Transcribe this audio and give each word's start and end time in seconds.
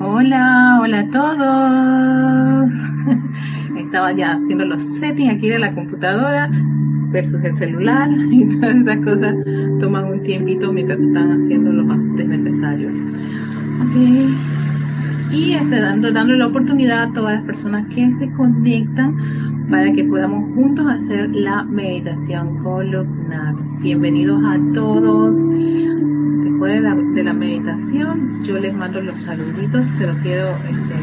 Hola, 0.00 0.78
hola 0.80 1.00
a 1.00 1.10
todos. 1.10 2.72
Estaba 3.78 4.12
ya 4.12 4.32
haciendo 4.32 4.64
los 4.64 4.82
settings 4.82 5.34
aquí 5.34 5.50
de 5.50 5.58
la 5.58 5.74
computadora 5.74 6.50
versus 7.10 7.42
el 7.44 7.54
celular 7.54 8.08
y 8.30 8.46
todas 8.46 8.76
estas 8.76 8.98
cosas 9.00 9.34
toman 9.78 10.06
un 10.06 10.22
tiempito 10.22 10.72
mientras 10.72 10.98
están 11.00 11.32
haciendo 11.32 11.70
los 11.70 11.90
ajustes 11.90 12.28
necesarios. 12.28 12.92
Ok. 13.82 13.96
Y 15.32 15.52
este, 15.52 15.80
dando, 15.80 16.10
dando 16.12 16.34
la 16.34 16.46
oportunidad 16.46 17.10
a 17.10 17.12
todas 17.12 17.34
las 17.34 17.44
personas 17.44 17.86
que 17.94 18.10
se 18.12 18.30
conectan 18.32 19.16
para 19.68 19.92
que 19.92 20.04
podamos 20.04 20.54
juntos 20.54 20.86
hacer 20.86 21.28
la 21.30 21.62
meditación 21.64 22.62
columnar. 22.62 23.54
Bienvenidos 23.80 24.42
a 24.44 24.58
todos. 24.72 25.36
Después 26.56 26.72
de 26.72 26.80
la, 26.80 26.94
de 26.94 27.22
la 27.22 27.34
meditación, 27.34 28.42
yo 28.42 28.56
les 28.56 28.72
mando 28.72 28.98
los 29.02 29.20
saluditos, 29.20 29.86
pero 29.98 30.14
quiero 30.22 30.56
este, 30.56 30.94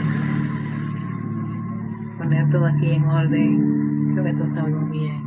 poner 2.17 2.49
todo 2.49 2.65
aquí 2.65 2.89
en 2.89 3.03
orden. 3.03 4.13
Creo 4.13 4.23
que 4.23 4.33
todo 4.33 4.47
está 4.47 4.63
muy 4.63 4.99
bien. 4.99 5.21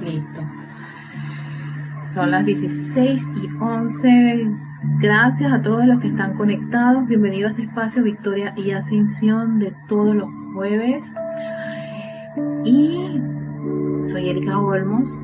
Listo. 0.00 0.40
Son 2.14 2.30
las 2.30 2.46
16 2.46 3.30
y 3.42 3.48
11. 3.60 4.50
Gracias 5.00 5.52
a 5.52 5.60
todos 5.60 5.84
los 5.84 6.00
que 6.00 6.08
están 6.08 6.32
conectados. 6.38 7.06
Bienvenidos 7.06 7.48
a 7.48 7.50
este 7.50 7.64
espacio 7.64 8.02
Victoria 8.02 8.54
y 8.56 8.70
Ascensión 8.70 9.58
de 9.58 9.74
todos 9.86 10.16
los 10.16 10.30
jueves. 10.54 11.14
Y 12.66 13.22
soy 14.06 14.28
Erika 14.28 14.58
Olmos, 14.58 15.16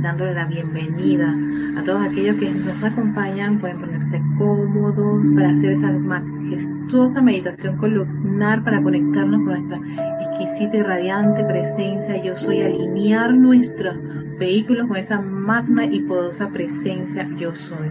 dándole 0.00 0.32
la 0.32 0.46
bienvenida 0.46 1.36
a 1.76 1.82
todos 1.82 2.00
aquellos 2.06 2.36
que 2.36 2.50
nos 2.50 2.82
acompañan. 2.82 3.60
Pueden 3.60 3.78
ponerse 3.78 4.22
cómodos 4.38 5.28
para 5.34 5.50
hacer 5.50 5.72
esa 5.72 5.92
majestuosa 5.92 7.20
meditación 7.20 7.76
columnar 7.76 8.64
para 8.64 8.82
conectarnos 8.82 9.42
con 9.44 9.68
nuestra 9.68 9.78
exquisita 10.22 10.78
y 10.78 10.82
radiante 10.84 11.44
presencia. 11.44 12.16
Yo 12.24 12.34
soy 12.34 12.62
alinear 12.62 13.34
nuestros 13.34 13.98
vehículos 14.38 14.86
con 14.86 14.96
esa 14.96 15.20
magna 15.20 15.84
y 15.84 16.00
poderosa 16.00 16.48
presencia 16.48 17.28
yo 17.38 17.54
soy. 17.54 17.90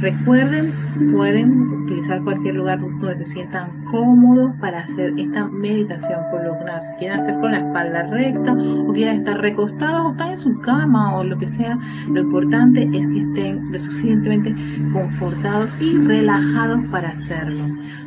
Recuerden, 0.00 0.72
pueden 1.12 1.68
utilizar 1.84 2.22
cualquier 2.22 2.54
lugar 2.54 2.78
donde 2.80 3.24
se 3.24 3.32
sientan 3.32 3.84
cómodos 3.84 4.52
para 4.60 4.80
hacer 4.80 5.12
esta 5.18 5.46
meditación 5.46 6.20
columnar. 6.30 6.84
Si 6.86 6.96
quieren 6.96 7.20
hacer 7.20 7.34
con 7.40 7.52
la 7.52 7.58
espalda 7.58 8.02
recta 8.04 8.52
o 8.52 8.92
quieren 8.92 9.20
estar 9.20 9.40
recostados 9.40 10.06
o 10.06 10.10
están 10.10 10.30
en 10.30 10.38
su 10.38 10.58
cama 10.60 11.16
o 11.16 11.24
lo 11.24 11.36
que 11.36 11.48
sea, 11.48 11.78
lo 12.08 12.20
importante 12.20 12.84
es 12.92 13.06
que 13.08 13.20
estén 13.20 13.72
lo 13.72 13.78
suficientemente 13.78 14.54
confortados 14.92 15.74
y 15.80 15.94
relajados 15.96 16.84
para 16.90 17.10
hacerlo. 17.10 17.64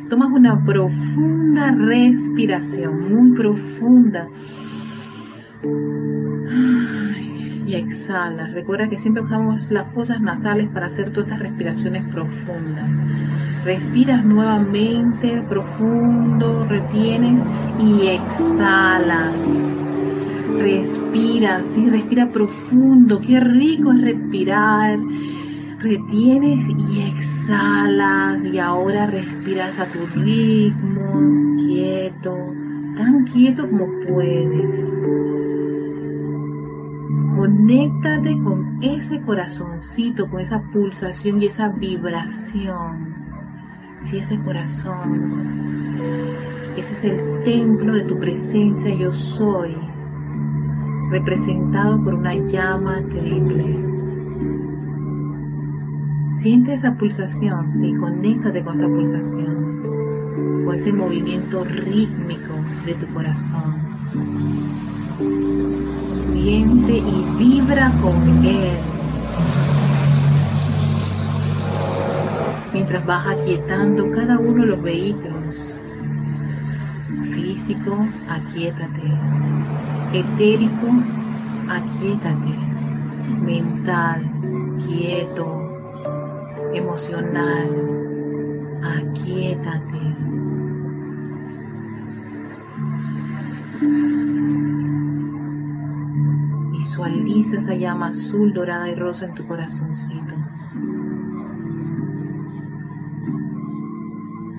Tomas 0.08 0.30
una 0.30 0.62
profunda 0.64 1.70
respiración, 1.72 3.14
muy 3.14 3.36
profunda 3.36 4.28
y 7.72 7.76
exhala. 7.76 8.48
Recuerda 8.48 8.88
que 8.88 8.98
siempre 8.98 9.22
usamos 9.22 9.70
las 9.70 9.90
fosas 9.92 10.20
nasales 10.20 10.68
para 10.68 10.86
hacer 10.86 11.10
todas 11.10 11.28
estas 11.28 11.40
respiraciones 11.40 12.12
profundas. 12.12 13.00
Respiras 13.64 14.24
nuevamente 14.24 15.42
profundo, 15.48 16.66
retienes 16.66 17.46
y 17.80 18.08
exhalas. 18.08 19.74
Respiras, 20.58 21.66
sí, 21.66 21.88
respira 21.88 22.30
profundo. 22.30 23.20
Qué 23.20 23.40
rico 23.40 23.92
es 23.92 24.02
respirar. 24.02 24.98
Retienes 25.78 26.68
y 26.90 27.00
exhalas. 27.08 28.44
Y 28.44 28.58
ahora 28.58 29.06
respiras 29.06 29.78
a 29.78 29.86
tu 29.86 30.06
ritmo, 30.20 31.56
quieto, 31.58 32.36
tan 32.96 33.24
quieto 33.24 33.68
como 33.70 33.86
puedes. 34.06 35.41
Conéctate 37.42 38.38
con 38.38 38.78
ese 38.80 39.20
corazoncito, 39.20 40.30
con 40.30 40.38
esa 40.38 40.62
pulsación 40.72 41.42
y 41.42 41.46
esa 41.46 41.70
vibración. 41.70 43.16
Si 43.96 44.18
ese 44.18 44.38
corazón, 44.42 45.98
ese 46.76 46.94
es 46.94 47.02
el 47.02 47.42
templo 47.42 47.96
de 47.96 48.04
tu 48.04 48.16
presencia, 48.20 48.94
yo 48.94 49.12
soy, 49.12 49.76
representado 51.10 52.00
por 52.04 52.14
una 52.14 52.36
llama 52.36 53.02
triple. 53.10 53.76
Siente 56.36 56.74
esa 56.74 56.94
pulsación, 56.94 57.68
sí, 57.68 57.92
conéctate 57.96 58.62
con 58.62 58.74
esa 58.74 58.86
pulsación, 58.86 60.62
con 60.64 60.76
ese 60.76 60.92
movimiento 60.92 61.64
rítmico 61.64 62.54
de 62.86 62.94
tu 62.94 63.12
corazón 63.12 64.71
siente 66.42 66.98
y 66.98 67.24
vibra 67.38 67.92
con 68.02 68.44
él. 68.44 68.76
Mientras 72.72 73.06
vas 73.06 73.26
aquietando 73.28 74.10
cada 74.10 74.38
uno 74.38 74.62
de 74.62 74.70
los 74.70 74.82
vehículos. 74.82 75.78
Físico, 77.32 78.08
aquietate. 78.28 79.02
Etérico, 80.12 80.88
aquietate. 81.68 82.54
Mental, 83.40 84.28
quieto. 84.84 85.46
Emocional, 86.74 87.70
aquietate. 88.82 90.01
Visualiza 96.82 97.58
esa 97.58 97.74
llama 97.74 98.08
azul, 98.08 98.52
dorada 98.52 98.88
y 98.88 98.96
rosa 98.96 99.26
en 99.26 99.34
tu 99.36 99.46
corazoncito. 99.46 100.34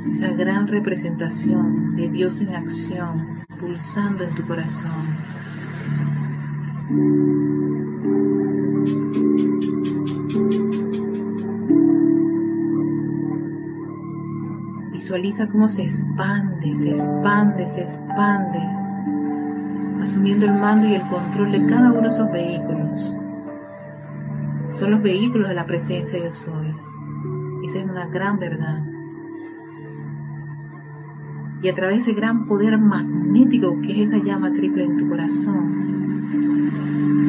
Esa 0.09 0.29
gran 0.29 0.67
representación 0.67 1.97
de 1.97 2.07
Dios 2.07 2.39
en 2.39 2.55
acción, 2.55 3.43
pulsando 3.59 4.23
en 4.23 4.35
tu 4.35 4.47
corazón. 4.47 5.17
Visualiza 14.93 15.49
cómo 15.49 15.67
se 15.67 15.81
expande, 15.81 16.73
se 16.73 16.91
expande, 16.91 17.67
se 17.67 17.81
expande 17.81 18.82
asumiendo 20.03 20.45
el 20.45 20.53
mando 20.53 20.87
y 20.87 20.95
el 20.95 21.01
control 21.07 21.51
de 21.51 21.65
cada 21.65 21.91
uno 21.91 22.01
de 22.01 22.09
esos 22.09 22.31
vehículos. 22.31 23.15
Son 24.73 24.91
los 24.91 25.01
vehículos 25.01 25.49
de 25.49 25.55
la 25.55 25.65
presencia 25.65 26.19
yo 26.19 26.31
soy. 26.31 26.75
Esa 27.63 27.79
es 27.79 27.85
una 27.85 28.07
gran 28.07 28.37
verdad. 28.39 28.83
Y 31.61 31.69
a 31.69 31.73
través 31.73 32.05
de 32.05 32.11
ese 32.11 32.19
gran 32.19 32.45
poder 32.45 32.77
magnético 32.77 33.79
que 33.81 34.01
es 34.01 34.09
esa 34.09 34.21
llama 34.21 34.51
triple 34.51 34.83
en 34.83 34.97
tu 34.97 35.07
corazón, 35.07 35.83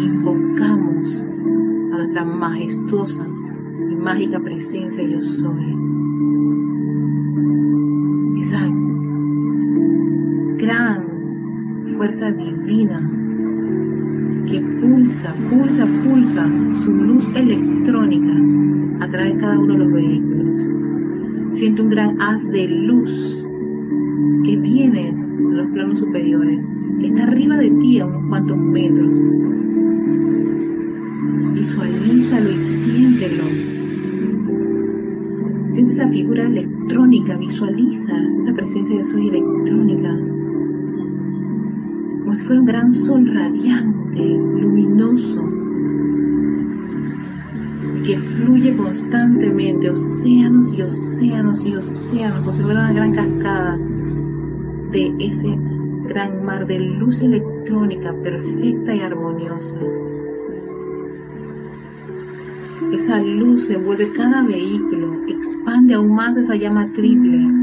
invocamos 0.00 1.24
a 1.92 1.96
nuestra 1.96 2.24
majestuosa 2.24 3.24
y 3.24 3.94
mágica 3.94 4.41
presencia 4.41 5.04
yo 5.04 5.20
soy. 5.20 5.84
Fuerza 11.97 12.31
divina 12.32 13.00
que 14.47 14.60
pulsa, 14.60 15.34
pulsa, 15.49 15.87
pulsa 16.05 16.47
su 16.84 16.93
luz 16.93 17.30
electrónica 17.34 19.04
a 19.04 19.09
través 19.09 19.34
de 19.34 19.41
cada 19.41 19.59
uno 19.59 19.72
de 19.72 19.78
los 19.78 19.92
vehículos. 19.92 20.63
Siente 21.53 21.83
un 21.83 21.89
gran 21.89 22.21
haz 22.21 22.51
de 22.51 22.68
luz 22.68 23.47
que 24.45 24.57
viene 24.57 25.15
de 25.15 25.57
los 25.57 25.71
planos 25.71 25.98
superiores, 25.98 26.68
que 27.01 27.07
está 27.07 27.24
arriba 27.24 27.57
de 27.57 27.71
ti 27.71 28.01
a 28.01 28.07
unos 28.07 28.28
cuantos 28.28 28.59
metros. 28.59 29.27
Visualízalo 31.54 32.51
y 32.51 32.59
siéntelo. 32.59 33.45
Siente 35.71 35.92
esa 35.92 36.09
figura 36.09 36.47
electrónica, 36.47 37.36
visualiza 37.36 38.13
esa 38.41 38.53
presencia 38.53 38.97
de 38.97 39.04
soy 39.04 39.28
electrónica 39.28 40.15
como 42.24 42.34
si 42.34 42.44
fuera 42.44 42.60
un 42.60 42.66
gran 42.66 42.94
sol 42.94 43.26
radiante, 43.26 44.18
luminoso, 44.18 45.47
que 48.03 48.16
fluye 48.16 48.74
constantemente, 48.74 49.91
océanos 49.91 50.72
y 50.72 50.80
océanos 50.80 51.66
y 51.66 51.76
océanos, 51.76 52.41
como 52.41 52.56
si 52.56 52.62
fuera 52.62 52.80
una 52.80 52.92
gran 52.94 53.12
cascada 53.12 53.78
de 54.91 55.15
ese 55.21 55.54
gran 56.09 56.44
mar 56.47 56.66
de 56.66 56.78
luz 56.78 57.21
electrónica 57.21 58.15
perfecta 58.22 58.94
y 58.94 59.00
armoniosa. 59.00 59.77
esa 62.92 63.18
luz 63.18 63.68
envuelve 63.70 64.12
cada 64.12 64.42
vehículo, 64.42 65.27
expande 65.27 65.94
aún 65.94 66.15
más 66.15 66.36
esa 66.36 66.54
llama 66.54 66.91
triple. 66.92 67.53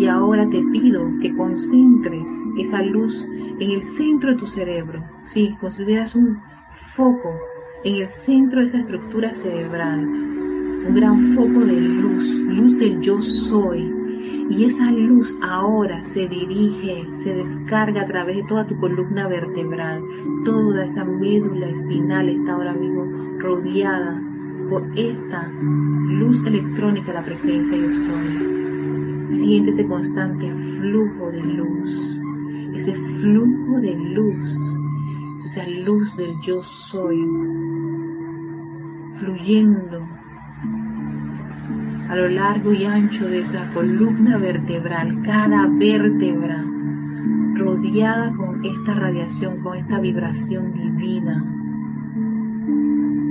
Y 0.00 0.06
ahora 0.06 0.48
te 0.48 0.62
pido 0.62 1.12
que 1.20 1.34
concentres 1.34 2.26
esa 2.56 2.82
luz 2.82 3.22
en 3.58 3.70
el 3.70 3.82
centro 3.82 4.30
de 4.30 4.38
tu 4.38 4.46
cerebro. 4.46 5.04
Sí, 5.24 5.54
consideras 5.60 6.14
un 6.14 6.40
foco 6.70 7.34
en 7.84 7.96
el 7.96 8.08
centro 8.08 8.60
de 8.60 8.68
esa 8.68 8.78
estructura 8.78 9.34
cerebral. 9.34 10.02
Un 10.06 10.94
gran 10.94 11.20
foco 11.34 11.66
de 11.66 11.78
luz, 11.78 12.34
luz 12.46 12.78
del 12.78 12.98
yo 13.02 13.20
soy. 13.20 13.94
Y 14.48 14.64
esa 14.64 14.90
luz 14.90 15.36
ahora 15.42 16.02
se 16.02 16.26
dirige, 16.28 17.06
se 17.12 17.34
descarga 17.34 18.00
a 18.00 18.06
través 18.06 18.38
de 18.38 18.44
toda 18.44 18.66
tu 18.66 18.78
columna 18.78 19.28
vertebral. 19.28 20.02
Toda 20.46 20.86
esa 20.86 21.04
médula 21.04 21.66
espinal 21.66 22.30
está 22.30 22.54
ahora 22.54 22.72
mismo 22.72 23.04
rodeada 23.38 24.18
por 24.70 24.82
esta 24.96 25.46
luz 25.46 26.42
electrónica, 26.46 27.12
la 27.12 27.22
presencia 27.22 27.76
yo 27.76 27.90
soy. 27.92 28.59
Siente 29.30 29.70
ese 29.70 29.86
constante 29.86 30.50
flujo 30.50 31.30
de 31.30 31.40
luz, 31.40 32.22
ese 32.74 32.94
flujo 32.94 33.80
de 33.80 33.94
luz, 33.94 34.78
esa 35.44 35.66
luz 35.66 36.16
del 36.16 36.34
yo 36.40 36.62
soy, 36.62 37.16
fluyendo 39.14 40.06
a 42.08 42.16
lo 42.16 42.28
largo 42.28 42.72
y 42.72 42.84
ancho 42.84 43.26
de 43.28 43.38
esa 43.38 43.70
columna 43.72 44.36
vertebral, 44.36 45.22
cada 45.22 45.68
vértebra 45.68 46.64
rodeada 47.54 48.32
con 48.32 48.64
esta 48.64 48.94
radiación, 48.94 49.60
con 49.60 49.78
esta 49.78 50.00
vibración 50.00 50.72
divina 50.74 51.59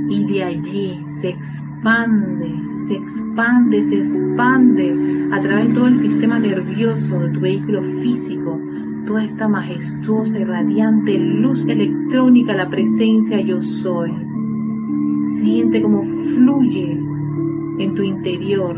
y 0.10 0.26
de 0.26 0.44
allí 0.44 1.06
se 1.08 1.30
expande, 1.30 2.52
se 2.82 2.96
expande, 2.96 3.84
se 3.84 4.00
expande 4.00 5.30
a 5.32 5.40
través 5.40 5.68
de 5.68 5.74
todo 5.76 5.88
el 5.88 5.96
sistema 5.96 6.40
nervioso 6.40 7.20
de 7.20 7.30
tu 7.30 7.40
vehículo 7.40 7.84
físico, 7.84 8.60
toda 9.06 9.24
esta 9.24 9.48
majestuosa 9.48 10.40
y 10.40 10.44
radiante 10.44 11.18
luz 11.18 11.66
electrónica, 11.68 12.56
la 12.56 12.70
presencia 12.70 13.40
yo 13.40 13.62
soy. 13.62 14.12
Siente 15.42 15.82
cómo 15.82 16.04
fluye 16.04 17.00
en 17.78 17.96
tu 17.96 18.02
interior, 18.02 18.76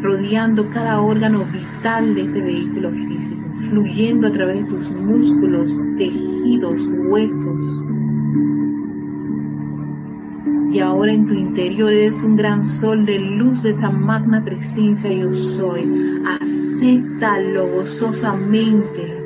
rodeando 0.00 0.68
cada 0.70 1.00
órgano 1.00 1.44
vital 1.52 2.14
de 2.14 2.22
ese 2.22 2.40
vehículo 2.40 2.92
físico, 2.92 3.42
fluyendo 3.68 4.28
a 4.28 4.32
través 4.32 4.60
de 4.60 4.64
tus 4.64 4.90
músculos, 4.90 5.78
tejidos, 5.98 6.88
huesos, 7.08 7.82
y 10.76 10.80
ahora 10.80 11.10
en 11.10 11.26
tu 11.26 11.32
interior 11.32 11.90
eres 11.90 12.22
un 12.22 12.36
gran 12.36 12.62
sol 12.62 13.06
de 13.06 13.18
luz 13.18 13.62
de 13.62 13.70
esta 13.70 13.88
magna 13.88 14.44
presencia 14.44 15.10
yo 15.10 15.32
soy. 15.32 16.20
Acéptalo 16.38 17.66
gozosamente 17.76 19.16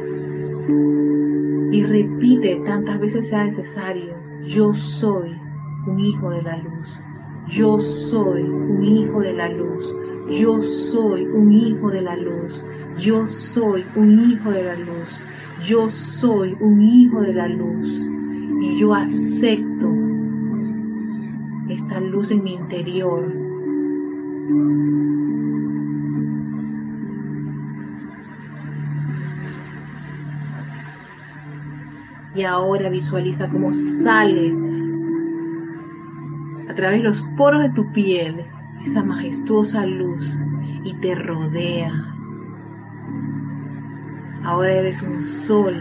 y 1.72 1.82
repite 1.82 2.62
tantas 2.64 3.00
veces 3.00 3.30
sea 3.30 3.42
necesario, 3.42 4.14
yo 4.46 4.72
soy 4.72 5.36
un 5.88 5.98
hijo 5.98 6.30
de 6.30 6.42
la 6.42 6.56
luz. 6.58 7.00
Yo 7.48 7.80
soy 7.80 8.42
un 8.42 8.84
hijo 8.84 9.20
de 9.20 9.32
la 9.32 9.48
luz. 9.48 9.92
Yo 10.30 10.62
soy 10.62 11.24
un 11.24 11.52
hijo 11.52 11.90
de 11.90 12.02
la 12.02 12.14
luz. 12.14 12.64
Yo 12.96 13.26
soy 13.26 13.84
un 13.96 14.20
hijo 14.20 14.50
de 14.52 14.62
la 14.62 14.76
luz. 14.76 15.20
Yo 15.66 15.90
soy 15.90 16.56
un 16.60 16.80
hijo 16.80 17.20
de 17.22 17.32
la 17.34 17.48
luz. 17.48 18.08
Y 18.60 18.78
yo 18.78 18.94
acepto 18.94 19.69
luz 22.00 22.30
en 22.30 22.42
mi 22.42 22.54
interior. 22.54 23.32
Y 32.34 32.42
ahora 32.44 32.88
visualiza 32.88 33.48
cómo 33.48 33.72
sale 33.72 34.54
a 36.68 36.74
través 36.74 37.00
de 37.00 37.04
los 37.04 37.22
poros 37.36 37.62
de 37.62 37.70
tu 37.70 37.90
piel 37.92 38.44
esa 38.82 39.02
majestuosa 39.02 39.84
luz 39.84 40.46
y 40.84 40.94
te 40.94 41.14
rodea. 41.14 41.92
Ahora 44.44 44.72
eres 44.72 45.02
un 45.02 45.22
sol 45.22 45.76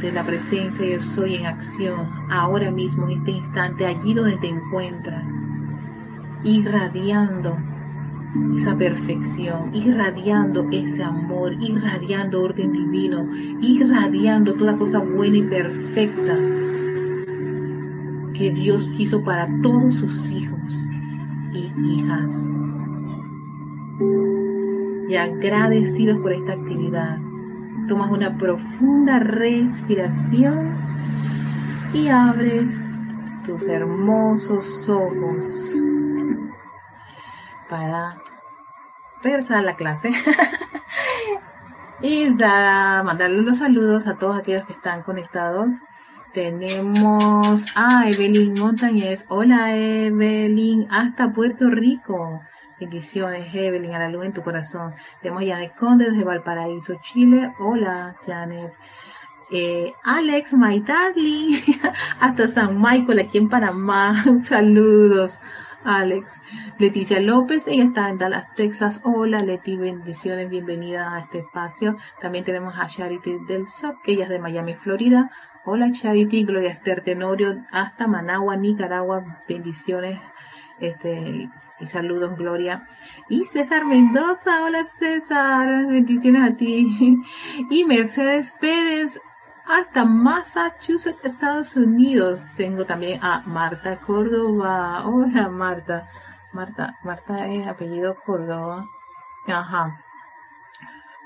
de 0.00 0.12
la 0.12 0.24
presencia 0.24 0.86
yo 0.86 1.00
soy 1.00 1.36
en 1.36 1.46
acción, 1.46 2.10
ahora 2.30 2.70
mismo, 2.70 3.08
en 3.08 3.18
este 3.18 3.30
instante, 3.30 3.86
allí 3.86 4.12
donde 4.12 4.36
te 4.36 4.48
encuentras, 4.48 5.26
irradiando 6.44 7.56
esa 8.56 8.76
perfección, 8.76 9.74
irradiando 9.74 10.68
ese 10.72 11.02
amor, 11.02 11.54
irradiando 11.60 12.42
orden 12.42 12.72
divino, 12.72 13.26
irradiando 13.60 14.54
toda 14.54 14.76
cosa 14.76 14.98
buena 14.98 15.36
y 15.38 15.42
perfecta 15.42 16.36
que 18.34 18.50
Dios 18.52 18.88
quiso 18.96 19.22
para 19.22 19.48
todos 19.62 19.94
sus 19.96 20.30
hijos 20.30 20.88
y 21.52 21.72
hijas. 21.88 22.52
Y 25.08 25.16
agradecidos 25.16 26.18
por 26.18 26.32
esta 26.32 26.54
actividad 26.54 27.18
Tomas 27.88 28.10
una 28.10 28.38
profunda 28.38 29.18
respiración 29.18 30.74
y 31.92 32.08
abres 32.08 32.82
tus 33.44 33.68
hermosos 33.68 34.88
ojos 34.88 35.93
para 37.68 38.10
regresar 39.22 39.58
a 39.58 39.62
la 39.62 39.76
clase 39.76 40.12
y 42.02 42.30
mandarle 42.30 43.42
los 43.42 43.58
saludos 43.58 44.06
a 44.06 44.16
todos 44.16 44.38
aquellos 44.38 44.62
que 44.62 44.72
están 44.72 45.02
conectados. 45.02 45.74
Tenemos 46.32 47.64
a 47.76 48.08
Evelyn 48.08 48.58
Montañez. 48.58 49.24
Hola 49.28 49.76
Evelyn, 49.76 50.88
hasta 50.90 51.32
Puerto 51.32 51.70
Rico. 51.70 52.40
Bendiciones, 52.80 53.54
Evelyn, 53.54 53.94
a 53.94 54.00
la 54.00 54.08
luz 54.08 54.24
en 54.26 54.32
tu 54.32 54.42
corazón. 54.42 54.94
Tenemos 55.22 55.44
Janet 55.46 55.76
Conde 55.76 56.06
desde 56.10 56.24
Valparaíso, 56.24 56.96
Chile. 57.02 57.52
Hola, 57.60 58.16
Janet. 58.26 58.72
Eh, 59.50 59.92
Alex, 60.02 60.54
my 60.54 60.80
darling, 60.80 61.60
hasta 62.20 62.48
San 62.48 62.80
Michael, 62.80 63.20
aquí 63.20 63.38
en 63.38 63.48
Panamá. 63.48 64.24
Saludos, 64.44 65.38
Alex. 65.84 66.40
Leticia 66.78 67.20
López, 67.20 67.68
ella 67.68 67.84
está 67.84 68.08
en 68.08 68.18
Dallas, 68.18 68.54
Texas. 68.54 69.00
Hola, 69.04 69.38
Leti, 69.38 69.76
bendiciones, 69.76 70.48
bienvenida 70.48 71.14
a 71.14 71.20
este 71.20 71.40
espacio. 71.40 71.96
También 72.20 72.44
tenemos 72.44 72.74
a 72.78 72.86
Charity 72.86 73.38
del 73.46 73.66
SAP, 73.66 74.02
que 74.02 74.12
ella 74.12 74.24
es 74.24 74.30
de 74.30 74.38
Miami, 74.38 74.74
Florida. 74.74 75.30
Hola, 75.64 75.90
Charity, 75.92 76.44
Gloria 76.44 76.70
Esther 76.70 77.02
Tenorio, 77.02 77.64
hasta 77.70 78.06
Managua, 78.06 78.56
Nicaragua. 78.56 79.42
Bendiciones. 79.46 80.20
Este, 80.80 81.50
y 81.80 81.86
saludos, 81.86 82.36
Gloria. 82.36 82.88
Y 83.28 83.44
César 83.44 83.84
Mendoza, 83.84 84.64
hola 84.64 84.84
César, 84.84 85.86
bendiciones 85.86 86.42
a 86.42 86.56
ti. 86.56 87.22
Y 87.70 87.84
Mercedes 87.84 88.52
Pérez, 88.52 89.20
hasta 89.66 90.04
Massachusetts, 90.04 91.24
Estados 91.24 91.76
Unidos. 91.76 92.44
Tengo 92.56 92.84
también 92.84 93.20
a 93.22 93.42
Marta 93.46 93.96
Córdoba. 93.96 95.06
Hola 95.06 95.48
Marta. 95.48 96.08
Marta, 96.52 96.98
Marta 97.02 97.46
es 97.48 97.66
apellido 97.66 98.16
Córdoba. 98.24 98.86
Ajá. 99.46 100.00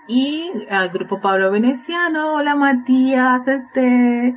Y 0.07 0.67
al 0.71 0.89
grupo 0.89 1.21
Pablo 1.21 1.51
Veneciano. 1.51 2.35
Hola 2.35 2.55
Matías, 2.55 3.47
este. 3.47 4.35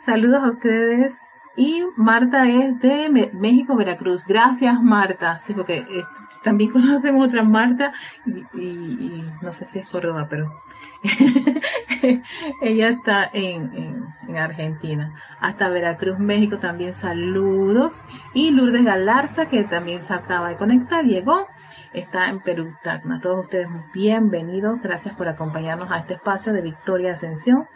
Saludos 0.00 0.42
a 0.42 0.50
ustedes. 0.50 1.20
Y 1.56 1.84
Marta 1.96 2.48
es 2.48 2.80
de 2.80 3.30
México, 3.34 3.76
Veracruz. 3.76 4.24
Gracias, 4.24 4.80
Marta. 4.80 5.38
Sí, 5.40 5.52
porque 5.52 5.78
eh, 5.78 6.04
también 6.42 6.70
conocemos 6.70 7.28
otra 7.28 7.42
Marta 7.42 7.92
y, 8.24 9.22
no 9.42 9.52
sé 9.52 9.66
si 9.66 9.80
es 9.80 9.88
Córdoba, 9.88 10.26
pero 10.30 10.62
ella 12.62 12.88
está 12.88 13.30
en, 13.32 14.12
en, 14.26 14.36
Argentina. 14.36 15.14
Hasta 15.40 15.68
Veracruz, 15.68 16.18
México 16.18 16.58
también 16.58 16.94
saludos. 16.94 18.04
Y 18.34 18.50
Lourdes 18.50 18.84
Galarza, 18.84 19.46
que 19.46 19.64
también 19.64 20.02
se 20.02 20.14
acaba 20.14 20.48
de 20.48 20.56
conectar, 20.56 21.04
llegó. 21.04 21.48
Está 21.92 22.28
en 22.28 22.40
Perú, 22.40 22.74
Tacna. 22.82 23.20
Todos 23.20 23.44
ustedes 23.44 23.68
bienvenidos. 23.92 24.80
Gracias 24.80 25.14
por 25.14 25.28
acompañarnos 25.28 25.90
a 25.90 25.98
este 25.98 26.14
espacio 26.14 26.52
de 26.52 26.62
Victoria 26.62 27.12
Ascensión. 27.12 27.68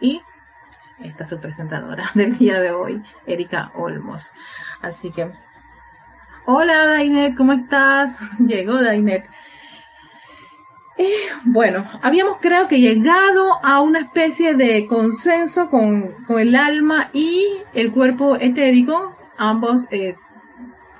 Y 0.00 0.22
esta 1.04 1.26
su 1.26 1.38
presentadora 1.38 2.10
del 2.14 2.36
día 2.38 2.60
de 2.60 2.70
hoy, 2.70 3.02
Erika 3.26 3.72
Olmos. 3.74 4.32
Así 4.80 5.10
que, 5.10 5.32
hola 6.46 6.86
Dainet, 6.86 7.36
¿cómo 7.36 7.52
estás? 7.52 8.18
Llegó 8.38 8.82
Dainet. 8.82 9.28
Bueno, 11.44 11.84
habíamos 12.02 12.38
creo 12.40 12.68
que 12.68 12.80
llegado 12.80 13.64
a 13.64 13.80
una 13.80 14.00
especie 14.00 14.54
de 14.54 14.86
consenso 14.86 15.68
con, 15.70 16.14
el 16.28 16.54
alma 16.54 17.10
y 17.12 17.58
el 17.74 17.92
cuerpo 17.92 18.36
etérico, 18.36 19.16
ambos 19.36 19.86
eh, 19.90 20.16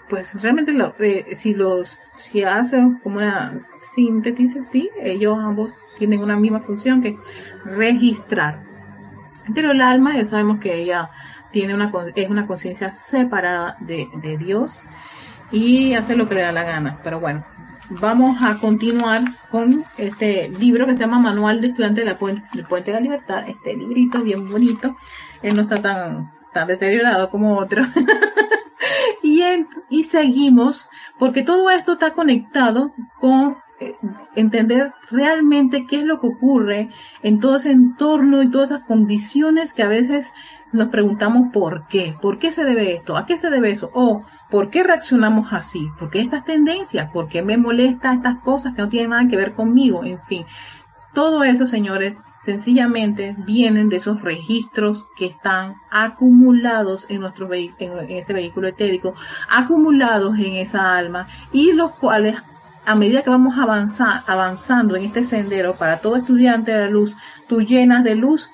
pues 0.08 0.40
realmente 0.42 0.72
eh, 0.98 1.36
si 1.36 1.54
los 1.54 1.88
si 1.88 2.42
hacen 2.42 2.98
como 2.98 3.16
una 3.16 3.58
síntesis, 3.94 4.66
sí, 4.68 4.90
ellos 5.00 5.38
ambos 5.38 5.70
tienen 5.98 6.20
una 6.20 6.36
misma 6.36 6.60
función 6.60 7.02
que 7.02 7.16
registrar. 7.64 8.62
Pero 9.54 9.72
el 9.72 9.80
alma, 9.80 10.14
ya 10.14 10.24
sabemos 10.24 10.60
que 10.60 10.74
ella 10.74 11.08
tiene 11.50 11.74
una, 11.74 11.92
es 12.14 12.28
una 12.28 12.46
conciencia 12.46 12.92
separada 12.92 13.76
de, 13.80 14.08
de 14.22 14.36
Dios 14.36 14.84
y 15.50 15.94
hace 15.94 16.16
lo 16.16 16.28
que 16.28 16.34
le 16.34 16.42
da 16.42 16.52
la 16.52 16.64
gana. 16.64 16.98
Pero 17.02 17.20
bueno, 17.20 17.44
vamos 18.00 18.38
a 18.42 18.58
continuar 18.58 19.24
con 19.50 19.84
este 19.98 20.48
libro 20.50 20.86
que 20.86 20.94
se 20.94 21.00
llama 21.00 21.18
Manual 21.18 21.60
de 21.60 21.68
Estudiante 21.68 22.04
del 22.04 22.16
Puente, 22.16 22.44
de 22.84 22.92
la 22.92 23.00
Libertad. 23.00 23.48
Este 23.48 23.76
librito 23.76 24.22
bien 24.22 24.48
bonito. 24.50 24.96
Él 25.42 25.56
no 25.56 25.62
está 25.62 25.76
tan, 25.76 26.32
tan 26.52 26.68
deteriorado 26.68 27.30
como 27.30 27.58
otro. 27.58 27.82
y, 29.22 29.42
y 29.90 30.04
seguimos, 30.04 30.88
porque 31.18 31.42
todo 31.42 31.70
esto 31.70 31.92
está 31.94 32.12
conectado 32.12 32.92
con 33.20 33.56
eh, 33.80 33.94
entender 34.36 34.92
realmente 35.10 35.86
qué 35.86 35.96
es 35.96 36.04
lo 36.04 36.20
que 36.20 36.28
ocurre 36.28 36.90
en 37.22 37.40
todo 37.40 37.56
ese 37.56 37.70
entorno 37.70 38.42
y 38.42 38.50
todas 38.50 38.70
esas 38.70 38.84
condiciones 38.86 39.74
que 39.74 39.82
a 39.82 39.88
veces 39.88 40.32
nos 40.72 40.88
preguntamos 40.88 41.52
por 41.52 41.86
qué, 41.88 42.16
por 42.20 42.38
qué 42.38 42.50
se 42.50 42.64
debe 42.64 42.94
esto, 42.94 43.16
a 43.16 43.26
qué 43.26 43.36
se 43.36 43.50
debe 43.50 43.70
eso, 43.70 43.90
o 43.94 44.24
por 44.50 44.70
qué 44.70 44.82
reaccionamos 44.82 45.52
así, 45.52 45.88
por 45.98 46.10
qué 46.10 46.20
estas 46.20 46.44
tendencias, 46.44 47.10
por 47.10 47.28
qué 47.28 47.42
me 47.42 47.56
molesta 47.56 48.12
estas 48.12 48.38
cosas 48.40 48.74
que 48.74 48.82
no 48.82 48.88
tienen 48.88 49.10
nada 49.10 49.28
que 49.28 49.36
ver 49.36 49.52
conmigo, 49.52 50.04
en 50.04 50.20
fin. 50.22 50.44
Todo 51.14 51.44
eso, 51.44 51.66
señores, 51.66 52.16
sencillamente 52.42 53.36
vienen 53.38 53.88
de 53.88 53.96
esos 53.96 54.20
registros 54.22 55.06
que 55.16 55.26
están 55.26 55.76
acumulados 55.90 57.06
en 57.08 57.20
nuestro 57.20 57.52
en, 57.52 58.10
ese 58.10 58.32
vehículo 58.32 58.68
etérico, 58.68 59.14
acumulados 59.48 60.36
en 60.38 60.56
esa 60.56 60.96
alma 60.96 61.28
y 61.52 61.72
los 61.72 61.92
cuales 61.92 62.36
a 62.84 62.96
medida 62.96 63.22
que 63.22 63.30
vamos 63.30 63.58
avanzar, 63.58 64.22
avanzando 64.26 64.96
en 64.96 65.04
este 65.04 65.22
sendero 65.22 65.74
para 65.74 65.98
todo 65.98 66.16
estudiante 66.16 66.72
de 66.72 66.80
la 66.80 66.90
luz, 66.90 67.16
tú 67.46 67.60
llenas 67.60 68.02
de 68.02 68.16
luz 68.16 68.50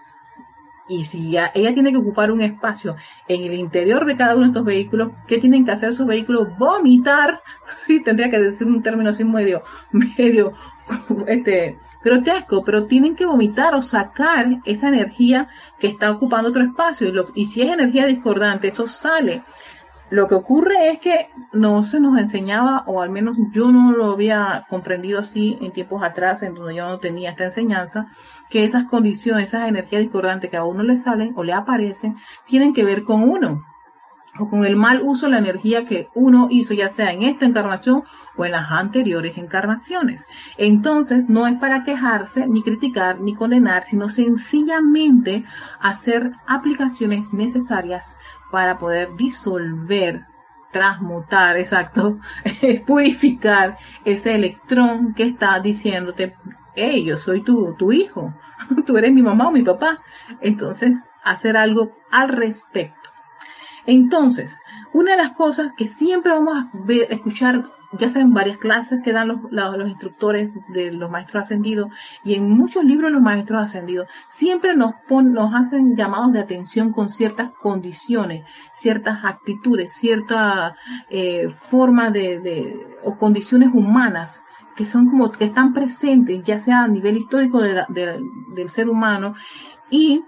y 0.89 1.05
si 1.05 1.37
ella 1.37 1.75
tiene 1.75 1.93
que 1.93 1.99
ocupar 1.99 2.31
un 2.31 2.41
espacio 2.41 2.97
en 3.29 3.45
el 3.45 3.55
interior 3.55 4.05
de 4.05 4.17
cada 4.17 4.35
uno 4.35 4.45
de 4.45 4.49
estos 4.49 4.65
vehículos, 4.65 5.13
¿qué 5.27 5.39
tienen 5.39 5.65
que 5.65 5.71
hacer 5.71 5.91
esos 5.91 6.07
vehículos? 6.07 6.57
Vomitar. 6.59 7.43
Sí, 7.87 8.03
tendría 8.03 8.31
que 8.31 8.39
decir 8.39 8.67
un 8.67 8.83
término 8.83 9.11
así 9.11 9.25
medio, 9.25 9.63
medio, 9.93 10.53
este, 11.27 11.79
grotesco, 12.03 12.65
pero 12.65 12.87
tienen 12.87 13.15
que 13.15 13.27
vomitar 13.27 13.75
o 13.75 13.83
sacar 13.83 14.61
esa 14.65 14.89
energía 14.89 15.49
que 15.79 15.89
está 15.89 16.11
ocupando 16.11 16.49
otro 16.49 16.65
espacio. 16.65 17.09
Y, 17.09 17.43
y 17.43 17.47
si 17.47 17.63
es 17.63 17.73
energía 17.73 18.07
discordante, 18.07 18.69
eso 18.69 18.89
sale. 18.89 19.43
Lo 20.11 20.27
que 20.27 20.35
ocurre 20.35 20.91
es 20.91 21.01
que 21.01 21.29
no 21.53 21.83
se 21.83 22.01
nos 22.01 22.19
enseñaba, 22.19 22.85
o 22.87 23.03
al 23.03 23.11
menos 23.11 23.37
yo 23.53 23.71
no 23.71 23.93
lo 23.93 24.13
había 24.13 24.67
comprendido 24.71 25.19
así 25.19 25.59
en 25.61 25.73
tiempos 25.73 26.03
atrás, 26.03 26.43
en 26.43 26.55
donde 26.55 26.77
yo 26.77 26.89
no 26.89 26.99
tenía 26.99 27.31
esta 27.31 27.45
enseñanza, 27.45 28.07
que 28.49 28.65
esas 28.65 28.85
condiciones, 28.85 29.51
esas 29.51 29.69
energías 29.69 30.01
discordantes 30.01 30.51
que 30.51 30.57
a 30.57 30.65
uno 30.65 30.83
le 30.83 30.97
salen 30.97 31.35
o 31.37 31.45
le 31.45 31.53
aparecen, 31.53 32.17
tienen 32.47 32.73
que 32.73 32.85
ver 32.85 33.05
con 33.05 33.29
uno, 33.29 33.63
o 34.39 34.49
con 34.49 34.65
el 34.65 34.77
mal 34.77 35.03
uso 35.03 35.27
de 35.27 35.33
la 35.33 35.39
energía 35.39 35.85
que 35.85 36.09
uno 36.15 36.49
hizo, 36.51 36.73
ya 36.73 36.89
sea 36.89 37.13
en 37.13 37.25
esta 37.25 37.45
encarnación 37.45 38.05
o 38.37 38.45
en 38.47 38.53
las 38.53 38.71
anteriores 38.71 39.37
encarnaciones. 39.37 40.27
Entonces, 40.57 41.29
no 41.29 41.47
es 41.47 41.59
para 41.59 41.83
quejarse, 41.83 42.47
ni 42.47 42.63
criticar, 42.63 43.21
ni 43.21 43.35
condenar, 43.35 43.83
sino 43.85 44.09
sencillamente 44.09 45.45
hacer 45.81 46.33
aplicaciones 46.47 47.33
necesarias 47.33 48.17
para 48.51 48.79
poder 48.79 49.15
disolver, 49.17 50.27
transmutar, 50.73 51.57
exacto, 51.57 52.19
purificar 52.87 53.79
ese 54.05 54.35
electrón 54.35 55.15
que 55.15 55.25
está 55.25 55.59
diciéndote, 55.61 56.35
hey, 56.75 57.05
yo 57.05 57.17
soy 57.17 57.43
tu, 57.43 57.75
tu 57.75 57.93
hijo, 57.93 58.35
tú 58.87 58.97
eres 58.97 59.13
mi 59.13 59.23
mamá 59.23 59.49
o 59.49 59.53
mi 59.53 59.63
papá. 59.63 60.01
Entonces, 60.41 60.99
hacer 61.25 61.57
algo 61.57 61.97
al 62.11 62.29
respecto. 62.29 63.11
Entonces, 63.87 64.59
una 64.93 65.13
de 65.13 65.19
las 65.19 65.33
cosas 65.33 65.73
que 65.77 65.89
siempre 65.89 66.33
vamos 66.33 66.57
a 66.57 66.71
ver, 66.75 67.13
escuchar 67.13 67.71
ya 67.93 68.11
sea 68.11 68.25
varias 68.27 68.59
clases 68.59 69.01
que 69.03 69.13
dan 69.13 69.29
los, 69.29 69.39
los, 69.51 69.89
instructores 69.89 70.51
de 70.69 70.93
los 70.93 71.11
maestros 71.11 71.45
ascendidos 71.45 71.89
y 72.25 72.35
en 72.35 72.51
muchos 72.51 72.85
libros 72.85 73.11
los 73.11 73.23
maestros 73.23 73.63
ascendidos, 73.63 74.09
siempre 74.29 74.75
nos, 74.75 74.95
nos 75.09 75.55
hacen 75.55 75.97
llamados 75.97 76.33
de 76.33 76.41
atención 76.41 76.93
con 76.93 77.09
ciertas 77.09 77.51
condiciones, 77.51 78.45
ciertas 78.75 79.25
actitudes, 79.25 79.93
cierta 79.93 80.77
eh, 81.09 81.49
forma 81.49 82.11
de, 82.11 82.41
de, 82.41 82.99
o 83.05 83.17
condiciones 83.17 83.71
humanas 83.73 84.43
que 84.77 84.87
son 84.87 85.11
como 85.11 85.33
que 85.33 85.45
están 85.45 85.75
presentes, 85.75 86.45
ya 86.45 86.61
sea 86.61 86.85
a 86.85 86.89
nivel 86.89 87.17
histórico 87.17 87.61
de 87.61 87.85
del 87.89 88.71
ser 88.71 88.89
humano 88.89 89.35
y 89.91 90.23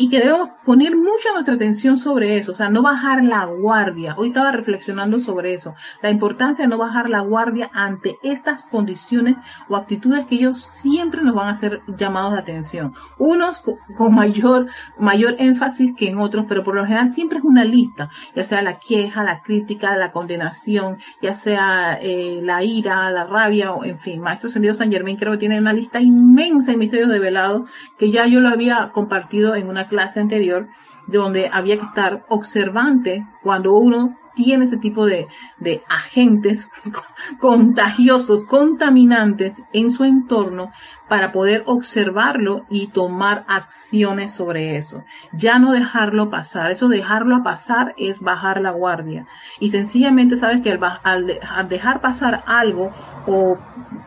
y 0.00 0.08
que 0.08 0.20
debemos 0.20 0.48
poner 0.64 0.96
mucha 0.96 1.34
nuestra 1.34 1.56
atención 1.56 1.98
sobre 1.98 2.38
eso, 2.38 2.52
o 2.52 2.54
sea, 2.54 2.70
no 2.70 2.80
bajar 2.80 3.22
la 3.22 3.44
guardia. 3.44 4.14
Hoy 4.16 4.28
estaba 4.28 4.50
reflexionando 4.50 5.20
sobre 5.20 5.52
eso, 5.52 5.74
la 6.00 6.08
importancia 6.08 6.64
de 6.64 6.70
no 6.70 6.78
bajar 6.78 7.10
la 7.10 7.20
guardia 7.20 7.68
ante 7.74 8.16
estas 8.22 8.64
condiciones 8.64 9.36
o 9.68 9.76
actitudes 9.76 10.24
que 10.24 10.36
ellos 10.36 10.70
siempre 10.72 11.20
nos 11.20 11.34
van 11.34 11.48
a 11.48 11.50
hacer 11.50 11.82
llamados 11.98 12.32
de 12.32 12.38
atención. 12.38 12.94
Unos 13.18 13.62
con 13.94 14.14
mayor, 14.14 14.68
mayor 14.98 15.36
énfasis 15.38 15.94
que 15.94 16.08
en 16.08 16.16
otros, 16.16 16.46
pero 16.48 16.64
por 16.64 16.76
lo 16.76 16.86
general 16.86 17.10
siempre 17.10 17.36
es 17.36 17.44
una 17.44 17.66
lista, 17.66 18.08
ya 18.34 18.42
sea 18.42 18.62
la 18.62 18.78
queja, 18.78 19.22
la 19.22 19.42
crítica, 19.42 19.98
la 19.98 20.12
condenación, 20.12 20.96
ya 21.20 21.34
sea 21.34 21.98
eh, 22.00 22.40
la 22.42 22.64
ira, 22.64 23.10
la 23.10 23.24
rabia, 23.24 23.72
o 23.72 23.84
en 23.84 23.98
fin. 23.98 24.22
Maestro 24.22 24.48
Sendido 24.48 24.72
San 24.72 24.90
Germán 24.90 25.16
creo 25.16 25.32
que 25.32 25.38
tiene 25.38 25.58
una 25.58 25.74
lista 25.74 26.00
inmensa 26.00 26.72
en 26.72 26.78
misterios 26.78 27.10
de 27.10 27.18
velado 27.18 27.66
que 27.98 28.10
ya 28.10 28.26
yo 28.26 28.40
lo 28.40 28.48
había 28.48 28.92
compartido 28.94 29.54
en 29.54 29.68
una 29.68 29.89
clase 29.90 30.20
anterior, 30.20 30.68
donde 31.06 31.50
había 31.52 31.76
que 31.76 31.84
estar 31.84 32.24
observante 32.28 33.26
cuando 33.42 33.74
uno 33.74 34.16
tiene 34.34 34.64
ese 34.64 34.78
tipo 34.78 35.06
de, 35.06 35.28
de 35.58 35.82
agentes 35.88 36.70
contagiosos, 37.38 38.44
contaminantes 38.44 39.60
en 39.72 39.90
su 39.90 40.04
entorno 40.04 40.72
para 41.08 41.32
poder 41.32 41.64
observarlo 41.66 42.64
y 42.70 42.86
tomar 42.86 43.44
acciones 43.48 44.32
sobre 44.32 44.76
eso. 44.76 45.04
Ya 45.32 45.58
no 45.58 45.72
dejarlo 45.72 46.30
pasar. 46.30 46.70
Eso 46.70 46.88
dejarlo 46.88 47.42
pasar 47.42 47.94
es 47.98 48.20
bajar 48.20 48.60
la 48.60 48.70
guardia. 48.70 49.26
Y 49.58 49.70
sencillamente 49.70 50.36
sabes 50.36 50.62
que 50.62 50.78
al, 51.02 51.68
dejar 51.68 52.00
pasar 52.00 52.44
algo 52.46 52.92
o 53.26 53.58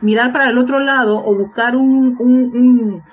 mirar 0.01 0.31
para 0.31 0.49
el 0.49 0.57
otro 0.57 0.79
lado 0.79 1.23
o 1.23 1.35
buscar 1.35 1.75
un 1.75 3.03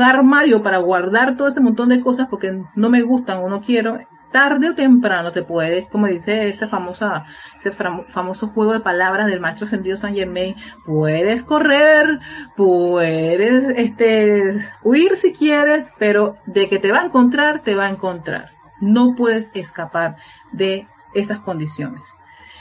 armario 0.00 0.62
para 0.62 0.78
guardar 0.78 1.36
todo 1.36 1.48
ese 1.48 1.60
montón 1.60 1.88
de 1.88 2.00
cosas 2.00 2.28
porque 2.28 2.62
no 2.74 2.90
me 2.90 3.02
gustan 3.02 3.38
o 3.38 3.48
no 3.48 3.60
quiero, 3.60 3.98
tarde 4.30 4.70
o 4.70 4.74
temprano 4.74 5.32
te 5.32 5.42
puedes, 5.42 5.88
como 5.88 6.06
dice 6.06 6.48
ese 6.48 6.68
famosa, 6.68 7.26
ese 7.58 7.72
famoso 7.72 8.48
juego 8.48 8.72
de 8.72 8.80
palabras 8.80 9.26
del 9.26 9.40
maestro 9.40 9.66
sentido 9.66 9.96
San 9.96 10.14
Germain, 10.14 10.56
puedes 10.84 11.42
correr, 11.42 12.20
puedes, 12.56 13.64
este, 13.76 14.54
huir 14.82 15.16
si 15.16 15.32
quieres, 15.32 15.92
pero 15.98 16.36
de 16.46 16.68
que 16.68 16.78
te 16.78 16.92
va 16.92 17.00
a 17.00 17.06
encontrar, 17.06 17.62
te 17.62 17.74
va 17.74 17.86
a 17.86 17.90
encontrar. 17.90 18.50
No 18.80 19.14
puedes 19.14 19.50
escapar 19.54 20.16
de 20.52 20.86
esas 21.14 21.40
condiciones. 21.40 22.19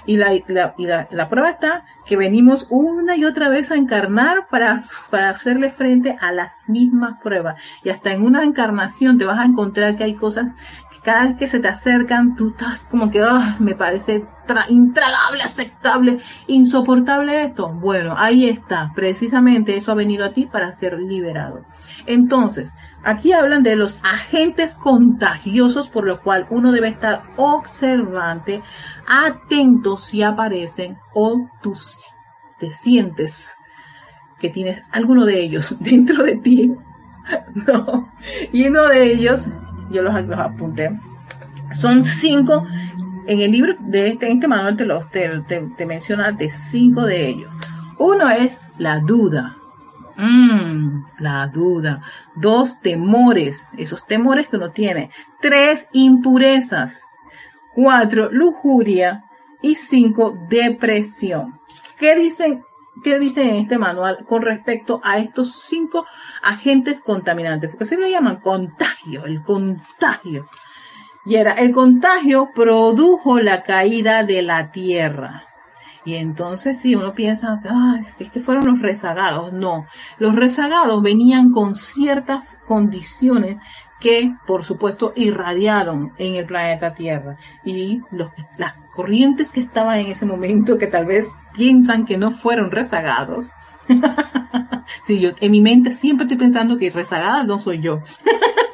Y 0.09 0.17
la, 0.17 0.31
la, 0.47 1.07
la, 1.11 1.29
prueba 1.29 1.51
está 1.51 1.85
que 2.07 2.17
venimos 2.17 2.65
una 2.71 3.15
y 3.15 3.25
otra 3.25 3.47
vez 3.47 3.71
a 3.71 3.75
encarnar 3.75 4.47
para, 4.47 4.81
para 5.11 5.29
hacerle 5.29 5.69
frente 5.69 6.17
a 6.19 6.31
las 6.31 6.67
mismas 6.67 7.21
pruebas. 7.21 7.61
Y 7.83 7.89
hasta 7.89 8.11
en 8.11 8.23
una 8.23 8.43
encarnación 8.43 9.19
te 9.19 9.25
vas 9.25 9.37
a 9.37 9.45
encontrar 9.45 9.95
que 9.97 10.05
hay 10.05 10.15
cosas 10.15 10.55
que 10.91 10.99
cada 11.03 11.27
vez 11.27 11.37
que 11.37 11.45
se 11.45 11.59
te 11.59 11.67
acercan, 11.67 12.35
tú 12.35 12.49
estás 12.49 12.85
como 12.85 13.11
que, 13.11 13.21
ah, 13.21 13.57
me 13.59 13.75
parece 13.75 14.25
intragable, 14.69 15.43
aceptable, 15.43 16.19
insoportable 16.47 17.43
esto. 17.43 17.69
Bueno, 17.69 18.15
ahí 18.17 18.49
está. 18.49 18.91
Precisamente 18.95 19.77
eso 19.77 19.91
ha 19.91 19.95
venido 19.95 20.25
a 20.25 20.31
ti 20.31 20.47
para 20.47 20.71
ser 20.71 20.97
liberado. 20.97 21.65
Entonces, 22.07 22.73
Aquí 23.03 23.31
hablan 23.31 23.63
de 23.63 23.75
los 23.75 23.99
agentes 24.03 24.75
contagiosos 24.75 25.87
por 25.87 26.05
lo 26.05 26.21
cual 26.21 26.47
uno 26.49 26.71
debe 26.71 26.89
estar 26.89 27.23
observante, 27.37 28.61
atento 29.07 29.95
si 29.97 30.21
aparecen 30.21 30.97
o 31.13 31.49
tú 31.61 31.75
te 32.59 32.69
sientes 32.69 33.55
que 34.39 34.49
tienes 34.49 34.81
alguno 34.91 35.25
de 35.25 35.39
ellos 35.39 35.77
dentro 35.79 36.23
de 36.23 36.35
ti. 36.37 36.73
No. 37.53 38.11
Y 38.51 38.67
uno 38.67 38.87
de 38.87 39.13
ellos, 39.13 39.45
yo 39.91 40.01
los, 40.01 40.15
apunté, 40.15 40.89
son 41.71 42.03
cinco. 42.03 42.65
En 43.27 43.41
el 43.41 43.51
libro 43.51 43.75
de 43.81 44.07
este, 44.07 44.31
este 44.31 44.47
manual 44.47 44.75
te, 44.75 44.85
los, 44.85 45.11
te, 45.11 45.29
te 45.47 45.85
de 45.85 46.49
cinco 46.49 47.05
de 47.05 47.27
ellos. 47.27 47.51
Uno 47.99 48.31
es 48.31 48.59
la 48.79 48.97
duda. 48.97 49.58
Mm, 50.19 51.05
la 51.19 51.47
duda. 51.47 52.01
Dos, 52.35 52.81
temores. 52.81 53.69
Esos 53.77 54.05
temores 54.05 54.49
que 54.49 54.57
uno 54.57 54.71
tiene. 54.71 55.11
Tres, 55.41 55.87
impurezas. 55.93 57.05
Cuatro, 57.73 58.29
lujuria. 58.31 59.23
y 59.61 59.75
5, 59.75 60.35
depresión. 60.47 61.59
¿Qué 61.97 62.15
dicen, 62.15 62.63
qué 63.03 63.15
en 63.15 63.55
este 63.55 63.77
manual 63.77 64.25
con 64.25 64.41
respecto 64.41 65.01
a 65.03 65.19
estos 65.19 65.53
cinco 65.63 66.05
agentes 66.41 67.01
contaminantes? 67.01 67.69
Porque 67.69 67.83
se 67.83 67.97
le 67.97 68.09
llaman 68.09 68.37
contagio, 68.37 69.25
el 69.25 69.43
contagio. 69.43 70.45
Y 71.25 71.35
era, 71.35 71.51
el 71.53 71.73
contagio 71.73 72.51
produjo 72.55 73.41
la 73.41 73.63
caída 73.63 74.23
de 74.23 74.41
la 74.43 74.71
tierra. 74.71 75.48
Y 76.05 76.15
entonces 76.15 76.79
si 76.79 76.95
uno 76.95 77.13
piensa, 77.13 77.61
ah, 77.65 77.99
es 78.19 78.29
que 78.29 78.39
fueron 78.39 78.65
los 78.65 78.81
rezagados. 78.81 79.53
No, 79.53 79.85
los 80.17 80.35
rezagados 80.35 81.01
venían 81.01 81.51
con 81.51 81.75
ciertas 81.75 82.57
condiciones 82.65 83.57
que, 83.99 84.33
por 84.47 84.63
supuesto, 84.63 85.11
irradiaron 85.15 86.13
en 86.17 86.35
el 86.35 86.45
planeta 86.45 86.93
Tierra. 86.93 87.37
Y 87.65 88.01
los, 88.11 88.31
las 88.57 88.75
corrientes 88.93 89.51
que 89.51 89.59
estaban 89.59 89.99
en 89.99 90.07
ese 90.07 90.25
momento, 90.25 90.77
que 90.77 90.87
tal 90.87 91.05
vez 91.05 91.27
piensan 91.53 92.05
que 92.05 92.17
no 92.17 92.31
fueron 92.31 92.71
rezagados. 92.71 93.49
sí, 95.05 95.19
yo 95.19 95.31
en 95.39 95.51
mi 95.51 95.61
mente 95.61 95.91
siempre 95.91 96.25
estoy 96.25 96.37
pensando 96.37 96.77
que 96.77 96.91
rezagada 96.91 97.43
no 97.43 97.59
soy 97.59 97.81
yo. 97.81 98.01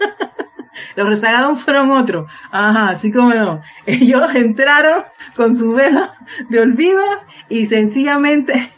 Los 0.96 1.08
rezagados 1.08 1.62
fueron 1.64 1.92
otros. 1.92 2.32
Ajá, 2.52 2.90
así 2.90 3.12
como 3.12 3.34
no. 3.34 3.62
Ellos 3.86 4.24
entraron 4.34 5.04
con 5.36 5.56
su 5.56 5.74
vela 5.74 6.16
de 6.50 6.60
olvido 6.60 7.02
y 7.50 7.66
sencillamente 7.66 8.74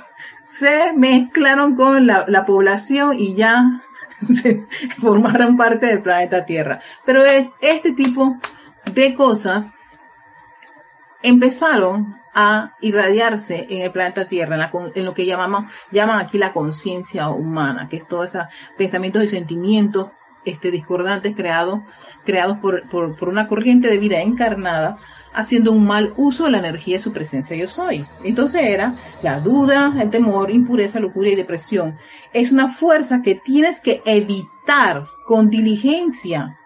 se 0.46 0.92
mezclaron 0.94 1.74
con 1.76 2.06
la, 2.06 2.24
la 2.28 2.46
población 2.46 3.14
y 3.18 3.34
ya 3.34 3.82
formaron 5.00 5.56
parte 5.56 5.86
del 5.86 6.02
planeta 6.02 6.44
Tierra. 6.44 6.80
Pero 7.04 7.24
es, 7.24 7.48
este 7.60 7.92
tipo 7.92 8.36
de 8.92 9.14
cosas 9.14 9.72
empezaron 11.22 12.16
a 12.34 12.76
irradiarse 12.80 13.66
en 13.68 13.82
el 13.82 13.90
planeta 13.90 14.26
Tierra, 14.26 14.70
en, 14.94 15.04
lo 15.04 15.14
que 15.14 15.26
llamamos, 15.26 15.64
llaman 15.90 16.20
aquí 16.20 16.38
la 16.38 16.52
conciencia 16.52 17.28
humana, 17.30 17.88
que 17.88 17.96
es 17.96 18.06
todos 18.06 18.26
esos 18.26 18.46
pensamientos 18.76 19.24
y 19.24 19.28
sentimientos 19.28 20.12
este, 20.48 20.70
discordantes 20.70 21.34
creados, 21.34 21.80
creados 22.24 22.58
por, 22.58 22.88
por, 22.90 23.16
por 23.16 23.28
una 23.28 23.48
corriente 23.48 23.88
de 23.88 23.98
vida 23.98 24.20
encarnada 24.20 24.98
haciendo 25.32 25.72
un 25.72 25.86
mal 25.86 26.14
uso 26.16 26.44
de 26.44 26.50
la 26.50 26.58
energía 26.58 26.96
de 26.96 27.02
su 27.02 27.12
presencia 27.12 27.56
yo 27.56 27.68
soy. 27.68 28.06
Entonces 28.24 28.62
era 28.62 28.94
la 29.22 29.40
duda, 29.40 29.94
el 30.00 30.10
temor, 30.10 30.50
impureza, 30.50 31.00
locura 31.00 31.28
y 31.28 31.36
depresión. 31.36 31.96
Es 32.32 32.50
una 32.50 32.68
fuerza 32.68 33.22
que 33.22 33.34
tienes 33.34 33.80
que 33.80 34.02
evitar 34.04 35.06
con 35.26 35.48
diligencia 35.48 36.58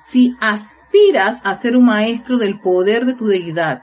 si 0.00 0.36
aspiras 0.40 1.44
a 1.44 1.54
ser 1.54 1.76
un 1.76 1.84
maestro 1.84 2.38
del 2.38 2.60
poder 2.60 3.04
de 3.06 3.14
tu 3.14 3.26
deidad 3.26 3.82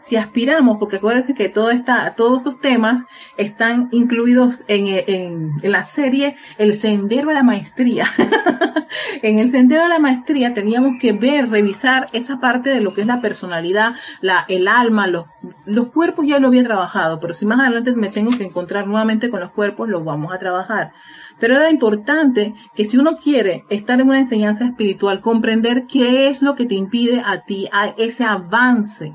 si 0.00 0.16
aspiramos, 0.16 0.78
porque 0.78 0.96
acuérdense 0.96 1.34
que 1.34 1.48
todo 1.48 1.70
esta, 1.70 2.14
todos 2.14 2.38
estos 2.38 2.60
temas 2.60 3.04
están 3.36 3.88
incluidos 3.92 4.64
en, 4.66 4.88
en, 4.88 5.52
en, 5.62 5.72
la 5.72 5.82
serie 5.82 6.36
El 6.58 6.74
Sendero 6.74 7.30
a 7.30 7.34
la 7.34 7.42
Maestría. 7.42 8.06
en 9.22 9.38
el 9.38 9.50
Sendero 9.50 9.84
a 9.84 9.88
la 9.88 9.98
Maestría 9.98 10.54
teníamos 10.54 10.96
que 10.98 11.12
ver, 11.12 11.50
revisar 11.50 12.06
esa 12.12 12.38
parte 12.38 12.70
de 12.70 12.80
lo 12.80 12.94
que 12.94 13.02
es 13.02 13.06
la 13.06 13.20
personalidad, 13.20 13.94
la, 14.20 14.44
el 14.48 14.68
alma, 14.68 15.06
los, 15.06 15.26
los 15.66 15.88
cuerpos 15.88 16.26
ya 16.26 16.40
lo 16.40 16.48
había 16.48 16.64
trabajado, 16.64 17.20
pero 17.20 17.34
si 17.34 17.44
más 17.46 17.60
adelante 17.60 17.92
me 17.92 18.08
tengo 18.08 18.36
que 18.36 18.44
encontrar 18.44 18.86
nuevamente 18.86 19.30
con 19.30 19.40
los 19.40 19.52
cuerpos, 19.52 19.88
los 19.88 20.04
vamos 20.04 20.32
a 20.32 20.38
trabajar. 20.38 20.92
Pero 21.38 21.56
era 21.56 21.70
importante 21.70 22.54
que 22.74 22.84
si 22.84 22.96
uno 22.96 23.16
quiere 23.16 23.64
estar 23.70 24.00
en 24.00 24.08
una 24.08 24.18
enseñanza 24.18 24.64
espiritual, 24.64 25.20
comprender 25.20 25.86
qué 25.86 26.28
es 26.28 26.42
lo 26.42 26.54
que 26.54 26.66
te 26.66 26.74
impide 26.74 27.22
a 27.24 27.42
ti 27.44 27.68
a 27.72 27.94
ese 27.96 28.24
avance 28.24 29.14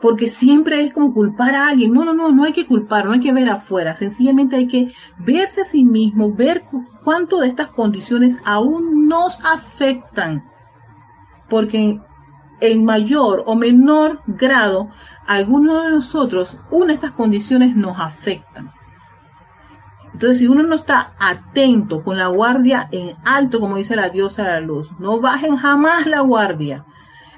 porque 0.00 0.28
siempre 0.28 0.82
es 0.82 0.92
como 0.92 1.12
culpar 1.12 1.54
a 1.54 1.68
alguien. 1.68 1.92
No, 1.92 2.04
no, 2.04 2.12
no, 2.12 2.30
no 2.30 2.44
hay 2.44 2.52
que 2.52 2.66
culpar, 2.66 3.06
no 3.06 3.12
hay 3.12 3.20
que 3.20 3.32
ver 3.32 3.48
afuera, 3.48 3.94
sencillamente 3.94 4.56
hay 4.56 4.66
que 4.66 4.92
verse 5.18 5.62
a 5.62 5.64
sí 5.64 5.84
mismo, 5.84 6.32
ver 6.32 6.64
cuánto 7.02 7.40
de 7.40 7.48
estas 7.48 7.70
condiciones 7.70 8.40
aún 8.44 9.08
nos 9.08 9.44
afectan, 9.44 10.44
porque 11.48 12.00
en 12.60 12.84
mayor 12.84 13.44
o 13.46 13.54
menor 13.54 14.22
grado, 14.26 14.90
algunos 15.26 15.84
de 15.84 15.90
nosotros, 15.90 16.58
una 16.70 16.88
de 16.88 16.94
estas 16.94 17.12
condiciones 17.12 17.76
nos 17.76 17.98
afectan. 17.98 18.72
Entonces, 20.12 20.38
si 20.38 20.46
uno 20.46 20.62
no 20.62 20.74
está 20.74 21.12
atento 21.18 22.02
con 22.02 22.16
la 22.16 22.28
guardia 22.28 22.88
en 22.90 23.16
alto, 23.24 23.60
como 23.60 23.76
dice 23.76 23.96
la 23.96 24.08
diosa 24.08 24.44
de 24.44 24.48
la 24.48 24.60
luz, 24.60 24.90
no 24.98 25.20
bajen 25.20 25.56
jamás 25.56 26.06
la 26.06 26.20
guardia. 26.20 26.86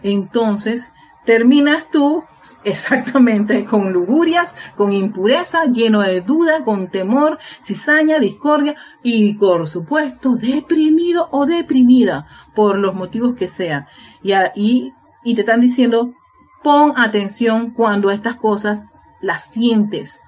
Entonces, 0.05 0.93
terminas 1.29 1.91
tú 1.91 2.25
exactamente 2.65 3.67
con 3.67 3.93
lugurias, 3.93 4.55
con 4.79 4.95
impureza, 4.95 5.67
lleno 5.67 6.01
de 6.01 6.23
duda, 6.23 6.65
con 6.65 6.89
temor, 6.89 7.39
cizaña, 7.63 8.19
discordia 8.19 8.77
y 9.03 9.35
por 9.35 9.69
supuesto 9.69 10.37
deprimido 10.37 11.29
o 11.31 11.45
deprimida 11.45 12.27
por 12.55 12.79
los 12.79 12.95
motivos 12.95 13.35
que 13.35 13.47
sean. 13.47 13.87
Y, 14.23 14.33
y, 14.55 14.95
y 15.23 15.35
te 15.35 15.43
están 15.43 15.61
diciendo, 15.61 16.15
pon 16.63 16.95
atención 16.97 17.73
cuando 17.73 18.11
estas 18.11 18.37
cosas 18.37 18.87
las 19.21 19.45
sientes. 19.45 20.23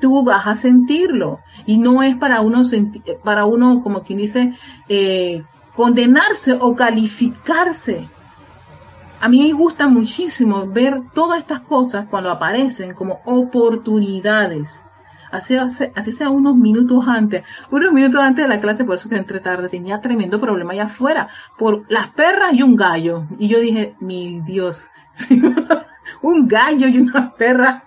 Tú 0.00 0.24
vas 0.24 0.46
a 0.46 0.56
sentirlo 0.56 1.40
y 1.66 1.76
no 1.76 2.02
es 2.02 2.16
para 2.16 2.40
uno, 2.40 2.62
para 3.22 3.44
uno 3.44 3.82
como 3.82 4.04
quien 4.04 4.20
dice, 4.20 4.54
eh, 4.88 5.42
condenarse 5.76 6.54
o 6.58 6.74
calificarse 6.74 8.08
a 9.24 9.28
mí 9.30 9.38
me 9.38 9.54
gusta 9.54 9.88
muchísimo 9.88 10.66
ver 10.66 11.00
todas 11.14 11.38
estas 11.38 11.60
cosas 11.60 12.04
cuando 12.10 12.30
aparecen 12.30 12.92
como 12.92 13.20
oportunidades. 13.24 14.84
Así, 15.32 15.56
así 15.56 16.12
sea 16.12 16.28
unos 16.28 16.54
minutos 16.56 17.08
antes, 17.08 17.42
unos 17.70 17.90
minutos 17.90 18.20
antes 18.20 18.44
de 18.44 18.54
la 18.54 18.60
clase, 18.60 18.84
por 18.84 18.96
eso 18.96 19.08
que 19.08 19.16
entré 19.16 19.40
tarde, 19.40 19.70
tenía 19.70 20.02
tremendo 20.02 20.38
problema 20.38 20.74
allá 20.74 20.84
afuera, 20.84 21.28
por 21.56 21.86
las 21.88 22.08
perras 22.08 22.52
y 22.52 22.62
un 22.62 22.76
gallo. 22.76 23.24
Y 23.38 23.48
yo 23.48 23.60
dije, 23.60 23.94
mi 23.98 24.42
Dios, 24.42 24.90
un 26.20 26.46
gallo 26.46 26.86
y 26.88 26.98
una 26.98 27.34
perra 27.34 27.84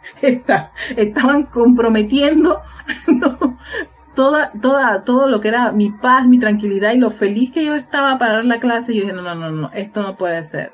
estaban 0.96 1.44
comprometiendo 1.44 2.62
toda, 4.16 4.52
toda, 4.60 5.04
todo 5.04 5.30
lo 5.30 5.40
que 5.40 5.50
era 5.50 5.72
mi 5.72 5.92
paz, 5.92 6.26
mi 6.26 6.40
tranquilidad 6.40 6.94
y 6.94 6.98
lo 6.98 7.12
feliz 7.12 7.52
que 7.52 7.64
yo 7.64 7.76
estaba 7.76 8.18
para 8.18 8.38
dar 8.38 8.46
la 8.46 8.60
clase. 8.60 8.94
Y 8.94 8.96
yo 8.96 9.02
dije, 9.02 9.14
no, 9.14 9.22
no, 9.22 9.36
no, 9.36 9.52
no, 9.52 9.72
esto 9.72 10.02
no 10.02 10.18
puede 10.18 10.44
ser. 10.44 10.74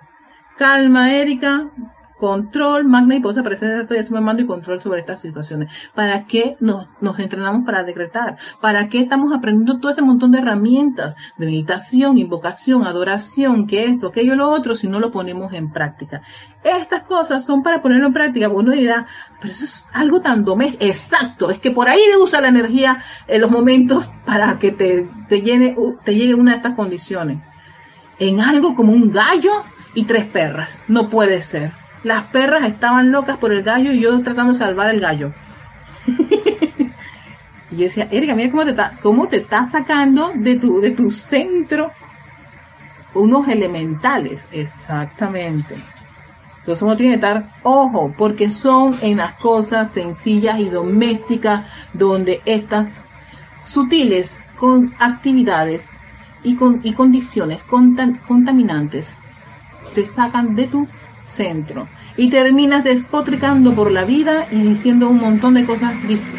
Calma, 0.57 1.11
Erika. 1.11 1.71
Control, 2.19 2.85
magna 2.85 3.15
y 3.15 3.19
posa 3.19 3.43
presencia, 3.43 3.81
estoy 3.81 3.97
asume 3.97 4.21
mando 4.21 4.41
y 4.41 4.45
control 4.45 4.81
sobre 4.81 5.01
estas 5.01 5.19
situaciones. 5.19 5.69
¿Para 5.93 6.25
qué 6.25 6.55
nos, 6.61 6.87
nos 7.01 7.19
entrenamos 7.19 7.65
para 7.65 7.83
decretar? 7.83 8.37
¿Para 8.61 8.87
qué 8.87 8.99
estamos 8.99 9.33
aprendiendo 9.35 9.81
todo 9.81 9.89
este 9.91 10.03
montón 10.03 10.31
de 10.31 10.37
herramientas 10.37 11.17
de 11.37 11.47
meditación, 11.47 12.17
invocación, 12.17 12.87
adoración, 12.87 13.67
que 13.67 13.83
esto, 13.83 14.07
aquello, 14.07 14.35
lo 14.35 14.49
otro, 14.49 14.73
si 14.73 14.87
no 14.87 15.01
lo 15.01 15.11
ponemos 15.11 15.51
en 15.51 15.73
práctica? 15.73 16.21
Estas 16.63 17.01
cosas 17.01 17.45
son 17.45 17.61
para 17.61 17.81
ponerlo 17.81 18.07
en 18.07 18.13
práctica. 18.13 18.47
Uno 18.47 18.71
dirá, 18.71 19.05
pero 19.41 19.51
eso 19.51 19.65
es 19.65 19.85
algo 19.91 20.21
tan 20.21 20.45
doméstico. 20.45 20.85
Exacto, 20.85 21.49
es 21.49 21.59
que 21.59 21.71
por 21.71 21.89
ahí 21.89 21.99
usa 22.21 22.39
la 22.39 22.47
energía 22.47 23.03
en 23.27 23.41
los 23.41 23.51
momentos 23.51 24.09
para 24.25 24.59
que 24.59 24.71
te, 24.71 25.09
te, 25.27 25.41
te 26.05 26.15
llegue 26.15 26.35
una 26.35 26.51
de 26.51 26.57
estas 26.57 26.75
condiciones. 26.75 27.43
En 28.17 28.39
algo 28.39 28.75
como 28.75 28.93
un 28.93 29.11
gallo, 29.11 29.51
y 29.93 30.05
tres 30.05 30.25
perras. 30.25 30.83
No 30.87 31.09
puede 31.09 31.41
ser. 31.41 31.71
Las 32.03 32.25
perras 32.25 32.63
estaban 32.63 33.11
locas 33.11 33.37
por 33.37 33.53
el 33.53 33.63
gallo 33.63 33.91
y 33.91 34.01
yo 34.01 34.21
tratando 34.21 34.53
de 34.53 34.59
salvar 34.59 34.89
el 34.89 34.99
gallo. 34.99 35.33
y 37.71 37.75
yo 37.75 37.83
decía, 37.83 38.07
Erika, 38.11 38.35
mira 38.35 38.51
cómo 38.51 38.63
te 38.65 38.71
está, 38.71 38.97
cómo 39.01 39.27
te 39.27 39.37
está 39.37 39.69
sacando 39.69 40.31
de 40.35 40.55
tu, 40.59 40.81
de 40.81 40.91
tu 40.91 41.09
centro 41.09 41.91
unos 43.13 43.47
elementales. 43.47 44.47
Exactamente. 44.51 45.75
Entonces 46.59 46.81
uno 46.81 46.97
tiene 46.97 47.13
que 47.13 47.15
estar 47.15 47.51
ojo, 47.63 48.13
porque 48.17 48.49
son 48.49 48.97
en 49.01 49.17
las 49.17 49.35
cosas 49.35 49.91
sencillas 49.91 50.59
y 50.59 50.69
domésticas 50.69 51.67
donde 51.93 52.41
estas 52.45 53.03
sutiles 53.65 54.39
con 54.57 54.93
actividades 54.99 55.89
y, 56.41 56.55
con, 56.55 56.81
y 56.83 56.93
condiciones 56.93 57.63
contaminantes 57.63 59.15
te 59.93 60.05
sacan 60.05 60.55
de 60.55 60.67
tu 60.67 60.87
centro. 61.25 61.87
Y 62.15 62.29
terminas 62.29 62.83
despotricando 62.83 63.73
por 63.73 63.91
la 63.91 64.03
vida 64.03 64.45
y 64.51 64.57
diciendo 64.57 65.09
un 65.09 65.17
montón 65.17 65.55
de 65.55 65.65
cosas 65.65 65.93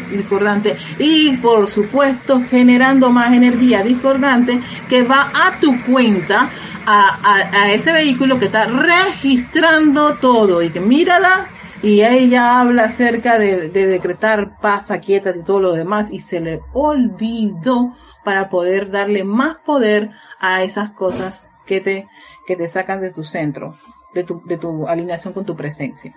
discordantes. 0.09 0.77
Y 0.99 1.35
por 1.37 1.67
supuesto 1.67 2.41
generando 2.49 3.09
más 3.09 3.33
energía 3.33 3.83
discordante 3.83 4.61
que 4.87 5.03
va 5.03 5.31
a 5.33 5.59
tu 5.59 5.81
cuenta 5.83 6.49
a, 6.87 7.71
ese 7.71 7.91
vehículo 7.91 8.39
que 8.39 8.45
está 8.45 8.65
registrando 8.65 10.15
todo. 10.15 10.61
Y 10.61 10.69
que 10.69 10.79
mírala 10.79 11.47
y 11.81 12.03
ella 12.03 12.61
habla 12.61 12.85
acerca 12.85 13.37
de, 13.37 13.69
de 13.69 13.85
decretar 13.85 14.57
paz, 14.61 14.91
quieta 15.05 15.33
y 15.35 15.43
todo 15.43 15.59
lo 15.59 15.73
demás 15.73 16.09
y 16.11 16.19
se 16.19 16.39
le 16.39 16.61
olvidó 16.73 17.93
para 18.23 18.49
poder 18.49 18.91
darle 18.91 19.23
más 19.23 19.57
poder 19.57 20.09
a 20.39 20.63
esas 20.63 20.91
cosas 20.91 21.49
que 21.65 21.81
te 21.81 22.07
que 22.45 22.55
te 22.55 22.67
sacan 22.67 23.01
de 23.01 23.11
tu 23.11 23.23
centro. 23.23 23.75
de 24.13 24.23
tu, 24.23 24.41
de 24.45 24.57
tu 24.57 24.87
alineación 24.87 25.33
con 25.33 25.45
tu 25.45 25.55
presencia. 25.55 26.15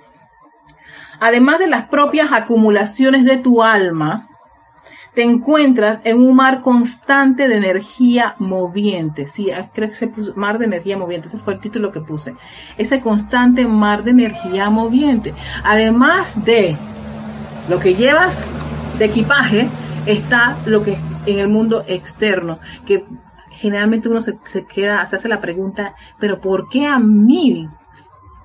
Además 1.21 1.59
de 1.59 1.67
las 1.67 1.87
propias 1.89 2.33
acumulaciones 2.33 3.25
de 3.25 3.39
tu 3.39 3.63
alma, 3.63 4.29
te 5.15 5.25
encuentras 5.25 6.01
en 6.05 6.19
un 6.19 6.37
mar 6.37 6.61
constante 6.61 7.49
de 7.49 7.57
energía 7.57 8.37
moviente. 8.39 9.27
Sí, 9.27 9.51
ah, 9.51 9.69
creo 9.75 9.89
que 9.89 9.97
se 9.97 10.07
puso 10.07 10.33
mar 10.37 10.59
de 10.59 10.67
energía 10.67 10.97
moviente, 10.97 11.27
ese 11.27 11.39
fue 11.39 11.55
el 11.55 11.61
título 11.61 11.91
que 11.91 12.01
puse. 12.01 12.37
Ese 12.77 13.01
constante 13.01 13.67
mar 13.67 14.05
de 14.05 14.13
energía 14.13 14.71
moviente. 14.71 15.35
Además 15.65 16.45
de 16.45 16.77
lo 17.69 17.81
que 17.81 17.95
llevas 17.95 18.47
de 19.01 19.07
equipaje, 19.07 19.69
está 20.07 20.57
lo 20.67 20.85
que 20.85 20.97
en 21.27 21.39
el 21.41 21.49
mundo 21.49 21.85
externo, 21.89 22.61
que 22.87 23.05
generalmente 23.51 24.09
uno 24.09 24.21
se, 24.21 24.39
queda, 24.67 25.07
se 25.07 25.17
hace 25.17 25.29
la 25.29 25.41
pregunta, 25.41 25.95
pero 26.19 26.41
¿por 26.41 26.69
qué 26.69 26.87
a 26.87 26.99
mí? 26.99 27.69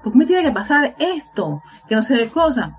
¿Por 0.03 0.11
qué 0.11 0.19
me 0.19 0.25
tiene 0.25 0.43
que 0.43 0.51
pasar 0.51 0.95
esto? 0.99 1.61
Que 1.87 1.95
no 1.95 2.01
sé 2.01 2.15
de 2.15 2.29
cosas. 2.29 2.73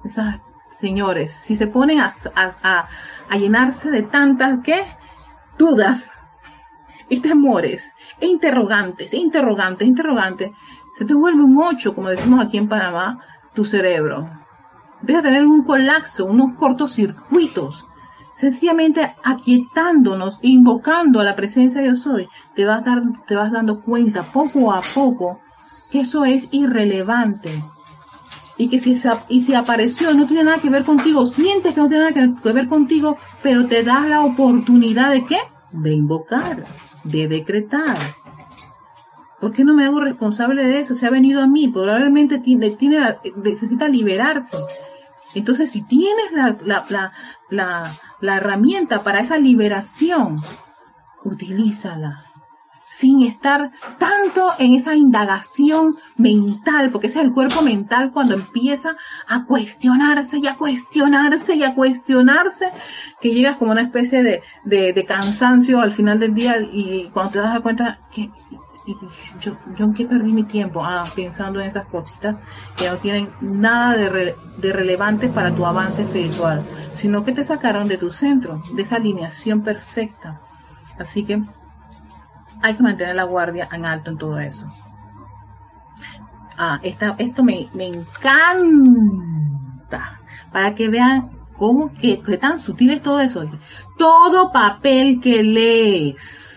señores, 0.79 1.33
si 1.33 1.57
se 1.57 1.67
ponen 1.67 2.01
a, 2.01 2.13
a, 2.35 3.37
llenarse 3.37 3.91
de 3.91 4.03
tantas, 4.03 4.61
¿qué? 4.63 4.85
Dudas 5.59 6.11
y 7.09 7.21
temores, 7.21 7.95
e 8.21 8.27
interrogantes, 8.27 9.13
e 9.13 9.19
interrogantes, 9.19 9.87
interrogantes, 9.87 10.51
se 10.97 11.05
te 11.05 11.15
vuelve 11.15 11.43
un 11.43 11.59
ocho, 11.59 11.95
como 11.95 12.09
decimos 12.09 12.45
aquí 12.45 12.57
en 12.57 12.69
Panamá, 12.69 13.21
tu 13.55 13.65
cerebro. 13.65 14.29
Deja 15.03 15.21
de 15.21 15.29
tener 15.29 15.47
un 15.47 15.65
colapso, 15.65 16.25
unos 16.25 16.55
cortocircuitos 16.55 17.87
sencillamente 18.37 19.15
aquietándonos, 19.23 20.39
invocando 20.43 21.21
a 21.21 21.25
la 21.25 21.37
presencia 21.37 21.81
de 21.81 21.89
yo 21.89 21.97
soy, 21.97 22.29
te 22.55 22.65
vas, 22.65 22.85
dar, 22.85 23.03
te 23.27 23.35
vas 23.35 23.53
dando 23.53 23.81
cuenta 23.81 24.23
poco 24.33 24.73
a 24.73 24.81
poco 24.95 25.41
que 25.91 26.01
eso 26.01 26.25
es 26.25 26.49
irrelevante. 26.53 27.65
Y 28.57 28.69
que 28.69 28.79
si, 28.79 29.01
y 29.29 29.41
si 29.41 29.55
apareció 29.55 30.15
no 30.15 30.27
tiene 30.27 30.45
nada 30.45 30.59
que 30.59 30.71
ver 30.71 30.85
contigo, 30.85 31.27
sientes 31.27 31.75
que 31.75 31.81
no 31.81 31.89
tiene 31.89 32.11
nada 32.11 32.41
que 32.41 32.53
ver 32.53 32.69
contigo, 32.69 33.17
pero 33.43 33.67
te 33.67 33.83
das 33.83 34.09
la 34.09 34.25
oportunidad 34.25 35.11
de 35.11 35.25
qué? 35.25 35.39
De 35.73 35.93
invocar, 35.93 36.65
de 37.03 37.27
decretar. 37.27 37.97
¿Por 39.41 39.53
qué 39.53 39.65
no 39.65 39.75
me 39.75 39.85
hago 39.85 40.01
responsable 40.01 40.65
de 40.65 40.81
eso? 40.81 40.95
Se 40.95 41.07
ha 41.07 41.11
venido 41.11 41.43
a 41.43 41.47
mí, 41.47 41.69
probablemente 41.69 42.39
tiene, 42.39 42.71
tiene, 42.71 43.17
necesita 43.43 43.89
liberarse. 43.89 44.57
Entonces, 45.35 45.71
si 45.71 45.83
tienes 45.83 46.33
la, 46.33 46.57
la, 46.65 47.13
la, 47.51 47.91
la, 48.21 48.37
herramienta 48.37 49.03
para 49.03 49.21
esa 49.21 49.39
liberación, 49.39 50.43
utilízala. 51.25 52.25
Sin 52.91 53.23
estar 53.23 53.73
tanto 53.99 54.53
en 54.61 54.75
esa 54.75 54.95
indagación 54.95 55.97
mental, 56.17 56.91
porque 56.91 57.09
ese 57.09 57.19
es 57.19 57.25
el 57.25 57.33
cuerpo 57.33 57.61
mental 57.61 58.13
cuando 58.13 58.35
empieza 58.35 58.97
a 59.27 59.43
cuestionarse 59.45 60.39
y 60.39 60.47
a 60.47 60.55
cuestionarse 60.55 61.57
y 61.57 61.65
a 61.65 61.75
cuestionarse, 61.75 62.71
que 63.21 63.35
llegas 63.35 63.57
como 63.57 63.73
una 63.73 63.83
especie 63.83 64.23
de, 64.23 64.43
de, 64.65 64.93
de 64.93 65.05
cansancio 65.05 65.81
al 65.81 65.91
final 65.91 66.21
del 66.21 66.35
día 66.35 66.61
y 66.61 67.11
cuando 67.13 67.33
te 67.33 67.39
das 67.41 67.61
cuenta 67.63 67.99
que 68.13 68.31
y 68.87 68.97
yo, 69.41 69.57
yo 69.75 69.85
en 69.85 69.95
perdí 69.95 70.33
mi 70.33 70.43
tiempo 70.43 70.85
ah, 70.85 71.05
pensando 71.15 71.61
en 71.61 71.67
esas 71.67 71.87
cositas 71.87 72.37
que 72.77 72.89
no 72.89 72.99
tienen 72.99 73.31
nada 73.41 73.97
de, 73.97 74.37
de 74.59 74.73
relevante 74.73 75.29
para 75.29 75.55
tu 75.55 75.65
avance 75.65 76.03
espiritual, 76.03 76.63
sino 76.95 77.25
que 77.25 77.33
te 77.33 77.45
sacaron 77.45 77.89
de 77.89 77.97
tu 77.97 78.11
centro, 78.11 78.63
de 78.75 78.83
esa 78.83 78.97
alineación 78.97 79.63
perfecta. 79.63 80.41
Así 80.99 81.25
que 81.25 81.43
hay 82.63 82.75
que 82.75 82.83
mantener 82.83 83.17
la 83.17 83.25
guardia 83.25 83.69
en 83.73 83.87
alto 83.87 84.11
en 84.11 84.19
todo 84.19 84.39
eso. 84.39 84.67
Ah, 86.57 86.79
esta, 86.83 87.17
esto 87.19 87.43
me, 87.43 87.69
me 87.73 87.87
encanta. 87.89 89.41
Para 90.53 90.75
que 90.75 90.89
vean 90.89 91.31
cómo 91.57 91.93
que, 91.95 92.21
que 92.21 92.37
tan 92.37 92.59
sutil 92.59 92.91
es 92.91 93.03
todo 93.03 93.21
eso. 93.21 93.45
Todo 93.97 94.53
papel 94.53 95.21
que 95.21 95.43
lees 95.43 96.55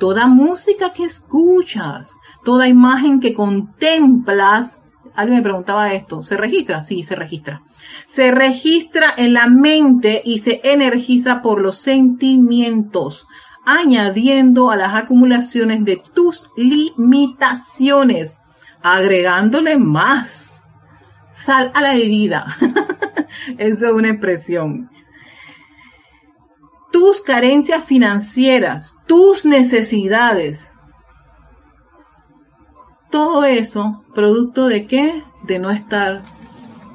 toda 0.00 0.26
música 0.26 0.92
que 0.92 1.04
escuchas, 1.04 2.18
toda 2.42 2.66
imagen 2.66 3.20
que 3.20 3.34
contemplas, 3.34 4.80
alguien 5.14 5.38
me 5.38 5.42
preguntaba 5.42 5.92
esto, 5.92 6.22
¿se 6.22 6.36
registra? 6.36 6.82
Sí, 6.82 7.04
se 7.04 7.14
registra. 7.14 7.62
Se 8.06 8.32
registra 8.32 9.14
en 9.16 9.34
la 9.34 9.46
mente 9.46 10.22
y 10.24 10.38
se 10.38 10.60
energiza 10.64 11.42
por 11.42 11.60
los 11.60 11.76
sentimientos, 11.76 13.28
añadiendo 13.64 14.70
a 14.70 14.76
las 14.76 14.94
acumulaciones 14.94 15.84
de 15.84 16.02
tus 16.14 16.50
limitaciones, 16.56 18.40
agregándole 18.82 19.76
más 19.76 20.66
sal 21.30 21.70
a 21.74 21.82
la 21.82 21.94
herida. 21.94 22.46
Esa 23.58 23.88
es 23.88 23.92
una 23.92 24.10
expresión 24.10 24.90
tus 27.00 27.22
carencias 27.22 27.82
financieras, 27.82 28.94
tus 29.06 29.46
necesidades. 29.46 30.70
Todo 33.10 33.44
eso, 33.44 34.04
producto 34.14 34.66
de 34.68 34.86
qué? 34.86 35.24
De 35.44 35.58
no 35.58 35.70
estar 35.70 36.20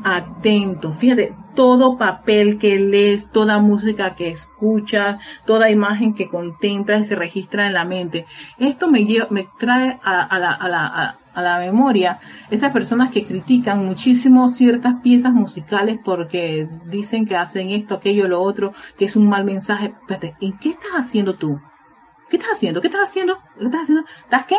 atento. 0.03 0.93
Fíjate, 0.93 1.33
todo 1.55 1.97
papel 1.97 2.59
que 2.59 2.77
lees, 2.79 3.31
toda 3.31 3.57
música 3.57 4.13
que 4.13 4.29
escuchas, 4.29 5.17
toda 5.47 5.71
imagen 5.71 6.13
que 6.13 6.29
contemplas 6.29 7.01
y 7.01 7.03
se 7.05 7.15
registra 7.15 7.65
en 7.65 7.73
la 7.73 7.83
mente. 7.83 8.27
Esto 8.59 8.87
me, 8.87 9.03
me 9.31 9.47
trae 9.57 9.99
a, 10.03 10.37
la, 10.37 11.17
a 11.35 11.41
la 11.41 11.59
memoria 11.59 12.19
esas 12.49 12.71
personas 12.71 13.11
que 13.11 13.25
critican 13.25 13.85
muchísimo 13.85 14.47
ciertas 14.49 15.01
piezas 15.01 15.33
musicales 15.33 15.99
porque 16.03 16.67
dicen 16.85 17.25
que 17.25 17.35
hacen 17.35 17.69
esto, 17.69 17.95
aquello, 17.95 18.27
lo 18.27 18.41
otro, 18.41 18.73
que 18.97 19.05
es 19.05 19.15
un 19.15 19.27
mal 19.27 19.43
mensaje. 19.43 19.93
Espérate, 19.99 20.35
¿en 20.41 20.57
qué 20.57 20.69
estás 20.69 20.93
haciendo 20.95 21.35
tú? 21.35 21.59
¿Qué 22.29 22.37
estás 22.37 22.53
haciendo? 22.53 22.81
¿Qué 22.81 22.87
estás 22.87 23.09
haciendo? 23.09 23.37
¿Qué 23.59 23.65
estás 23.65 23.81
haciendo? 23.83 24.05
¿Estás 24.23 24.45
qué? 24.45 24.55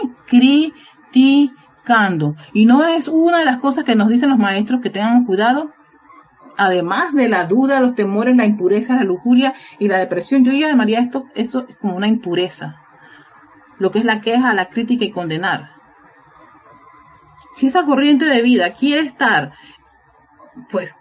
Criticando. 1.13 2.37
Y 2.53 2.67
no 2.67 2.85
es 2.85 3.09
una 3.09 3.39
de 3.39 3.45
las 3.45 3.59
cosas 3.59 3.85
que 3.85 3.97
nos 3.97 4.09
dicen 4.09 4.29
los 4.29 4.39
maestros 4.39 4.81
que 4.83 4.91
tengamos 4.91 5.27
cuidado. 5.27 5.73
Además 6.59 7.13
de 7.13 7.29
la 7.29 7.45
duda, 7.45 7.81
los 7.81 7.95
temores, 7.95 8.37
la 8.37 8.47
impureza, 8.47 8.95
la 8.95 9.05
lujuria 9.05 9.55
y 9.79 9.89
la 9.89 9.99
depresión, 9.99 10.45
yo 10.45 10.53
ya 10.53 10.69
llamaría 10.69 11.01
esto, 11.01 11.27
esto 11.35 11.67
como 11.81 11.97
una 11.97 12.09
impureza. 12.09 12.77
Lo 13.79 13.91
que 13.91 13.99
es 13.99 14.07
la 14.07 14.23
queja, 14.23 14.55
la 14.55 14.71
crítica 14.71 15.05
y 15.05 15.11
condenar 15.11 15.76
si 17.53 17.67
esa 17.67 17.85
corriente 17.85 18.29
de 18.29 18.43
vida 18.43 18.75
quiere 18.75 19.07
estar, 19.07 19.53
pues, 20.71 20.95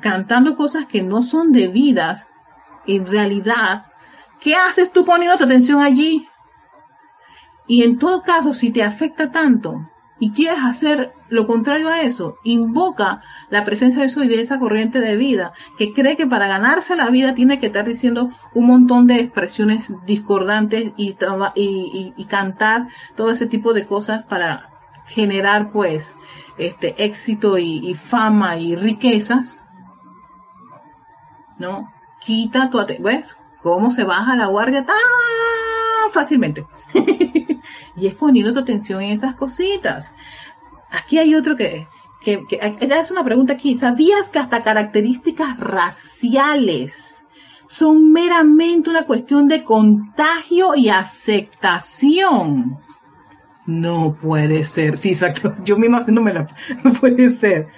cantando 0.00 0.56
cosas 0.56 0.86
que 0.86 1.02
no 1.02 1.22
son 1.22 1.52
debidas, 1.52 2.28
en 2.86 3.06
realidad, 3.06 3.86
¿qué 4.40 4.54
haces 4.54 4.92
tú 4.92 5.04
poniendo 5.04 5.38
tu 5.38 5.44
atención 5.44 5.80
allí? 5.80 6.28
Y 7.66 7.82
en 7.82 7.98
todo 7.98 8.22
caso, 8.22 8.52
si 8.52 8.70
te 8.70 8.82
afecta 8.82 9.30
tanto 9.30 9.88
y 10.18 10.32
quieres 10.32 10.60
hacer 10.62 11.12
lo 11.28 11.46
contrario 11.46 11.88
a 11.88 12.00
eso, 12.00 12.36
invoca 12.44 13.22
la 13.50 13.64
presencia 13.64 14.00
de 14.00 14.06
eso 14.06 14.24
y 14.24 14.28
de 14.28 14.40
esa 14.40 14.58
corriente 14.58 15.00
de 15.00 15.16
vida 15.16 15.52
que 15.76 15.92
cree 15.92 16.16
que 16.16 16.26
para 16.26 16.48
ganarse 16.48 16.96
la 16.96 17.10
vida 17.10 17.34
tiene 17.34 17.60
que 17.60 17.66
estar 17.66 17.86
diciendo 17.86 18.30
un 18.54 18.66
montón 18.66 19.06
de 19.06 19.20
expresiones 19.20 19.92
discordantes 20.06 20.92
y, 20.96 21.16
y, 21.54 22.14
y 22.16 22.24
cantar 22.26 22.88
todo 23.16 23.30
ese 23.30 23.46
tipo 23.46 23.74
de 23.74 23.86
cosas 23.86 24.24
para 24.24 24.77
generar 25.08 25.70
pues 25.72 26.16
este 26.56 26.94
éxito 27.04 27.58
y, 27.58 27.94
fama 27.94 28.56
y 28.56 28.76
riquezas, 28.76 29.62
¿no? 31.58 31.92
Quita 32.20 32.70
tu 32.70 32.78
atención. 32.78 33.04
¿Ves? 33.04 33.26
¿Cómo 33.62 33.90
se 33.90 34.04
baja 34.04 34.36
la 34.36 34.46
guardia 34.46 34.84
tan 34.84 34.96
fácilmente? 36.12 36.66
y 37.96 38.06
es 38.06 38.14
poniendo 38.14 38.52
tu 38.52 38.60
atención 38.60 39.02
en 39.02 39.12
esas 39.12 39.34
cositas. 39.34 40.14
Aquí 40.90 41.18
hay 41.18 41.34
otro 41.34 41.56
que, 41.56 41.86
que, 42.20 42.44
que 42.46 42.58
es 42.60 43.10
una 43.10 43.24
pregunta 43.24 43.54
aquí. 43.54 43.74
¿Sabías 43.74 44.28
que 44.28 44.38
hasta 44.38 44.62
características 44.62 45.58
raciales 45.58 47.26
son 47.66 48.12
meramente 48.12 48.90
una 48.90 49.04
cuestión 49.04 49.48
de 49.48 49.64
contagio 49.64 50.74
y 50.74 50.88
aceptación? 50.88 52.78
No 53.68 54.14
puede 54.14 54.64
ser. 54.64 54.96
Sí, 54.96 55.10
exacto. 55.10 55.54
Yo 55.62 55.76
misma 55.76 56.02
me 56.08 56.32
la... 56.32 56.48
No 56.84 56.94
puede 56.94 57.34
ser. 57.34 57.68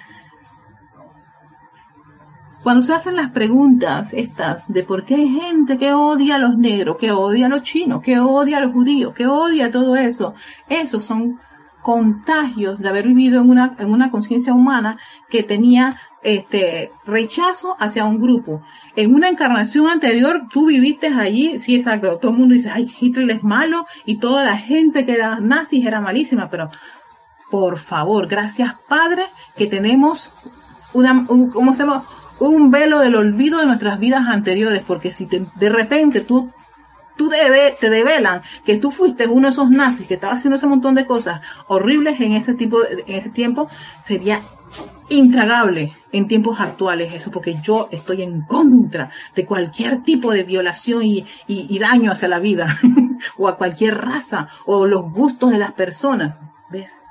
Cuando 2.63 2.81
se 2.81 2.93
hacen 2.93 3.17
las 3.17 3.31
preguntas 3.31 4.13
estas 4.13 4.71
de 4.71 4.83
por 4.83 5.03
qué 5.03 5.15
hay 5.15 5.27
gente 5.27 5.77
que 5.77 5.93
odia 5.93 6.35
a 6.35 6.39
los 6.39 6.57
negros, 6.57 6.95
que 6.97 7.11
odia 7.11 7.47
a 7.47 7.49
los 7.49 7.63
chinos, 7.63 8.01
que 8.01 8.19
odia 8.19 8.59
a 8.59 8.61
los 8.61 8.73
judíos, 8.73 9.13
que 9.13 9.27
odia 9.27 9.69
todo 9.69 9.97
eso, 9.97 10.33
esos 10.69 11.03
son 11.03 11.41
contagios 11.81 12.79
de 12.79 12.87
haber 12.87 13.07
vivido 13.07 13.41
en 13.41 13.49
una, 13.49 13.75
en 13.77 13.91
una 13.91 14.11
conciencia 14.11 14.53
humana 14.53 14.97
que 15.29 15.43
tenía 15.43 15.97
este 16.23 16.91
rechazo 17.05 17.75
hacia 17.79 18.05
un 18.05 18.19
grupo. 18.19 18.61
En 18.95 19.13
una 19.13 19.29
encarnación 19.29 19.87
anterior 19.87 20.43
tú 20.51 20.67
viviste 20.67 21.07
allí, 21.07 21.59
sí, 21.59 21.75
exacto, 21.75 22.17
todo 22.17 22.31
el 22.31 22.37
mundo 22.37 22.53
dice, 22.53 22.69
ay, 22.69 22.91
Hitler 22.99 23.29
es 23.31 23.43
malo 23.43 23.85
y 24.05 24.19
toda 24.19 24.43
la 24.43 24.57
gente 24.57 25.05
que 25.05 25.13
era 25.13 25.39
nazis 25.39 25.85
era 25.85 26.01
malísima, 26.01 26.49
pero 26.49 26.69
Por 27.49 27.77
favor, 27.77 28.27
gracias 28.27 28.75
Padre, 28.87 29.25
que 29.57 29.67
tenemos 29.67 30.33
una, 30.93 31.25
un, 31.27 31.49
¿cómo 31.51 31.73
se 31.73 31.83
un 32.39 32.71
velo 32.71 32.99
del 32.99 33.15
olvido 33.15 33.59
de 33.59 33.65
nuestras 33.65 33.99
vidas 33.99 34.23
anteriores, 34.27 34.83
porque 34.85 35.11
si 35.11 35.25
de 35.27 35.69
repente 35.69 36.21
tú, 36.21 36.49
tú 37.15 37.29
te 37.29 37.89
develan 37.89 38.41
que 38.65 38.77
tú 38.77 38.89
fuiste 38.89 39.27
uno 39.27 39.47
de 39.47 39.51
esos 39.51 39.69
nazis 39.69 40.07
que 40.07 40.15
estaba 40.15 40.33
haciendo 40.33 40.55
ese 40.55 40.65
montón 40.65 40.95
de 40.95 41.05
cosas 41.05 41.41
horribles 41.67 42.19
en 42.19 42.31
ese 42.31 42.55
tipo, 42.55 42.79
en 42.85 43.15
ese 43.15 43.29
tiempo, 43.29 43.69
sería 44.03 44.41
intragable 45.09 45.93
en 46.11 46.27
tiempos 46.27 46.59
actuales 46.59 47.13
eso, 47.13 47.31
porque 47.31 47.59
yo 47.61 47.89
estoy 47.91 48.21
en 48.21 48.41
contra 48.41 49.11
de 49.35 49.45
cualquier 49.45 50.03
tipo 50.03 50.31
de 50.31 50.43
violación 50.43 51.03
y, 51.03 51.25
y 51.47 51.79
daño 51.79 52.11
hacia 52.11 52.27
la 52.27 52.39
vida, 52.39 52.77
o 53.37 53.47
a 53.47 53.57
cualquier 53.57 53.97
raza, 53.97 54.47
o 54.65 54.85
los 54.85 55.11
gustos 55.11 55.51
de 55.51 55.57
las 55.57 55.73
personas. 55.73 56.39
¿Ves? 56.69 57.03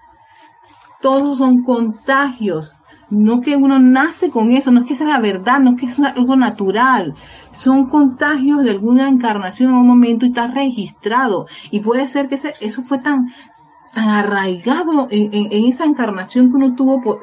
Todos 1.01 1.39
son 1.39 1.63
contagios 1.63 2.75
no 3.11 3.41
que 3.41 3.57
uno 3.57 3.79
nace 3.79 4.31
con 4.31 4.53
eso, 4.53 4.71
no 4.71 4.81
es 4.81 4.87
que 4.87 4.95
sea 4.95 5.09
la 5.09 5.21
verdad, 5.21 5.59
no 5.59 5.73
es 5.73 5.81
que 5.81 5.87
es 5.87 6.01
algo 6.01 6.37
natural. 6.37 7.15
Son 7.51 7.89
contagios 7.89 8.63
de 8.63 8.71
alguna 8.71 9.09
encarnación 9.09 9.71
en 9.71 9.77
un 9.77 9.87
momento 9.87 10.25
y 10.25 10.29
está 10.29 10.47
registrado. 10.47 11.47
Y 11.73 11.81
puede 11.81 12.07
ser 12.07 12.29
que 12.29 12.39
eso 12.61 12.83
fue 12.83 12.99
tan, 12.99 13.33
tan 13.93 14.09
arraigado 14.09 15.09
en, 15.11 15.69
esa 15.69 15.85
encarnación 15.85 16.51
que 16.51 16.57
uno 16.57 16.75
tuvo 16.77 17.01
por, 17.01 17.21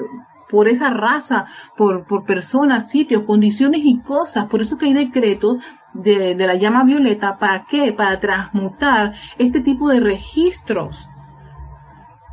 esa 0.67 0.89
raza, 0.89 1.45
por, 1.75 2.05
por 2.05 2.25
personas, 2.25 2.89
sitios, 2.89 3.23
condiciones 3.23 3.81
y 3.83 3.99
cosas. 3.99 4.45
Por 4.45 4.61
eso 4.61 4.77
que 4.77 4.85
hay 4.85 4.93
decretos 4.93 5.57
de, 5.93 6.35
de 6.35 6.47
la 6.47 6.55
llama 6.55 6.83
violeta. 6.83 7.37
¿Para 7.37 7.65
qué? 7.65 7.91
Para 7.93 8.19
transmutar 8.19 9.13
este 9.37 9.61
tipo 9.61 9.89
de 9.89 9.99
registros 9.99 11.09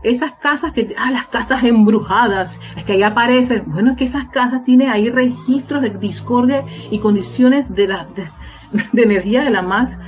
esas 0.04 0.34
casas 0.34 0.72
que, 0.72 0.94
ah, 0.98 1.10
las 1.10 1.26
casas 1.26 1.64
embrujadas, 1.64 2.60
es 2.76 2.84
que 2.84 2.92
ahí 2.92 3.02
aparecen, 3.02 3.64
bueno, 3.66 3.92
es 3.92 3.96
que 3.96 4.04
esas 4.04 4.26
casas 4.26 4.62
tienen 4.62 4.90
ahí 4.90 5.08
registros 5.08 5.82
de 5.82 5.90
discordia 5.90 6.64
y 6.90 6.98
condiciones 6.98 7.74
de 7.74 7.86
de, 8.92 9.02
energía 9.02 9.42
de 9.42 9.50
la 9.50 9.62
más, 9.62 9.98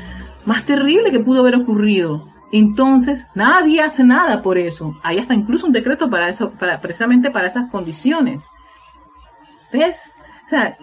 más 0.45 0.65
terrible 0.65 1.11
que 1.11 1.19
pudo 1.19 1.41
haber 1.41 1.57
ocurrido. 1.57 2.29
Entonces, 2.59 3.29
nadie 3.35 3.83
hace 3.83 4.03
nada 4.03 4.43
por 4.43 4.57
eso. 4.57 4.95
Hay 5.03 5.19
hasta 5.19 5.35
incluso 5.35 5.67
un 5.67 5.73
decreto 5.73 6.09
para 6.09 6.31
eso, 6.31 6.53
para, 6.53 6.81
precisamente 6.81 7.31
para 7.31 7.49
esas 7.49 7.71
condiciones. 7.71 8.49
¿Ves? 9.71 10.11
O 10.47 10.49
sea, 10.49 10.79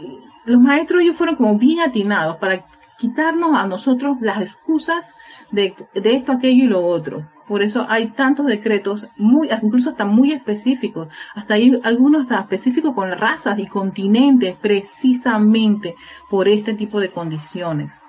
los 0.46 0.62
maestros 0.62 1.02
ellos 1.02 1.16
fueron 1.16 1.36
como 1.36 1.58
bien 1.58 1.80
atinados 1.80 2.38
para 2.38 2.64
quitarnos 3.00 3.56
a 3.56 3.66
nosotros 3.66 4.18
las 4.22 4.40
excusas 4.40 5.16
de, 5.50 5.76
de 5.96 6.16
esto, 6.16 6.32
aquello 6.32 6.66
y 6.66 6.68
lo 6.68 6.86
otro. 6.86 7.28
Por 7.48 7.64
eso 7.64 7.88
hay 7.90 8.12
tantos 8.12 8.46
decretos, 8.46 9.08
muy, 9.18 9.50
incluso 9.50 9.90
hasta 9.90 10.06
muy 10.06 10.32
específicos. 10.32 11.08
Hasta 11.34 11.56
hay 11.56 11.82
algunos 11.84 12.22
hasta 12.22 12.42
específicos 12.42 12.94
con 12.94 13.12
razas 13.18 13.58
y 13.58 13.66
continentes, 13.66 14.56
precisamente 14.62 15.96
por 16.30 16.48
este 16.48 16.76
tipo 16.76 17.00
de 17.00 17.10
condiciones. 17.10 18.00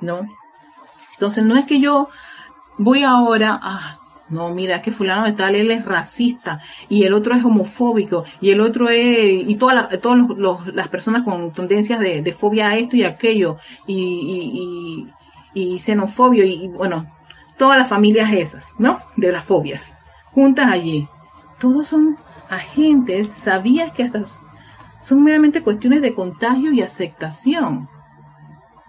¿No? 0.00 0.26
Entonces 1.12 1.44
no 1.44 1.56
es 1.56 1.64
que 1.64 1.80
yo 1.80 2.08
voy 2.78 3.02
ahora 3.02 3.58
a, 3.62 3.98
no, 4.28 4.54
mira, 4.54 4.82
que 4.82 4.90
fulano 4.90 5.24
de 5.24 5.32
tal, 5.32 5.54
él 5.54 5.70
es 5.70 5.84
racista, 5.84 6.60
y 6.88 7.04
el 7.04 7.14
otro 7.14 7.34
es 7.34 7.44
homofóbico, 7.44 8.24
y 8.40 8.50
el 8.50 8.60
otro 8.60 8.88
es, 8.88 9.48
y 9.48 9.54
todas 9.56 10.00
todas 10.00 10.18
las 10.72 10.88
personas 10.88 11.22
con 11.22 11.52
tendencias 11.52 12.00
de, 12.00 12.32
fobia 12.32 12.68
a 12.68 12.76
esto 12.76 12.96
y 12.96 13.04
aquello, 13.04 13.58
y, 13.86 15.10
y, 15.54 15.72
y, 15.74 15.78
xenofobio, 15.78 16.44
y, 16.44 16.68
bueno, 16.68 17.06
todas 17.56 17.78
las 17.78 17.88
familias 17.88 18.32
esas, 18.32 18.74
¿no? 18.78 19.00
De 19.16 19.30
las 19.30 19.44
fobias, 19.44 19.96
juntas 20.32 20.70
allí. 20.70 21.08
Todos 21.58 21.88
son 21.88 22.16
agentes, 22.50 23.28
sabías 23.28 23.92
que 23.92 24.04
hasta 24.04 24.22
son 25.00 25.22
meramente 25.22 25.62
cuestiones 25.62 26.00
de 26.00 26.14
contagio 26.14 26.72
y 26.72 26.80
aceptación. 26.80 27.88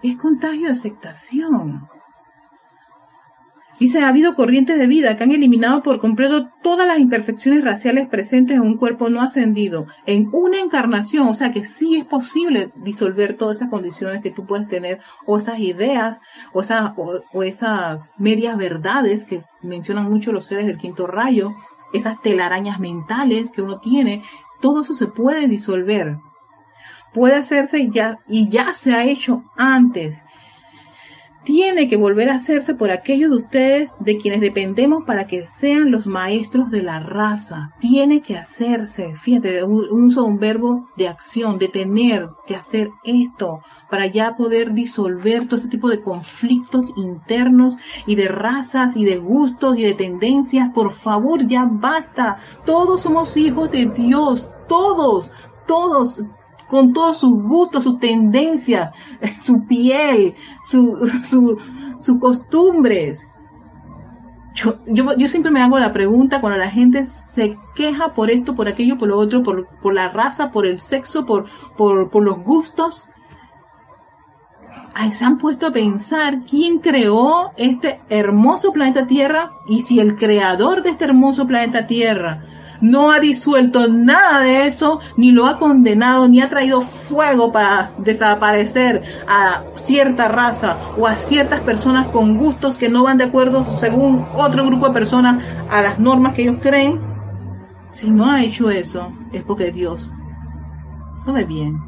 Es 0.02 0.16
contagio 0.16 0.68
y 0.68 0.70
aceptación. 0.70 1.88
Dice, 3.78 4.00
ha 4.00 4.08
habido 4.08 4.34
corrientes 4.34 4.78
de 4.78 4.86
vida 4.86 5.16
que 5.16 5.24
han 5.24 5.32
eliminado 5.32 5.82
por 5.82 6.00
completo 6.00 6.48
todas 6.62 6.86
las 6.86 6.98
imperfecciones 6.98 7.62
raciales 7.62 8.08
presentes 8.08 8.56
en 8.56 8.62
un 8.62 8.78
cuerpo 8.78 9.10
no 9.10 9.20
ascendido, 9.20 9.86
en 10.06 10.30
una 10.32 10.60
encarnación, 10.60 11.28
o 11.28 11.34
sea 11.34 11.50
que 11.50 11.62
sí 11.62 11.98
es 11.98 12.06
posible 12.06 12.72
disolver 12.76 13.36
todas 13.36 13.58
esas 13.58 13.68
condiciones 13.68 14.22
que 14.22 14.30
tú 14.30 14.46
puedes 14.46 14.66
tener, 14.68 15.00
o 15.26 15.36
esas 15.36 15.58
ideas, 15.58 16.22
o, 16.54 16.62
esas, 16.62 16.92
esas 17.44 18.10
medias 18.16 18.56
verdades 18.56 19.26
que 19.26 19.44
mencionan 19.62 20.10
mucho 20.10 20.32
los 20.32 20.46
seres 20.46 20.66
del 20.66 20.78
quinto 20.78 21.06
rayo, 21.06 21.54
esas 21.92 22.20
telarañas 22.22 22.80
mentales 22.80 23.50
que 23.50 23.60
uno 23.60 23.78
tiene, 23.80 24.22
todo 24.62 24.82
eso 24.82 24.94
se 24.94 25.06
puede 25.06 25.48
disolver. 25.48 26.16
Puede 27.12 27.34
hacerse 27.34 27.90
ya, 27.90 28.20
y 28.26 28.48
ya 28.48 28.72
se 28.72 28.94
ha 28.94 29.04
hecho 29.04 29.44
antes 29.56 30.22
tiene 31.46 31.88
que 31.88 31.96
volver 31.96 32.28
a 32.28 32.34
hacerse 32.34 32.74
por 32.74 32.90
aquellos 32.90 33.30
de 33.30 33.36
ustedes 33.36 33.90
de 34.00 34.18
quienes 34.18 34.40
dependemos 34.40 35.04
para 35.04 35.28
que 35.28 35.46
sean 35.46 35.92
los 35.92 36.08
maestros 36.08 36.72
de 36.72 36.82
la 36.82 36.98
raza. 36.98 37.70
Tiene 37.78 38.20
que 38.20 38.36
hacerse, 38.36 39.14
fíjate, 39.14 39.62
uso 39.62 40.24
un 40.24 40.40
verbo 40.40 40.88
de 40.96 41.06
acción, 41.06 41.58
de 41.58 41.68
tener 41.68 42.28
que 42.48 42.56
hacer 42.56 42.90
esto 43.04 43.60
para 43.88 44.06
ya 44.06 44.34
poder 44.34 44.74
disolver 44.74 45.46
todo 45.46 45.56
este 45.56 45.68
tipo 45.68 45.88
de 45.88 46.00
conflictos 46.00 46.92
internos 46.96 47.76
y 48.08 48.16
de 48.16 48.26
razas 48.26 48.96
y 48.96 49.04
de 49.04 49.18
gustos 49.18 49.78
y 49.78 49.84
de 49.84 49.94
tendencias. 49.94 50.70
Por 50.74 50.90
favor, 50.90 51.46
ya 51.46 51.64
basta. 51.70 52.38
Todos 52.64 53.02
somos 53.02 53.36
hijos 53.36 53.70
de 53.70 53.86
Dios, 53.86 54.50
todos, 54.66 55.30
todos 55.68 56.24
con 56.68 56.92
todos 56.92 57.18
sus 57.18 57.42
gustos, 57.42 57.84
sus 57.84 57.98
tendencias, 57.98 58.90
su 59.40 59.66
piel, 59.66 60.34
sus 60.64 61.58
su, 61.98 62.18
costumbres. 62.18 63.28
Yo, 64.54 64.78
yo, 64.86 65.28
siempre 65.28 65.50
me 65.50 65.60
hago 65.60 65.78
la 65.78 65.92
pregunta 65.92 66.40
cuando 66.40 66.58
la 66.58 66.70
gente 66.70 67.04
se 67.04 67.58
queja 67.74 68.14
por 68.14 68.30
esto, 68.30 68.54
por 68.54 68.68
aquello, 68.68 68.96
por 68.96 69.08
lo 69.08 69.18
otro, 69.18 69.42
por, 69.42 69.68
por 69.82 69.92
la 69.92 70.08
raza, 70.08 70.50
por 70.50 70.66
el 70.66 70.78
sexo, 70.78 71.26
por, 71.26 71.44
por, 71.76 72.10
por 72.10 72.22
los 72.22 72.42
gustos. 72.42 73.04
Ay, 74.94 75.10
se 75.10 75.26
han 75.26 75.36
puesto 75.36 75.66
a 75.66 75.72
pensar 75.72 76.46
quién 76.48 76.78
creó 76.78 77.52
este 77.58 78.00
hermoso 78.08 78.72
planeta 78.72 79.06
Tierra 79.06 79.50
y 79.68 79.82
si 79.82 80.00
el 80.00 80.16
creador 80.16 80.82
de 80.82 80.88
este 80.88 81.04
hermoso 81.04 81.46
planeta 81.46 81.86
Tierra 81.86 82.42
no 82.80 83.10
ha 83.10 83.20
disuelto 83.20 83.88
nada 83.88 84.40
de 84.40 84.66
eso, 84.66 85.00
ni 85.16 85.32
lo 85.32 85.46
ha 85.46 85.58
condenado, 85.58 86.28
ni 86.28 86.40
ha 86.40 86.48
traído 86.48 86.80
fuego 86.80 87.52
para 87.52 87.90
desaparecer 87.98 89.02
a 89.28 89.64
cierta 89.76 90.28
raza 90.28 90.76
o 90.96 91.06
a 91.06 91.16
ciertas 91.16 91.60
personas 91.60 92.06
con 92.08 92.36
gustos 92.36 92.78
que 92.78 92.88
no 92.88 93.04
van 93.04 93.18
de 93.18 93.24
acuerdo, 93.24 93.66
según 93.76 94.26
otro 94.34 94.64
grupo 94.66 94.88
de 94.88 94.94
personas, 94.94 95.44
a 95.70 95.82
las 95.82 95.98
normas 95.98 96.34
que 96.34 96.42
ellos 96.42 96.58
creen. 96.60 97.00
Si 97.90 98.10
no 98.10 98.30
ha 98.30 98.42
hecho 98.42 98.70
eso, 98.70 99.12
es 99.32 99.42
porque 99.42 99.72
Dios 99.72 100.10
no 101.26 101.32
ve 101.32 101.44
bien. 101.44 101.78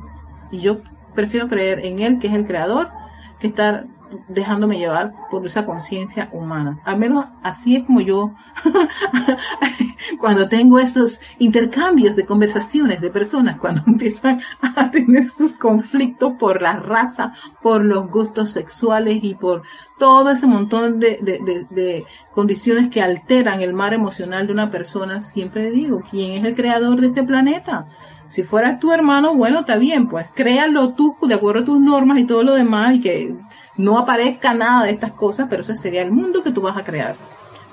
Y 0.50 0.60
yo 0.60 0.80
prefiero 1.14 1.48
creer 1.48 1.84
en 1.84 2.00
Él, 2.00 2.18
que 2.18 2.28
es 2.28 2.34
el 2.34 2.46
creador, 2.46 2.90
que 3.38 3.48
estar 3.48 3.86
dejándome 4.28 4.78
llevar 4.78 5.12
por 5.30 5.44
esa 5.46 5.66
conciencia 5.66 6.28
humana. 6.32 6.80
Al 6.84 6.98
menos 6.98 7.26
así 7.42 7.76
es 7.76 7.84
como 7.84 8.00
yo, 8.00 8.32
cuando 10.18 10.48
tengo 10.48 10.78
esos 10.78 11.20
intercambios 11.38 12.16
de 12.16 12.26
conversaciones 12.26 13.00
de 13.00 13.10
personas, 13.10 13.58
cuando 13.58 13.82
empiezan 13.86 14.40
a 14.60 14.90
tener 14.90 15.30
sus 15.30 15.52
conflictos 15.52 16.34
por 16.38 16.62
la 16.62 16.76
raza, 16.76 17.32
por 17.62 17.84
los 17.84 18.08
gustos 18.08 18.50
sexuales 18.50 19.18
y 19.22 19.34
por 19.34 19.62
todo 19.98 20.30
ese 20.30 20.46
montón 20.46 21.00
de, 21.00 21.18
de, 21.20 21.66
de 21.70 22.06
condiciones 22.32 22.88
que 22.88 23.02
alteran 23.02 23.60
el 23.60 23.74
mar 23.74 23.94
emocional 23.94 24.46
de 24.46 24.52
una 24.52 24.70
persona, 24.70 25.20
siempre 25.20 25.70
digo, 25.70 26.02
¿quién 26.08 26.32
es 26.32 26.44
el 26.44 26.54
creador 26.54 27.00
de 27.00 27.08
este 27.08 27.24
planeta? 27.24 27.88
Si 28.28 28.42
fuera 28.42 28.78
tu 28.78 28.92
hermano, 28.92 29.34
bueno, 29.34 29.60
está 29.60 29.76
bien, 29.76 30.06
pues 30.06 30.26
créalo 30.34 30.92
tú 30.92 31.16
de 31.22 31.34
acuerdo 31.34 31.62
a 31.62 31.64
tus 31.64 31.80
normas 31.80 32.18
y 32.18 32.24
todo 32.26 32.42
lo 32.42 32.54
demás 32.54 32.94
y 32.94 33.00
que 33.00 33.34
no 33.76 33.98
aparezca 33.98 34.52
nada 34.52 34.84
de 34.84 34.90
estas 34.90 35.12
cosas, 35.12 35.46
pero 35.48 35.62
ese 35.62 35.76
sería 35.76 36.02
el 36.02 36.12
mundo 36.12 36.42
que 36.42 36.50
tú 36.50 36.60
vas 36.60 36.76
a 36.76 36.84
crear. 36.84 37.16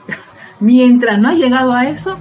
Mientras 0.59 1.19
no 1.19 1.27
has 1.27 1.35
llegado 1.35 1.73
a 1.73 1.87
eso, 1.87 2.17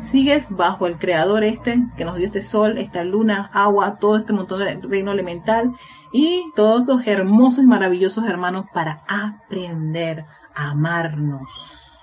sigues 0.00 0.46
bajo 0.48 0.86
el 0.86 0.96
creador 0.96 1.42
este 1.42 1.82
que 1.96 2.04
nos 2.04 2.16
dio 2.16 2.26
este 2.26 2.42
sol, 2.42 2.78
esta 2.78 3.02
luna, 3.02 3.50
agua, 3.52 3.96
todo 3.98 4.16
este 4.16 4.32
montón 4.32 4.60
de 4.60 4.78
reino 4.82 5.10
elemental 5.10 5.72
y 6.12 6.52
todos 6.54 6.86
los 6.86 7.06
hermosos 7.06 7.64
y 7.64 7.66
maravillosos 7.66 8.24
hermanos 8.26 8.66
para 8.72 9.02
aprender 9.08 10.24
a 10.54 10.70
amarnos. 10.70 11.98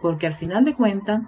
Porque 0.00 0.26
al 0.26 0.34
final 0.34 0.64
de 0.64 0.74
cuentas, 0.74 1.22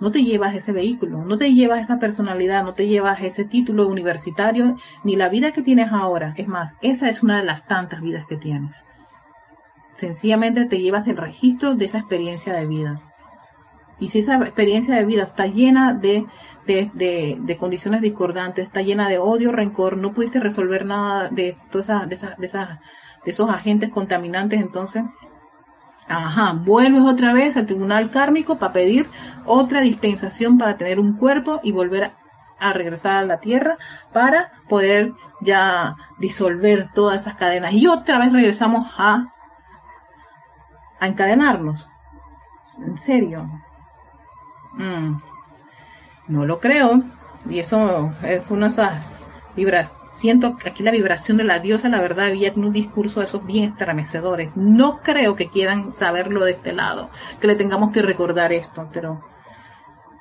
no 0.00 0.10
te 0.10 0.22
llevas 0.22 0.54
ese 0.54 0.72
vehículo, 0.72 1.24
no 1.24 1.38
te 1.38 1.52
llevas 1.52 1.80
esa 1.80 1.98
personalidad, 1.98 2.64
no 2.64 2.74
te 2.74 2.86
llevas 2.86 3.20
ese 3.22 3.44
título 3.44 3.86
universitario, 3.86 4.76
ni 5.04 5.16
la 5.16 5.28
vida 5.28 5.52
que 5.52 5.62
tienes 5.62 5.92
ahora. 5.92 6.34
Es 6.36 6.48
más, 6.48 6.74
esa 6.80 7.08
es 7.08 7.22
una 7.22 7.38
de 7.38 7.44
las 7.44 7.66
tantas 7.66 8.00
vidas 8.00 8.26
que 8.26 8.36
tienes. 8.36 8.84
Sencillamente 9.96 10.66
te 10.66 10.80
llevas 10.80 11.08
el 11.08 11.16
registro 11.16 11.74
de 11.74 11.86
esa 11.86 11.98
experiencia 11.98 12.52
de 12.52 12.66
vida. 12.66 13.00
Y 14.00 14.08
si 14.08 14.20
esa 14.20 14.36
experiencia 14.36 14.94
de 14.94 15.04
vida 15.04 15.24
está 15.24 15.46
llena 15.46 15.92
de, 15.92 16.26
de, 16.66 17.56
condiciones 17.58 18.00
discordantes, 18.00 18.66
está 18.66 18.82
llena 18.82 19.08
de 19.08 19.18
odio, 19.18 19.50
rencor, 19.50 19.96
no 19.96 20.12
pudiste 20.12 20.38
resolver 20.38 20.84
nada 20.84 21.28
de, 21.30 21.56
todas 21.70 22.08
de, 22.08 22.16
de, 22.16 22.48
de 22.48 23.30
esos 23.30 23.50
agentes 23.50 23.90
contaminantes, 23.90 24.60
entonces, 24.60 25.02
ajá, 26.08 26.52
vuelves 26.52 27.02
otra 27.02 27.32
vez 27.32 27.56
al 27.56 27.66
tribunal 27.66 28.10
kármico 28.10 28.58
para 28.58 28.72
pedir 28.72 29.08
otra 29.44 29.80
dispensación 29.80 30.58
para 30.58 30.76
tener 30.76 30.98
un 30.98 31.16
cuerpo 31.16 31.60
y 31.62 31.72
volver 31.72 32.12
a, 32.60 32.72
regresar 32.72 33.22
a 33.22 33.26
la 33.26 33.38
tierra 33.38 33.78
para 34.12 34.52
poder 34.68 35.12
ya 35.40 35.96
disolver 36.18 36.90
todas 36.92 37.22
esas 37.22 37.36
cadenas. 37.36 37.72
Y 37.72 37.86
otra 37.86 38.18
vez 38.18 38.32
regresamos 38.32 38.90
a, 38.96 39.32
a 40.98 41.06
encadenarnos. 41.06 41.88
En 42.78 42.98
serio. 42.98 43.46
Mm. 44.74 45.20
No 46.28 46.46
lo 46.46 46.60
creo. 46.60 47.02
Y 47.48 47.60
eso 47.60 48.12
es 48.22 48.42
una 48.50 48.66
de 48.66 48.72
esas 48.72 49.24
vibras. 49.54 49.94
Siento 50.12 50.56
aquí 50.66 50.82
la 50.82 50.90
vibración 50.90 51.36
de 51.36 51.44
la 51.44 51.60
diosa, 51.60 51.88
la 51.88 52.00
verdad, 52.00 52.26
había 52.26 52.52
un 52.56 52.72
discurso 52.72 53.20
de 53.20 53.26
esos 53.26 53.46
bien 53.46 53.64
estremecedores. 53.64 54.50
No 54.56 55.00
creo 55.02 55.36
que 55.36 55.48
quieran 55.48 55.94
saberlo 55.94 56.44
de 56.44 56.52
este 56.52 56.72
lado, 56.72 57.10
que 57.40 57.46
le 57.46 57.54
tengamos 57.54 57.92
que 57.92 58.02
recordar 58.02 58.52
esto, 58.52 58.88
pero 58.92 59.22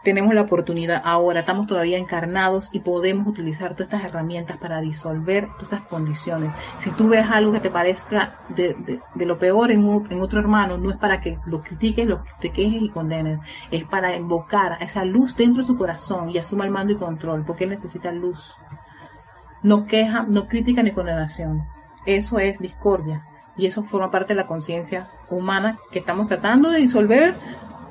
tenemos 0.07 0.33
la 0.33 0.43
oportunidad 0.43 1.01
ahora, 1.03 1.41
estamos 1.41 1.67
todavía 1.67 1.97
encarnados 1.97 2.69
y 2.71 2.79
podemos 2.79 3.27
utilizar 3.27 3.71
todas 3.75 3.87
estas 3.87 4.05
herramientas 4.05 4.55
para 4.55 4.79
disolver 4.79 5.47
todas 5.47 5.63
estas 5.63 5.81
condiciones. 5.81 6.53
Si 6.77 6.91
tú 6.91 7.09
ves 7.09 7.25
algo 7.29 7.51
que 7.51 7.59
te 7.59 7.69
parezca 7.69 8.35
de, 8.47 9.01
lo 9.15 9.37
peor 9.37 9.69
en, 9.69 9.81
en, 10.09 10.21
otro 10.21 10.39
hermano, 10.39 10.77
no 10.77 10.91
es 10.91 10.95
para 10.95 11.19
que 11.19 11.39
lo 11.45 11.61
critiques, 11.61 12.07
lo 12.07 12.23
te 12.39 12.51
quejes 12.51 12.83
y 12.83 12.89
condenes, 12.89 13.41
es 13.69 13.83
para 13.83 14.15
invocar 14.15 14.73
a 14.73 14.77
esa 14.77 15.03
luz 15.03 15.35
dentro 15.35 15.61
de 15.61 15.67
su 15.67 15.75
corazón 15.75 16.29
y 16.29 16.37
asuma 16.37 16.63
el 16.63 16.71
mando 16.71 16.93
y 16.93 16.97
control, 16.97 17.43
porque 17.45 17.65
él 17.65 17.71
necesita 17.71 18.09
luz. 18.09 18.55
No 19.63 19.85
queja, 19.85 20.25
no 20.27 20.47
crítica 20.47 20.83
ni 20.83 20.91
condenación. 20.91 21.67
Eso 22.05 22.39
es 22.39 22.59
discordia 22.59 23.25
y 23.57 23.65
eso 23.65 23.83
forma 23.83 24.11
parte 24.11 24.33
de 24.33 24.41
la 24.41 24.47
conciencia 24.47 25.09
humana 25.29 25.79
que 25.91 25.99
estamos 25.99 26.27
tratando 26.27 26.69
de 26.69 26.79
disolver 26.79 27.35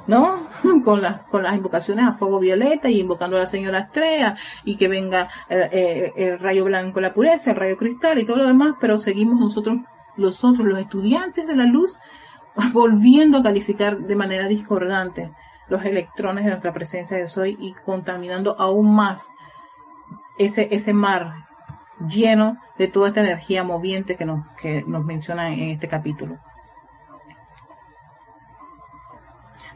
¿no? 0.06 0.46
Con, 0.84 1.02
con 1.30 1.42
las 1.42 1.54
invocaciones 1.54 2.06
a 2.06 2.12
fuego 2.12 2.38
violeta 2.38 2.88
y 2.88 3.00
invocando 3.00 3.36
a 3.36 3.40
la 3.40 3.46
señora 3.46 3.80
Estrella 3.80 4.36
y 4.64 4.76
que 4.76 4.88
venga 4.88 5.28
eh, 5.48 5.68
eh, 5.72 6.12
el 6.16 6.38
rayo 6.38 6.64
blanco, 6.64 7.00
la 7.00 7.12
pureza, 7.12 7.50
el 7.50 7.56
rayo 7.56 7.76
cristal 7.76 8.18
y 8.18 8.24
todo 8.24 8.36
lo 8.36 8.46
demás, 8.46 8.74
pero 8.80 8.98
seguimos 8.98 9.38
nosotros, 9.38 9.78
los 10.16 10.42
otros, 10.44 10.66
los 10.66 10.80
estudiantes 10.80 11.46
de 11.46 11.56
la 11.56 11.64
luz, 11.64 11.98
volviendo 12.72 13.38
a 13.38 13.42
calificar 13.42 13.98
de 13.98 14.16
manera 14.16 14.48
discordante 14.48 15.32
los 15.68 15.84
electrones 15.84 16.44
de 16.44 16.50
nuestra 16.50 16.72
presencia 16.72 17.16
de 17.16 17.28
soy 17.28 17.56
y 17.60 17.74
contaminando 17.84 18.54
aún 18.58 18.94
más 18.94 19.28
ese, 20.38 20.68
ese 20.70 20.94
mar 20.94 21.45
lleno 22.08 22.58
de 22.78 22.88
toda 22.88 23.08
esta 23.08 23.20
energía 23.20 23.64
moviente 23.64 24.16
que 24.16 24.24
nos, 24.24 24.46
que 24.60 24.84
nos 24.86 25.04
menciona 25.04 25.52
en 25.52 25.70
este 25.70 25.88
capítulo. 25.88 26.38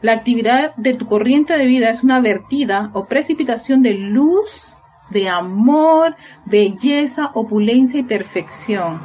La 0.01 0.13
actividad 0.13 0.75
de 0.77 0.95
tu 0.95 1.05
corriente 1.05 1.55
de 1.57 1.65
vida 1.65 1.91
es 1.91 2.03
una 2.03 2.21
vertida 2.21 2.89
o 2.93 3.05
precipitación 3.05 3.83
de 3.83 3.93
luz, 3.93 4.75
de 5.11 5.29
amor, 5.29 6.15
belleza, 6.45 7.29
opulencia 7.35 7.99
y 7.99 8.03
perfección, 8.03 8.99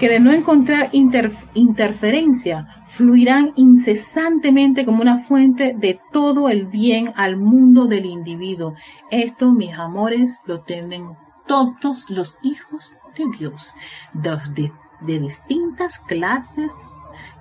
que 0.00 0.08
de 0.08 0.18
no 0.18 0.32
encontrar 0.32 0.90
interferencia, 0.92 2.66
fluirán 2.86 3.52
incesantemente 3.54 4.84
como 4.84 5.02
una 5.02 5.18
fuente 5.18 5.74
de 5.78 6.00
todo 6.10 6.48
el 6.48 6.66
bien 6.66 7.12
al 7.14 7.36
mundo 7.36 7.86
del 7.86 8.06
individuo. 8.06 8.74
Esto, 9.10 9.52
mis 9.52 9.72
amores, 9.78 10.40
lo 10.46 10.62
tienen 10.62 11.10
todos 11.50 12.08
los 12.10 12.38
hijos 12.42 12.94
de 13.16 13.26
Dios, 13.36 13.74
de, 14.12 14.70
distintas 15.18 15.98
clases 15.98 16.70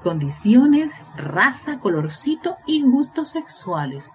condiciones, 0.01 0.89
raza, 1.15 1.79
colorcito 1.79 2.57
y 2.65 2.81
gustos 2.81 3.29
sexuales. 3.29 4.11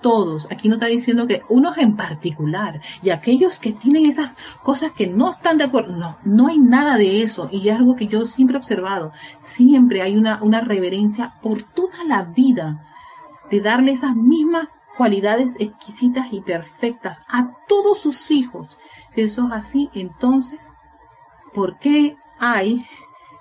Todos, 0.00 0.46
aquí 0.52 0.68
no 0.68 0.76
está 0.76 0.86
diciendo 0.86 1.26
que 1.26 1.42
unos 1.48 1.78
en 1.78 1.96
particular 1.96 2.80
y 3.02 3.10
aquellos 3.10 3.58
que 3.58 3.72
tienen 3.72 4.06
esas 4.06 4.34
cosas 4.62 4.92
que 4.92 5.08
no 5.08 5.32
están 5.32 5.58
de 5.58 5.64
acuerdo, 5.64 5.96
no, 5.96 6.16
no 6.22 6.46
hay 6.46 6.60
nada 6.60 6.96
de 6.96 7.24
eso 7.24 7.48
y 7.50 7.70
algo 7.70 7.96
que 7.96 8.06
yo 8.06 8.24
siempre 8.24 8.54
he 8.54 8.58
observado, 8.58 9.10
siempre 9.40 10.00
hay 10.00 10.16
una, 10.16 10.40
una 10.44 10.60
reverencia 10.60 11.34
por 11.42 11.64
toda 11.64 12.04
la 12.06 12.22
vida 12.22 12.86
de 13.50 13.60
darle 13.60 13.90
esas 13.90 14.14
mismas 14.14 14.68
cualidades 15.00 15.56
exquisitas 15.58 16.26
y 16.30 16.42
perfectas 16.42 17.16
a 17.26 17.54
todos 17.66 18.02
sus 18.02 18.30
hijos. 18.30 18.78
Si 19.14 19.22
eso 19.22 19.46
es 19.46 19.52
así, 19.52 19.88
entonces, 19.94 20.74
¿por 21.54 21.78
qué 21.78 22.18
hay 22.38 22.84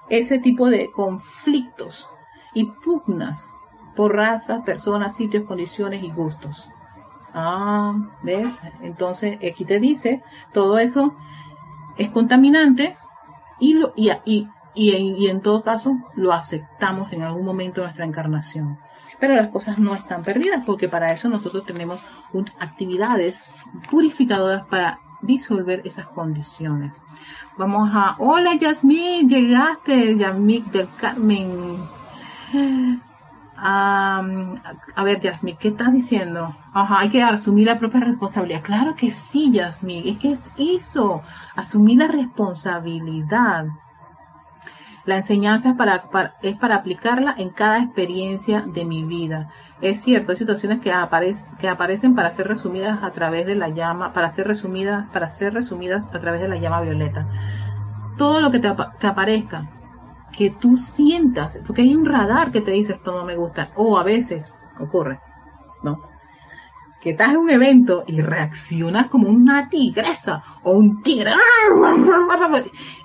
ese 0.10 0.40
tipo 0.40 0.70
de 0.70 0.90
conflictos 0.90 2.10
y 2.54 2.66
pugnas 2.86 3.52
por 3.98 4.16
razas, 4.16 4.64
personas, 4.64 5.18
sitios, 5.18 5.46
condiciones 5.46 6.02
y 6.02 6.10
gustos. 6.10 6.70
Ah, 7.34 7.94
¿ves? 8.24 8.62
Entonces 8.82 9.38
aquí 9.46 9.66
te 9.66 9.82
dice, 9.82 10.24
todo 10.54 10.80
eso 10.80 11.14
es 11.98 12.10
contaminante 12.10 12.96
y, 13.60 13.74
lo, 13.74 13.92
y, 13.98 14.12
y, 14.24 14.48
y, 14.74 15.28
en, 15.28 15.42
todo 15.42 15.64
caso 15.64 15.98
lo 16.16 16.32
aceptamos 16.32 17.12
en 17.12 17.24
algún 17.24 17.44
momento 17.46 17.82
de 17.82 17.88
nuestra 17.88 18.06
encarnación. 18.06 18.80
Pero 19.20 19.36
las 19.36 19.50
cosas 19.50 19.80
no 19.80 19.96
están 19.96 20.24
perdidas 20.24 20.64
porque 20.66 20.88
para 20.88 21.12
eso 21.12 21.30
nosotros 21.30 21.66
tenemos 21.66 22.00
actividades 22.60 23.46
purificadoras 23.90 24.68
para 24.68 25.00
disolver 25.22 25.82
esas 25.86 26.08
condiciones. 26.08 26.96
Vamos 27.58 27.90
a, 27.94 28.16
hola 28.20 28.56
Yasmín, 28.56 29.28
llegaste, 29.28 30.16
Yasmín 30.16 30.72
del 30.72 30.88
Carmen. 30.96 31.78
a 33.58 35.04
ver, 35.04 35.20
Yasmín, 35.20 35.58
¿qué 35.58 35.68
estás 35.68 35.92
diciendo? 35.92 36.56
Ajá, 36.74 37.00
hay 37.00 37.10
que 37.10 37.22
asumir 37.22 37.68
la 37.68 37.78
propia 37.78 38.00
responsabilidad. 38.00 38.62
Claro 38.64 38.96
que 38.96 39.12
sí, 39.12 39.52
Yasmín, 39.52 40.08
es 40.08 40.18
que 40.18 40.32
es 40.32 40.50
eso, 40.58 41.22
asumir 41.56 41.98
la 41.98 42.08
responsabilidad. 42.08 43.66
La 45.10 45.18
enseñanza 45.18 45.70
es 45.72 45.76
para, 45.76 46.04
es 46.44 46.56
para 46.58 46.76
aplicarla 46.76 47.34
en 47.36 47.50
cada 47.50 47.80
experiencia 47.80 48.62
de 48.62 48.86
mi 48.86 49.04
vida. 49.04 49.50
Es 49.82 50.04
cierto, 50.04 50.32
hay 50.32 50.38
situaciones 50.38 50.82
que, 50.82 50.94
que 51.60 51.68
aparecen 51.68 52.14
para 52.14 52.30
ser 52.30 52.48
resumidas 52.48 53.00
a 53.02 53.10
través 53.10 53.48
de 53.48 53.56
la 53.56 53.70
llama, 53.70 54.14
para 54.14 54.30
ser 54.30 54.46
resumidas, 54.46 55.10
para 55.12 55.32
ser 55.32 55.56
resumidas 55.56 56.04
a 56.14 56.20
través 56.20 56.42
de 56.42 56.48
la 56.48 56.58
llama 56.58 56.82
violeta. 56.82 57.28
Todo 58.20 58.40
lo 58.40 58.52
que 58.52 58.60
te, 58.60 58.68
aparezca, 59.08 59.68
que 60.32 60.52
tú 60.52 60.78
sientas, 60.78 61.58
porque 61.66 61.82
hay 61.82 61.96
un 61.96 62.06
radar 62.06 62.52
que 62.52 62.62
te 62.62 62.70
dice 62.70 62.94
esto 62.94 63.12
no 63.12 63.26
me 63.26 63.36
gusta, 63.36 63.72
o 63.78 63.98
a 63.98 64.04
veces 64.04 64.54
ocurre, 64.80 65.20
¿no? 65.82 66.04
Que 67.02 67.12
estás 67.12 67.30
en 67.30 67.38
un 67.38 67.50
evento 67.50 68.04
y 68.08 68.22
reaccionas 68.22 69.08
como 69.08 69.30
una 69.30 69.70
tigresa 69.70 70.44
o 70.64 70.74
un 70.74 71.02
tigre 71.02 71.32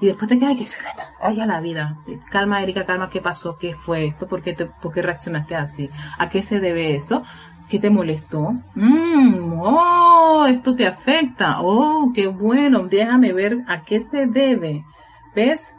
y 0.00 0.06
después 0.06 0.28
te 0.28 0.38
quedas 0.38 0.56
que 0.56 0.66
ay 1.20 1.36
la 1.36 1.60
vida. 1.60 1.98
Calma 2.30 2.62
Erika 2.62 2.84
calma 2.84 3.08
qué 3.08 3.20
pasó 3.20 3.56
qué 3.58 3.72
fue 3.72 4.06
esto 4.06 4.26
por 4.26 4.42
qué, 4.42 4.54
te, 4.54 4.66
por 4.66 4.92
qué 4.92 5.02
reaccionaste 5.02 5.54
así 5.54 5.90
a 6.18 6.28
qué 6.28 6.42
se 6.42 6.60
debe 6.60 6.94
eso 6.94 7.22
qué 7.68 7.78
te 7.78 7.88
molestó 7.88 8.54
mm, 8.74 9.60
oh 9.60 10.46
esto 10.46 10.74
te 10.74 10.86
afecta. 10.86 11.60
Oh 11.60 12.12
qué 12.14 12.26
bueno. 12.26 12.86
Déjame 12.86 13.32
ver 13.32 13.64
a 13.66 13.82
qué 13.82 14.00
se 14.00 14.26
debe. 14.26 14.84
Ves 15.34 15.76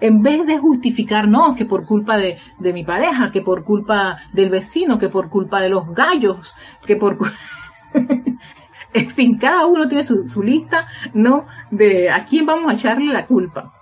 en 0.00 0.22
vez 0.22 0.46
de 0.46 0.58
justificar, 0.58 1.28
no, 1.28 1.54
que 1.54 1.64
por 1.64 1.86
culpa 1.86 2.16
de, 2.16 2.38
de 2.58 2.72
mi 2.72 2.84
pareja, 2.84 3.30
que 3.30 3.42
por 3.42 3.64
culpa 3.64 4.18
del 4.32 4.50
vecino, 4.50 4.98
que 4.98 5.08
por 5.08 5.28
culpa 5.28 5.60
de 5.60 5.68
los 5.68 5.90
gallos, 5.94 6.54
que 6.86 6.96
por... 6.96 7.18
en 8.92 9.08
fin, 9.10 9.38
cada 9.38 9.66
uno 9.66 9.88
tiene 9.88 10.04
su, 10.04 10.26
su, 10.28 10.42
lista, 10.42 10.86
¿no? 11.12 11.46
De 11.70 12.10
a 12.10 12.24
quién 12.24 12.46
vamos 12.46 12.70
a 12.70 12.74
echarle 12.74 13.12
la 13.12 13.26
culpa. 13.26 13.72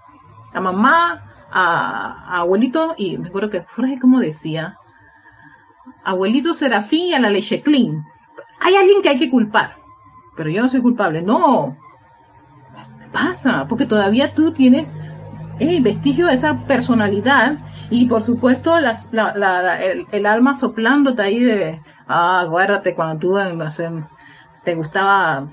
A 0.52 0.60
mamá, 0.60 1.22
a, 1.50 2.38
abuelito, 2.38 2.94
y 2.96 3.18
me 3.18 3.28
acuerdo 3.28 3.50
que 3.50 3.64
Jorge 3.74 3.98
como 3.98 4.20
decía, 4.20 4.76
abuelito 6.04 6.54
Serafín 6.54 7.14
a 7.14 7.20
la 7.20 7.30
leche 7.30 7.62
clean. 7.62 8.04
Hay 8.60 8.74
alguien 8.76 9.02
que 9.02 9.08
hay 9.08 9.18
que 9.18 9.30
culpar, 9.30 9.76
pero 10.36 10.50
yo 10.50 10.62
no 10.62 10.68
soy 10.68 10.80
culpable. 10.80 11.22
No, 11.22 11.76
pasa, 13.12 13.66
porque 13.68 13.86
todavía 13.86 14.34
tú 14.34 14.52
tienes 14.52 14.92
el 15.58 15.82
vestigio 15.82 16.26
de 16.26 16.34
esa 16.34 16.58
personalidad 16.66 17.58
y 17.90 18.06
por 18.06 18.22
supuesto 18.22 18.74
el, 18.78 20.26
alma 20.26 20.54
soplándote 20.54 21.22
ahí 21.22 21.40
de, 21.40 21.80
ah, 22.08 22.40
acuérdate 22.46 22.94
cuando 22.94 23.18
tú 23.18 23.38
te 24.64 24.74
gustaba 24.74 25.48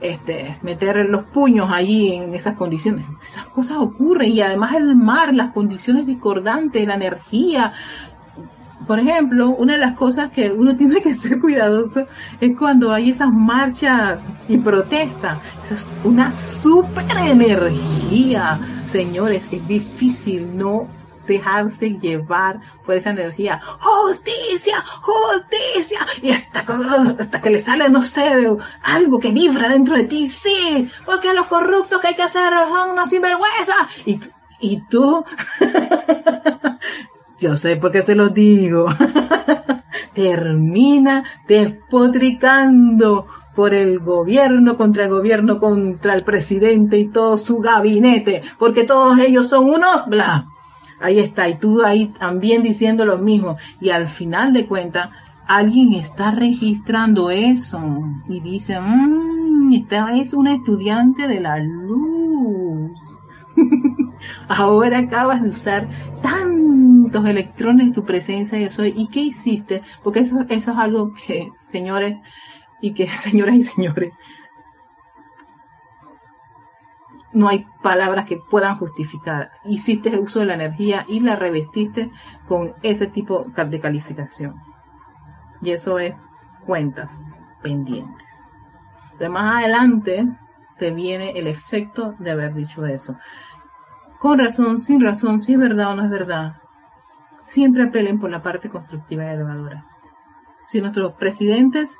este, 0.00 0.56
meter 0.62 0.96
los 1.08 1.24
puños 1.24 1.68
allí 1.72 2.12
en 2.12 2.34
esas 2.34 2.54
condiciones. 2.56 3.04
Esas 3.26 3.46
cosas 3.46 3.78
ocurren 3.78 4.30
y 4.30 4.40
además 4.40 4.74
el 4.74 4.94
mar, 4.94 5.34
las 5.34 5.52
condiciones 5.52 6.06
discordantes, 6.06 6.86
la 6.86 6.94
energía, 6.94 7.72
por 8.86 8.98
ejemplo, 8.98 9.50
una 9.50 9.74
de 9.74 9.78
las 9.80 9.96
cosas 9.96 10.30
que 10.30 10.50
uno 10.50 10.76
tiene 10.76 11.02
que 11.02 11.14
ser 11.14 11.38
cuidadoso 11.40 12.06
es 12.40 12.56
cuando 12.56 12.92
hay 12.92 13.10
esas 13.10 13.32
marchas 13.32 14.24
y 14.48 14.58
protestas. 14.58 15.38
Esa 15.64 15.74
es 15.74 15.90
una 16.04 16.32
super 16.32 17.04
energía. 17.18 18.58
Señores, 18.88 19.46
es 19.50 19.66
difícil 19.68 20.56
no 20.56 20.88
dejarse 21.26 21.98
llevar 22.00 22.60
por 22.86 22.96
esa 22.96 23.10
energía. 23.10 23.60
Justicia, 23.80 24.82
justicia. 25.02 26.00
Y 26.22 26.30
hasta, 26.30 26.64
hasta 27.18 27.40
que 27.42 27.50
le 27.50 27.60
sale, 27.60 27.88
no 27.90 28.02
sé, 28.02 28.48
algo 28.82 29.20
que 29.20 29.30
vibra 29.30 29.68
dentro 29.68 29.94
de 29.94 30.04
ti. 30.04 30.28
Sí, 30.28 30.90
porque 31.04 31.34
los 31.34 31.46
corruptos 31.46 32.00
que 32.00 32.08
hay 32.08 32.14
que 32.14 32.22
hacer 32.22 32.50
son 32.68 32.92
unos 32.92 33.10
sinvergüenza. 33.10 33.74
Y, 34.06 34.18
y 34.60 34.80
tú, 34.88 35.22
yo 37.38 37.56
sé 37.56 37.76
por 37.76 37.90
qué 37.90 38.02
se 38.02 38.14
lo 38.14 38.28
digo, 38.28 38.86
termina 40.14 41.24
despotricando 41.46 43.26
por 43.54 43.74
el 43.74 43.98
gobierno, 43.98 44.76
contra 44.76 45.04
el 45.04 45.10
gobierno, 45.10 45.58
contra 45.58 46.14
el 46.14 46.22
presidente 46.22 46.98
y 46.98 47.08
todo 47.08 47.38
su 47.38 47.58
gabinete, 47.58 48.42
porque 48.58 48.84
todos 48.84 49.18
ellos 49.18 49.48
son 49.48 49.70
unos 49.70 50.06
bla. 50.06 50.48
Ahí 51.00 51.20
está, 51.20 51.48
y 51.48 51.54
tú 51.54 51.84
ahí 51.84 52.08
también 52.08 52.62
diciendo 52.62 53.04
lo 53.04 53.18
mismo. 53.18 53.56
Y 53.80 53.90
al 53.90 54.08
final 54.08 54.52
de 54.52 54.66
cuentas, 54.66 55.10
alguien 55.46 55.94
está 55.94 56.32
registrando 56.32 57.30
eso 57.30 57.80
y 58.28 58.40
dice, 58.40 58.78
mmm, 58.80 59.72
esta 59.72 60.16
es 60.16 60.34
una 60.34 60.54
estudiante 60.54 61.26
de 61.26 61.40
la 61.40 61.58
luz. 61.58 62.92
Ahora 64.48 64.98
acabas 64.98 65.42
de 65.42 65.48
usar 65.48 65.88
electrones 67.12 67.92
tu 67.92 68.04
presencia 68.04 68.58
y 68.58 68.70
soy. 68.70 68.94
¿Y 68.96 69.08
qué 69.08 69.20
hiciste? 69.20 69.82
Porque 70.02 70.20
eso, 70.20 70.40
eso 70.48 70.72
es 70.72 70.78
algo 70.78 71.12
que, 71.14 71.50
señores, 71.66 72.16
y 72.80 72.94
que 72.94 73.08
señoras 73.16 73.56
y 73.56 73.62
señores, 73.62 74.12
no 77.32 77.48
hay 77.48 77.66
palabras 77.82 78.26
que 78.26 78.38
puedan 78.50 78.78
justificar. 78.78 79.50
Hiciste 79.64 80.18
uso 80.18 80.40
de 80.40 80.46
la 80.46 80.54
energía 80.54 81.04
y 81.08 81.20
la 81.20 81.36
revestiste 81.36 82.10
con 82.46 82.74
ese 82.82 83.06
tipo 83.06 83.44
de 83.44 83.80
calificación. 83.80 84.56
Y 85.60 85.70
eso 85.70 85.98
es 85.98 86.16
cuentas 86.64 87.22
pendientes. 87.62 88.26
De 89.18 89.28
más 89.28 89.62
adelante 89.62 90.26
te 90.78 90.92
viene 90.92 91.32
el 91.32 91.48
efecto 91.48 92.14
de 92.18 92.30
haber 92.30 92.54
dicho 92.54 92.86
eso. 92.86 93.16
Con 94.18 94.38
razón, 94.38 94.80
sin 94.80 95.00
razón, 95.00 95.40
si 95.40 95.54
es 95.54 95.58
verdad 95.58 95.92
o 95.92 95.96
no 95.96 96.04
es 96.04 96.10
verdad. 96.10 96.56
Siempre 97.48 97.82
apelen 97.82 98.20
por 98.20 98.30
la 98.30 98.42
parte 98.42 98.68
constructiva 98.68 99.24
y 99.24 99.28
elevadora. 99.28 99.86
Si 100.66 100.82
nuestros 100.82 101.14
presidentes, 101.14 101.96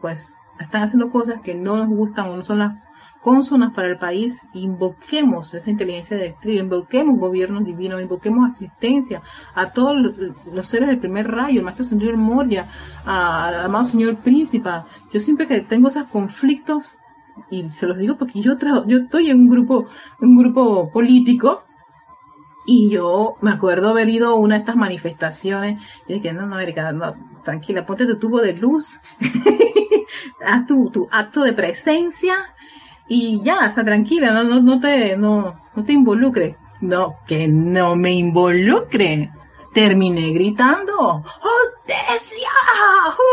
pues, 0.00 0.34
están 0.58 0.82
haciendo 0.82 1.08
cosas 1.08 1.40
que 1.40 1.54
no 1.54 1.76
nos 1.76 1.88
gustan 1.88 2.30
o 2.30 2.36
no 2.36 2.42
son 2.42 2.58
las 2.58 2.82
consonas 3.20 3.72
para 3.74 3.86
el 3.86 3.98
país, 3.98 4.40
invoquemos 4.54 5.54
esa 5.54 5.70
inteligencia 5.70 6.16
directriz, 6.16 6.60
invoquemos 6.60 7.16
gobiernos 7.16 7.64
divinos, 7.64 8.02
invoquemos 8.02 8.52
asistencia 8.52 9.22
a 9.54 9.70
todos 9.70 9.94
los 10.52 10.66
seres 10.66 10.88
del 10.88 10.98
primer 10.98 11.28
rayo, 11.28 11.60
el 11.60 11.64
maestro 11.64 11.84
señor 11.84 12.16
Moria, 12.16 12.66
al 13.06 13.66
amado 13.66 13.84
señor 13.84 14.16
príncipe. 14.16 14.68
Yo 15.12 15.20
siempre 15.20 15.46
que 15.46 15.60
tengo 15.60 15.90
esos 15.90 16.06
conflictos, 16.06 16.96
y 17.50 17.70
se 17.70 17.86
los 17.86 17.98
digo 17.98 18.18
porque 18.18 18.40
yo, 18.40 18.56
yo 18.88 18.98
estoy 18.98 19.30
en 19.30 19.42
un 19.42 19.48
grupo, 19.48 19.86
un 20.20 20.36
grupo 20.36 20.90
político, 20.90 21.62
y 22.66 22.90
yo 22.90 23.36
me 23.40 23.50
acuerdo 23.50 23.90
haber 23.90 24.08
ido 24.08 24.30
a 24.30 24.34
una 24.34 24.56
de 24.56 24.60
estas 24.60 24.76
manifestaciones 24.76 25.82
y 26.06 26.14
dije, 26.14 26.32
no, 26.32 26.46
no, 26.46 26.60
Erika, 26.60 26.92
no, 26.92 27.14
tranquila, 27.44 27.84
ponte 27.84 28.06
tu 28.06 28.18
tubo 28.18 28.40
de 28.40 28.52
luz, 28.52 29.00
haz 30.46 30.66
tu, 30.66 30.90
tu 30.90 31.08
acto 31.10 31.42
de 31.42 31.52
presencia 31.52 32.54
y 33.08 33.42
ya, 33.42 33.66
está 33.66 33.84
tranquila, 33.84 34.32
no, 34.32 34.44
no, 34.44 34.62
no 34.62 34.80
te, 34.80 35.16
no, 35.16 35.60
no 35.74 35.84
te 35.84 35.92
involucres. 35.92 36.56
No, 36.80 37.16
que 37.26 37.46
no 37.46 37.94
me 37.94 38.12
involucre. 38.12 39.30
Terminé 39.72 40.30
gritando, 40.30 41.22
¡Justicia! 41.22 42.48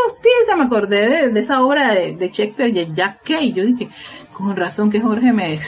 ¡Justicia! 0.06 0.56
Me 0.56 0.64
acordé 0.64 1.30
de, 1.30 1.40
esa 1.40 1.62
obra 1.62 1.92
de, 1.94 2.14
de 2.14 2.28
Shakespeare 2.28 2.70
y 2.70 2.94
Jack 2.94 3.22
Kay. 3.24 3.52
Yo 3.52 3.64
dije, 3.66 3.90
con 4.32 4.56
razón 4.56 4.90
que 4.90 5.00
Jorge 5.00 5.32
me, 5.32 5.58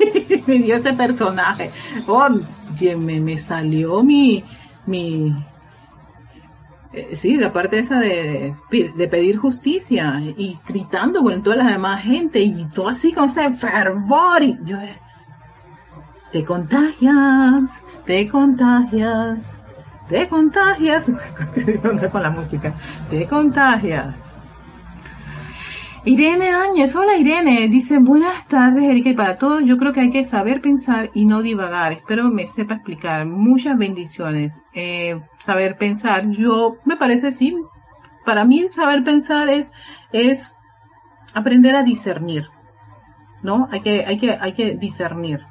me 0.46 0.58
dio 0.58 0.76
ese 0.76 0.92
personaje. 0.92 1.70
Oh, 2.06 2.28
me, 2.96 3.20
me 3.20 3.38
salió 3.38 4.02
mi, 4.02 4.44
mi, 4.86 5.32
eh, 6.92 7.14
sí, 7.14 7.36
la 7.36 7.52
parte 7.52 7.78
esa 7.78 8.00
de, 8.00 8.54
de, 8.70 9.08
pedir 9.08 9.36
justicia 9.36 10.20
y 10.36 10.58
gritando 10.66 11.22
con 11.22 11.42
toda 11.42 11.56
la 11.56 11.72
demás 11.72 12.02
gente 12.02 12.40
y 12.40 12.66
todo 12.74 12.88
así 12.88 13.12
con 13.12 13.26
ese 13.26 13.50
fervor 13.50 14.42
y 14.42 14.58
yo 14.64 14.78
eh, 14.78 14.98
te 16.32 16.44
contagias, 16.44 17.84
te 18.06 18.26
contagias, 18.28 19.62
te 20.08 20.28
contagias, 20.28 21.06
con 22.12 22.22
la 22.22 22.30
música, 22.30 22.74
te 23.10 23.26
contagias. 23.26 24.14
Irene 26.08 26.48
Áñez, 26.54 26.96
hola 26.96 27.18
Irene, 27.18 27.68
dice 27.68 27.98
buenas 27.98 28.48
tardes 28.48 28.82
Erika 28.82 29.10
y 29.10 29.14
para 29.14 29.36
todos. 29.36 29.62
Yo 29.66 29.76
creo 29.76 29.92
que 29.92 30.00
hay 30.00 30.08
que 30.08 30.24
saber 30.24 30.62
pensar 30.62 31.10
y 31.12 31.26
no 31.26 31.42
divagar, 31.42 31.92
espero 31.92 32.30
me 32.30 32.46
sepa 32.46 32.76
explicar, 32.76 33.26
muchas 33.26 33.76
bendiciones, 33.76 34.62
eh, 34.72 35.20
saber 35.38 35.76
pensar, 35.76 36.30
yo 36.30 36.78
me 36.86 36.96
parece 36.96 37.30
sí, 37.30 37.54
para 38.24 38.46
mí 38.46 38.70
saber 38.72 39.04
pensar 39.04 39.50
es, 39.50 39.70
es 40.10 40.56
aprender 41.34 41.76
a 41.76 41.82
discernir, 41.82 42.48
¿no? 43.42 43.68
Hay 43.70 43.82
que, 43.82 44.06
hay 44.06 44.16
que, 44.16 44.30
hay 44.30 44.54
que 44.54 44.76
discernir, 44.76 45.44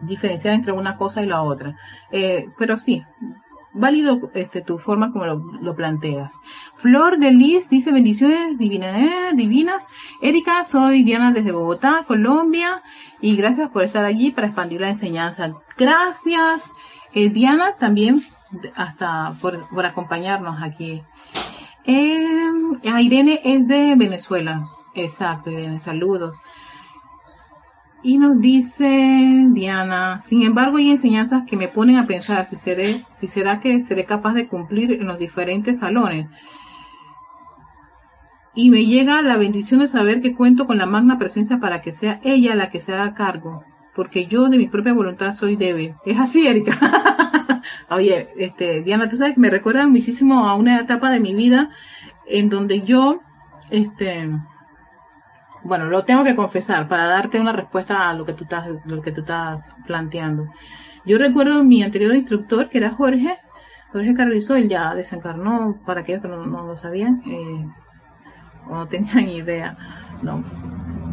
diferenciar 0.00 0.54
entre 0.54 0.72
una 0.72 0.96
cosa 0.96 1.20
y 1.20 1.26
la 1.26 1.42
otra, 1.42 1.76
eh, 2.10 2.48
pero 2.56 2.78
sí, 2.78 3.04
válido 3.78 4.30
este, 4.34 4.60
tu 4.60 4.78
forma 4.78 5.10
como 5.12 5.24
lo, 5.26 5.74
planteas. 5.74 6.40
Flor 6.76 7.18
de 7.18 7.30
Liz 7.30 7.70
dice 7.70 7.92
bendiciones 7.92 8.58
divinas, 8.58 8.96
eh, 8.96 9.30
divinas. 9.34 9.88
Erika, 10.20 10.64
soy 10.64 11.04
Diana 11.04 11.32
desde 11.32 11.52
Bogotá, 11.52 12.04
Colombia, 12.06 12.82
y 13.20 13.36
gracias 13.36 13.70
por 13.70 13.84
estar 13.84 14.04
allí 14.04 14.30
para 14.30 14.48
expandir 14.48 14.80
la 14.80 14.90
enseñanza. 14.90 15.52
Gracias, 15.76 16.72
eh, 17.14 17.30
Diana, 17.30 17.76
también 17.78 18.20
hasta 18.76 19.32
por, 19.40 19.86
acompañarnos 19.86 20.62
aquí. 20.62 21.02
Eh, 21.84 22.50
Irene 22.82 23.40
es 23.44 23.66
de 23.66 23.94
Venezuela. 23.96 24.60
Exacto, 24.94 25.50
Irene, 25.50 25.80
saludos. 25.80 26.36
Y 28.02 28.18
nos 28.18 28.40
dice 28.40 29.46
Diana, 29.50 30.20
sin 30.22 30.42
embargo 30.42 30.76
hay 30.76 30.90
enseñanzas 30.90 31.42
que 31.46 31.56
me 31.56 31.66
ponen 31.66 31.96
a 31.96 32.06
pensar 32.06 32.46
si 32.46 32.56
seré, 32.56 33.02
si 33.14 33.26
será 33.26 33.58
que 33.58 33.82
seré 33.82 34.04
capaz 34.04 34.34
de 34.34 34.46
cumplir 34.46 34.92
en 34.92 35.06
los 35.06 35.18
diferentes 35.18 35.80
salones. 35.80 36.28
Y 38.54 38.70
me 38.70 38.86
llega 38.86 39.20
la 39.22 39.36
bendición 39.36 39.80
de 39.80 39.88
saber 39.88 40.20
que 40.20 40.34
cuento 40.34 40.66
con 40.66 40.78
la 40.78 40.86
magna 40.86 41.18
presencia 41.18 41.58
para 41.58 41.82
que 41.82 41.92
sea 41.92 42.20
ella 42.22 42.54
la 42.54 42.70
que 42.70 42.80
se 42.80 42.92
haga 42.92 43.14
cargo, 43.14 43.64
porque 43.94 44.26
yo 44.26 44.48
de 44.48 44.58
mi 44.58 44.66
propia 44.68 44.92
voluntad 44.92 45.32
soy 45.32 45.56
débil. 45.56 45.94
Es 46.04 46.18
así, 46.18 46.46
Erika. 46.46 46.78
Oye, 47.90 48.28
este, 48.36 48.82
Diana, 48.82 49.08
tú 49.08 49.16
sabes 49.16 49.34
que 49.34 49.40
me 49.40 49.50
recuerda 49.50 49.86
muchísimo 49.86 50.48
a 50.48 50.54
una 50.54 50.80
etapa 50.80 51.10
de 51.10 51.20
mi 51.20 51.34
vida 51.34 51.70
en 52.26 52.48
donde 52.48 52.82
yo, 52.82 53.20
este, 53.70 54.28
bueno, 55.64 55.86
lo 55.86 56.04
tengo 56.04 56.24
que 56.24 56.36
confesar 56.36 56.88
para 56.88 57.06
darte 57.06 57.40
una 57.40 57.52
respuesta 57.52 58.08
a 58.08 58.14
lo 58.14 58.24
que 58.24 58.32
tú 58.32 58.44
estás, 58.44 58.66
lo 58.84 59.02
que 59.02 59.12
tú 59.12 59.20
estás 59.20 59.68
planteando. 59.86 60.46
Yo 61.04 61.18
recuerdo 61.18 61.62
mi 61.64 61.82
anterior 61.82 62.14
instructor, 62.14 62.68
que 62.68 62.78
era 62.78 62.90
Jorge, 62.90 63.38
Jorge 63.92 64.14
Carrizo, 64.14 64.56
él 64.56 64.68
ya 64.68 64.94
desencarnó, 64.94 65.80
para 65.86 66.02
aquellos 66.02 66.22
que 66.22 66.28
no, 66.28 66.44
lo 66.44 66.76
sabían, 66.76 67.22
eh, 67.26 67.66
o 68.68 68.74
no 68.74 68.86
tenían 68.86 69.20
idea, 69.28 69.76
no. 70.22 70.44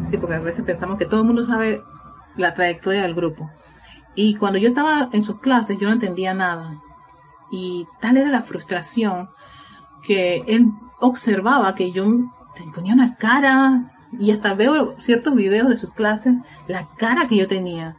Sí, 0.04 0.18
porque 0.18 0.36
a 0.36 0.40
veces 0.40 0.64
pensamos 0.64 0.98
que 0.98 1.06
todo 1.06 1.20
el 1.20 1.26
mundo 1.26 1.42
sabe 1.42 1.82
la 2.36 2.54
trayectoria 2.54 3.02
del 3.02 3.14
grupo. 3.14 3.50
Y 4.14 4.36
cuando 4.36 4.58
yo 4.58 4.68
estaba 4.68 5.08
en 5.12 5.22
sus 5.22 5.40
clases, 5.40 5.78
yo 5.78 5.88
no 5.88 5.94
entendía 5.94 6.32
nada. 6.32 6.80
Y 7.50 7.86
tal 8.00 8.16
era 8.16 8.30
la 8.30 8.42
frustración 8.42 9.30
que 10.02 10.44
él 10.46 10.66
observaba 11.00 11.74
que 11.74 11.92
yo 11.92 12.06
ponía 12.74 12.94
una 12.94 13.14
cara 13.16 13.80
y 14.18 14.30
hasta 14.30 14.54
veo 14.54 15.00
ciertos 15.00 15.34
videos 15.34 15.68
de 15.68 15.76
sus 15.76 15.92
clases, 15.92 16.34
la 16.66 16.88
cara 16.96 17.26
que 17.26 17.36
yo 17.36 17.46
tenía. 17.46 17.96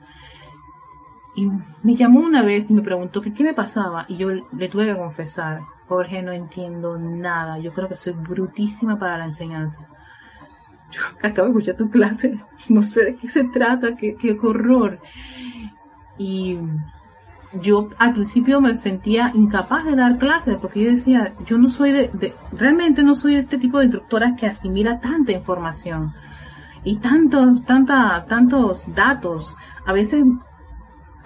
Y 1.36 1.50
me 1.84 1.96
llamó 1.96 2.22
una 2.22 2.44
vez 2.44 2.70
y 2.70 2.74
me 2.74 2.82
preguntó 2.82 3.22
qué 3.22 3.32
me 3.44 3.54
pasaba 3.54 4.06
y 4.08 4.18
yo 4.18 4.30
le 4.30 4.70
tuve 4.70 4.88
que 4.88 4.98
confesar, 4.98 5.62
Jorge, 5.88 6.24
no 6.24 6.32
entiendo 6.32 6.98
nada, 6.98 7.60
yo 7.60 7.74
creo 7.74 7.88
que 7.88 7.98
soy 7.98 8.14
brutísima 8.14 8.98
para 8.98 9.18
la 9.18 9.26
enseñanza. 9.26 9.88
Yo 10.92 11.02
acabo 11.22 11.48
de 11.48 11.52
escuchar 11.52 11.76
tu 11.76 11.90
clase, 11.90 12.38
no 12.70 12.82
sé 12.82 13.06
de 13.06 13.16
qué 13.16 13.28
se 13.28 13.44
trata, 13.46 13.96
qué, 13.96 14.16
qué 14.16 14.38
horror. 14.42 15.00
Y 16.18 16.58
yo 17.54 17.90
al 17.98 18.14
principio 18.14 18.62
me 18.62 18.76
sentía 18.76 19.32
incapaz 19.34 19.86
de 19.86 19.96
dar 19.96 20.18
clases 20.18 20.58
porque 20.62 20.84
yo 20.84 20.92
decía, 20.92 21.34
yo 21.46 21.58
no 21.58 21.70
soy 21.70 21.92
de, 21.92 22.36
realmente 22.52 23.04
no 23.04 23.16
soy 23.16 23.36
de 23.36 23.40
este 23.40 23.58
tipo 23.58 23.80
de 23.80 23.86
instructora 23.86 24.36
que 24.36 24.48
asimila 24.48 25.00
tanta 25.00 25.32
información 25.32 26.14
y 26.84 26.98
tantos, 26.98 27.64
tanta, 27.66 28.26
tantos 28.26 28.84
datos. 28.94 29.56
A 29.86 29.94
veces 29.94 30.24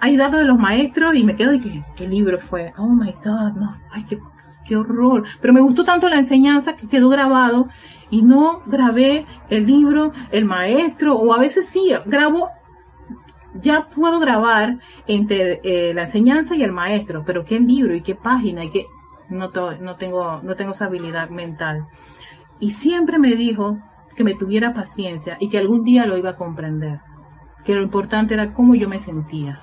hay 0.00 0.16
datos 0.16 0.40
de 0.40 0.46
los 0.46 0.58
maestros 0.58 1.14
y 1.14 1.24
me 1.24 1.34
quedo 1.34 1.54
y 1.54 1.60
que, 1.60 1.84
¿qué 1.96 2.08
libro 2.08 2.38
fue? 2.38 2.72
Oh 2.78 2.88
my 2.88 3.12
God, 3.24 3.52
no, 3.56 3.72
ay, 3.90 4.04
qué, 4.04 4.18
qué 4.64 4.76
horror. 4.76 5.24
Pero 5.40 5.52
me 5.52 5.60
gustó 5.60 5.84
tanto 5.84 6.08
la 6.08 6.18
enseñanza 6.18 6.74
que 6.74 6.88
quedó 6.88 7.08
grabado 7.08 7.68
y 8.10 8.22
no 8.22 8.60
grabé 8.66 9.26
el 9.48 9.66
libro, 9.66 10.12
el 10.30 10.44
maestro, 10.44 11.16
o 11.16 11.32
a 11.32 11.38
veces 11.38 11.68
sí, 11.68 11.92
grabo 12.06 12.50
ya 13.54 13.88
puedo 13.88 14.18
grabar 14.20 14.78
entre 15.06 15.60
eh, 15.64 15.92
la 15.94 16.02
enseñanza 16.02 16.56
y 16.56 16.62
el 16.62 16.72
maestro, 16.72 17.22
pero 17.24 17.44
qué 17.44 17.60
libro 17.60 17.94
y 17.94 18.00
qué 18.00 18.14
página 18.14 18.64
y 18.64 18.70
qué 18.70 18.86
no, 19.28 19.50
no 19.80 19.96
tengo 19.96 20.40
no 20.42 20.56
tengo 20.56 20.72
esa 20.72 20.86
habilidad 20.86 21.30
mental. 21.30 21.86
Y 22.60 22.70
siempre 22.70 23.18
me 23.18 23.34
dijo 23.34 23.78
que 24.14 24.24
me 24.24 24.34
tuviera 24.34 24.72
paciencia 24.72 25.36
y 25.40 25.48
que 25.48 25.58
algún 25.58 25.84
día 25.84 26.06
lo 26.06 26.16
iba 26.16 26.30
a 26.30 26.36
comprender. 26.36 27.00
Que 27.64 27.74
lo 27.74 27.82
importante 27.82 28.34
era 28.34 28.52
cómo 28.52 28.74
yo 28.74 28.88
me 28.88 29.00
sentía. 29.00 29.60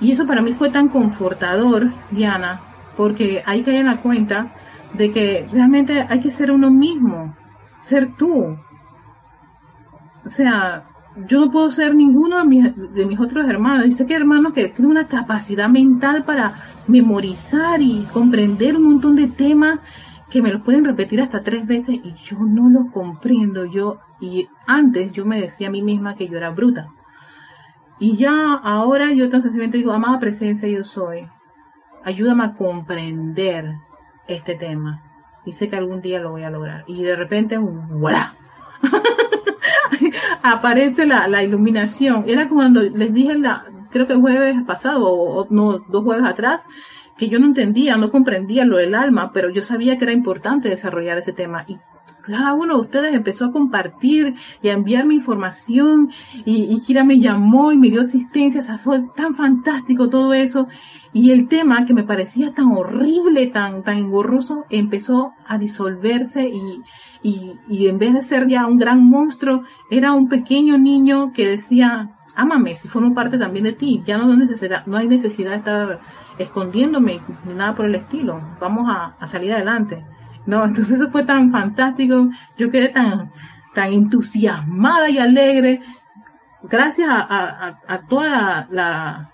Y 0.00 0.12
eso 0.12 0.26
para 0.26 0.42
mí 0.42 0.52
fue 0.52 0.70
tan 0.70 0.88
confortador, 0.88 1.92
Diana, 2.10 2.60
porque 2.96 3.42
hay 3.44 3.62
que 3.62 3.72
dar 3.72 3.84
la 3.84 3.96
cuenta 3.96 4.52
de 4.94 5.10
que 5.10 5.48
realmente 5.52 6.06
hay 6.08 6.20
que 6.20 6.30
ser 6.30 6.50
uno 6.50 6.70
mismo, 6.70 7.36
ser 7.80 8.14
tú. 8.16 8.56
O 10.24 10.28
sea, 10.28 10.88
yo 11.26 11.40
no 11.40 11.50
puedo 11.50 11.70
ser 11.70 11.94
ninguno 11.94 12.38
de 12.38 13.06
mis, 13.06 13.18
otros 13.18 13.48
hermanos. 13.48 13.94
Sé 13.94 14.06
que 14.06 14.14
hermanos 14.14 14.52
que 14.52 14.68
tienen 14.68 14.90
una 14.90 15.08
capacidad 15.08 15.68
mental 15.68 16.24
para 16.24 16.54
memorizar 16.86 17.80
y 17.80 18.06
comprender 18.12 18.76
un 18.76 18.84
montón 18.84 19.16
de 19.16 19.28
temas 19.28 19.80
que 20.30 20.42
me 20.42 20.52
los 20.52 20.62
pueden 20.62 20.84
repetir 20.84 21.20
hasta 21.20 21.42
tres 21.42 21.66
veces 21.66 21.96
y 21.96 22.14
yo 22.22 22.36
no 22.38 22.68
los 22.68 22.92
comprendo. 22.92 23.64
Yo, 23.64 23.98
y 24.20 24.48
antes 24.66 25.12
yo 25.12 25.24
me 25.24 25.40
decía 25.40 25.68
a 25.68 25.70
mí 25.70 25.82
misma 25.82 26.14
que 26.14 26.28
yo 26.28 26.36
era 26.36 26.50
bruta. 26.50 26.88
Y 27.98 28.16
ya 28.16 28.54
ahora 28.54 29.12
yo 29.12 29.28
tan 29.28 29.42
sencillamente 29.42 29.78
digo, 29.78 29.92
amada 29.92 30.20
presencia 30.20 30.68
yo 30.68 30.84
soy. 30.84 31.26
Ayúdame 32.04 32.44
a 32.44 32.54
comprender 32.54 33.74
este 34.28 34.54
tema. 34.54 35.02
Y 35.44 35.52
sé 35.52 35.68
que 35.68 35.76
algún 35.76 36.00
día 36.00 36.20
lo 36.20 36.30
voy 36.30 36.44
a 36.44 36.50
lograr. 36.50 36.84
Y 36.86 37.02
de 37.02 37.16
repente, 37.16 37.58
¡voilà! 37.58 38.34
aparece 40.42 41.06
la, 41.06 41.28
la, 41.28 41.42
iluminación. 41.42 42.24
Era 42.26 42.48
cuando 42.48 42.82
les 42.82 43.12
dije, 43.12 43.36
la, 43.38 43.64
creo 43.90 44.06
que 44.06 44.14
el 44.14 44.20
jueves 44.20 44.56
pasado, 44.66 45.06
o, 45.08 45.46
no, 45.50 45.78
dos 45.88 46.04
jueves 46.04 46.24
atrás, 46.26 46.66
que 47.18 47.28
yo 47.28 47.38
no 47.38 47.46
entendía, 47.46 47.96
no 47.96 48.10
comprendía 48.10 48.64
lo 48.64 48.78
del 48.78 48.94
alma, 48.94 49.32
pero 49.32 49.50
yo 49.50 49.62
sabía 49.62 49.98
que 49.98 50.04
era 50.04 50.12
importante 50.12 50.68
desarrollar 50.68 51.18
ese 51.18 51.32
tema. 51.32 51.64
Y 51.66 51.76
cada 52.22 52.54
uno 52.54 52.74
de 52.74 52.80
ustedes 52.80 53.14
empezó 53.14 53.46
a 53.46 53.50
compartir 53.50 54.36
y 54.62 54.68
a 54.68 54.74
enviarme 54.74 55.14
información 55.14 56.10
y, 56.44 56.64
y 56.70 56.80
Kira 56.80 57.04
me 57.04 57.18
llamó 57.18 57.72
y 57.72 57.76
me 57.76 57.90
dio 57.90 58.02
asistencia. 58.02 58.60
O 58.60 58.64
sea, 58.64 58.78
fue 58.78 59.00
tan 59.16 59.34
fantástico 59.34 60.08
todo 60.08 60.32
eso. 60.32 60.68
Y 61.12 61.30
el 61.32 61.48
tema 61.48 61.84
que 61.86 61.94
me 61.94 62.04
parecía 62.04 62.52
tan 62.52 62.70
horrible, 62.72 63.46
tan, 63.46 63.82
tan 63.82 63.98
engorroso, 63.98 64.64
empezó 64.70 65.32
a 65.46 65.58
disolverse 65.58 66.48
y, 66.48 66.82
y, 67.22 67.54
y 67.68 67.88
en 67.88 67.98
vez 67.98 68.12
de 68.12 68.22
ser 68.22 68.46
ya 68.46 68.66
un 68.66 68.78
gran 68.78 69.04
monstruo, 69.04 69.64
era 69.90 70.12
un 70.12 70.28
pequeño 70.28 70.76
niño 70.78 71.32
que 71.32 71.48
decía, 71.48 72.10
ámame, 72.36 72.76
si 72.76 72.88
formo 72.88 73.14
parte 73.14 73.38
también 73.38 73.64
de 73.64 73.72
ti, 73.72 74.02
ya 74.06 74.18
no, 74.18 74.36
necesidad, 74.36 74.86
no 74.86 74.98
hay 74.98 75.08
necesidad 75.08 75.50
de 75.50 75.56
estar 75.56 76.00
escondiéndome, 76.38 77.20
nada 77.44 77.74
por 77.74 77.86
el 77.86 77.94
estilo, 77.94 78.40
vamos 78.60 78.88
a, 78.88 79.26
salir 79.26 79.52
adelante. 79.52 80.04
No, 80.46 80.64
entonces 80.66 80.98
eso 80.98 81.10
fue 81.10 81.24
tan 81.24 81.50
fantástico, 81.50 82.30
yo 82.56 82.70
quedé 82.70 82.88
tan, 82.88 83.30
tan 83.74 83.92
entusiasmada 83.92 85.10
y 85.10 85.18
alegre, 85.18 85.80
gracias 86.62 87.08
a, 87.10 87.78
a, 87.86 88.00
toda 88.06 88.68
la 88.70 89.30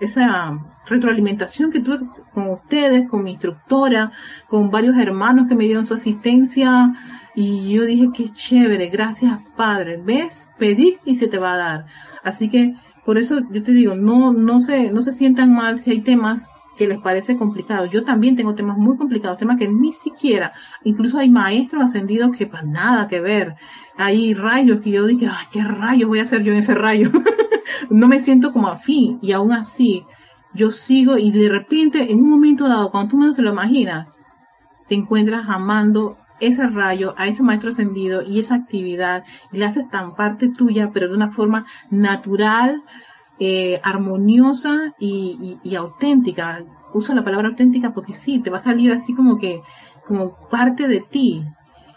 esa 0.00 0.58
retroalimentación 0.86 1.70
que 1.70 1.80
tuve 1.80 2.00
con 2.32 2.50
ustedes, 2.50 3.08
con 3.08 3.22
mi 3.22 3.32
instructora, 3.32 4.10
con 4.48 4.70
varios 4.70 4.96
hermanos 4.96 5.46
que 5.48 5.54
me 5.54 5.64
dieron 5.64 5.86
su 5.86 5.94
asistencia. 5.94 6.92
Y 7.36 7.72
yo 7.72 7.84
dije, 7.84 8.10
qué 8.12 8.28
chévere, 8.28 8.88
gracias 8.88 9.38
Padre. 9.56 10.00
¿Ves? 10.04 10.48
Pedir 10.58 10.98
y 11.04 11.14
se 11.14 11.28
te 11.28 11.38
va 11.38 11.52
a 11.52 11.56
dar. 11.56 11.86
Así 12.24 12.50
que 12.50 12.74
por 13.04 13.18
eso 13.18 13.40
yo 13.50 13.62
te 13.62 13.72
digo, 13.72 13.94
no, 13.94 14.32
no 14.32 14.60
se, 14.60 14.92
no 14.92 15.02
se 15.02 15.12
sientan 15.12 15.52
mal 15.54 15.80
si 15.80 15.90
hay 15.90 16.00
temas 16.00 16.48
que 16.76 16.86
les 16.86 17.00
parece 17.00 17.36
complicados. 17.36 17.90
Yo 17.90 18.04
también 18.04 18.36
tengo 18.36 18.54
temas 18.54 18.78
muy 18.78 18.96
complicados, 18.96 19.38
temas 19.38 19.58
que 19.58 19.68
ni 19.68 19.92
siquiera, 19.92 20.52
incluso 20.84 21.18
hay 21.18 21.30
maestros 21.30 21.84
ascendidos 21.84 22.36
que 22.36 22.46
para 22.46 22.64
nada 22.64 23.08
que 23.08 23.20
ver. 23.20 23.56
Hay 23.96 24.34
rayos 24.34 24.80
que 24.80 24.90
yo 24.90 25.06
dije, 25.06 25.26
ay, 25.26 25.46
qué 25.52 25.62
rayos 25.62 26.08
voy 26.08 26.20
a 26.20 26.22
hacer 26.22 26.42
yo 26.42 26.52
en 26.52 26.58
ese 26.58 26.74
rayo. 26.74 27.10
no 27.90 28.08
me 28.08 28.20
siento 28.20 28.52
como 28.52 28.68
afín 28.68 29.18
y 29.20 29.32
aún 29.32 29.52
así 29.52 30.04
yo 30.54 30.70
sigo 30.70 31.18
y 31.18 31.30
de 31.30 31.48
repente 31.48 32.10
en 32.12 32.22
un 32.22 32.30
momento 32.30 32.68
dado, 32.68 32.90
cuando 32.90 33.10
tú 33.10 33.16
menos 33.16 33.36
te 33.36 33.42
lo 33.42 33.52
imaginas, 33.52 34.08
te 34.88 34.94
encuentras 34.94 35.48
amando 35.48 36.18
ese 36.46 36.66
rayo, 36.66 37.14
a 37.16 37.26
ese 37.26 37.42
maestro 37.42 37.70
ascendido 37.70 38.22
y 38.22 38.40
esa 38.40 38.56
actividad 38.56 39.24
y 39.52 39.58
la 39.58 39.68
haces 39.68 39.88
tan 39.90 40.14
parte 40.14 40.48
tuya, 40.48 40.90
pero 40.92 41.08
de 41.08 41.14
una 41.14 41.30
forma 41.30 41.66
natural, 41.90 42.82
eh, 43.38 43.80
armoniosa 43.82 44.94
y, 44.98 45.58
y, 45.62 45.74
auténtica. 45.74 46.64
Uso 46.92 47.14
la 47.14 47.24
palabra 47.24 47.48
auténtica 47.48 47.92
porque 47.94 48.14
sí, 48.14 48.40
te 48.40 48.50
va 48.50 48.58
a 48.58 48.60
salir 48.60 48.92
así 48.92 49.14
como 49.14 49.38
que, 49.38 49.62
como 50.06 50.36
parte 50.50 50.86
de 50.88 51.00
ti. 51.00 51.44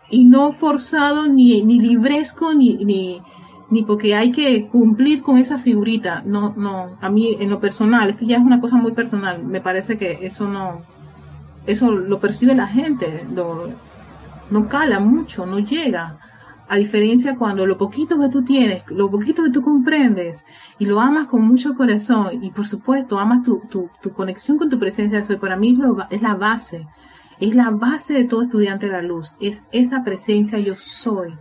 Y 0.10 0.26
no 0.26 0.52
forzado, 0.52 1.28
ni, 1.28 1.62
ni 1.64 1.80
libresco, 1.80 2.54
ni, 2.54 2.76
ni, 2.76 3.22
ni 3.70 3.84
porque 3.84 4.16
hay 4.16 4.32
que 4.32 4.68
cumplir 4.68 5.22
con 5.22 5.38
esa 5.38 5.58
figurita. 5.58 6.22
No, 6.26 6.54
no, 6.56 6.98
a 7.02 7.10
mí 7.10 7.36
en 7.40 7.50
lo 7.50 7.60
personal, 7.60 8.10
esto 8.10 8.26
ya 8.26 8.38
es 8.38 8.44
una 8.44 8.62
cosa 8.62 8.78
muy 8.78 8.94
personal, 8.94 9.44
me 9.44 9.62
parece 9.62 9.98
que 9.98 10.26
eso 10.26 10.48
no, 10.48 10.84
eso 11.66 11.92
lo 11.92 12.20
percibe 12.20 12.56
la 12.56 12.68
gente, 12.68 13.26
lo, 13.34 13.70
no 14.50 14.68
cala 14.68 15.00
mucho, 15.00 15.46
no 15.46 15.60
llega. 15.60 16.20
A 16.68 16.78
diferencia 16.78 17.36
cuando 17.36 17.66
lo 17.68 17.78
poquito 17.78 18.20
que 18.20 18.30
tú 18.30 18.44
tienes, 18.44 18.84
lo 18.90 19.10
poquito 19.12 19.44
que 19.44 19.52
tú 19.52 19.62
comprendes 19.62 20.44
y 20.80 20.86
lo 20.86 21.00
amas 21.00 21.28
con 21.28 21.44
mucho 21.44 21.76
corazón 21.76 22.44
y 22.44 22.50
por 22.50 22.68
supuesto 22.68 23.20
amas 23.20 23.44
tu, 23.44 23.62
tu, 23.70 23.90
tu 24.02 24.12
conexión 24.12 24.58
con 24.58 24.70
tu 24.70 24.80
presencia, 24.80 25.24
para 25.40 25.58
mí 25.58 25.78
es 26.10 26.22
la 26.24 26.34
base, 26.34 26.88
es 27.40 27.56
la 27.56 27.70
base 27.70 28.16
de 28.16 28.24
todo 28.24 28.42
estudiante 28.42 28.88
de 28.88 28.94
la 28.94 29.04
luz, 29.04 29.36
es 29.40 29.64
esa 29.72 30.04
presencia 30.04 30.58
yo 30.58 30.76
soy 30.76 31.38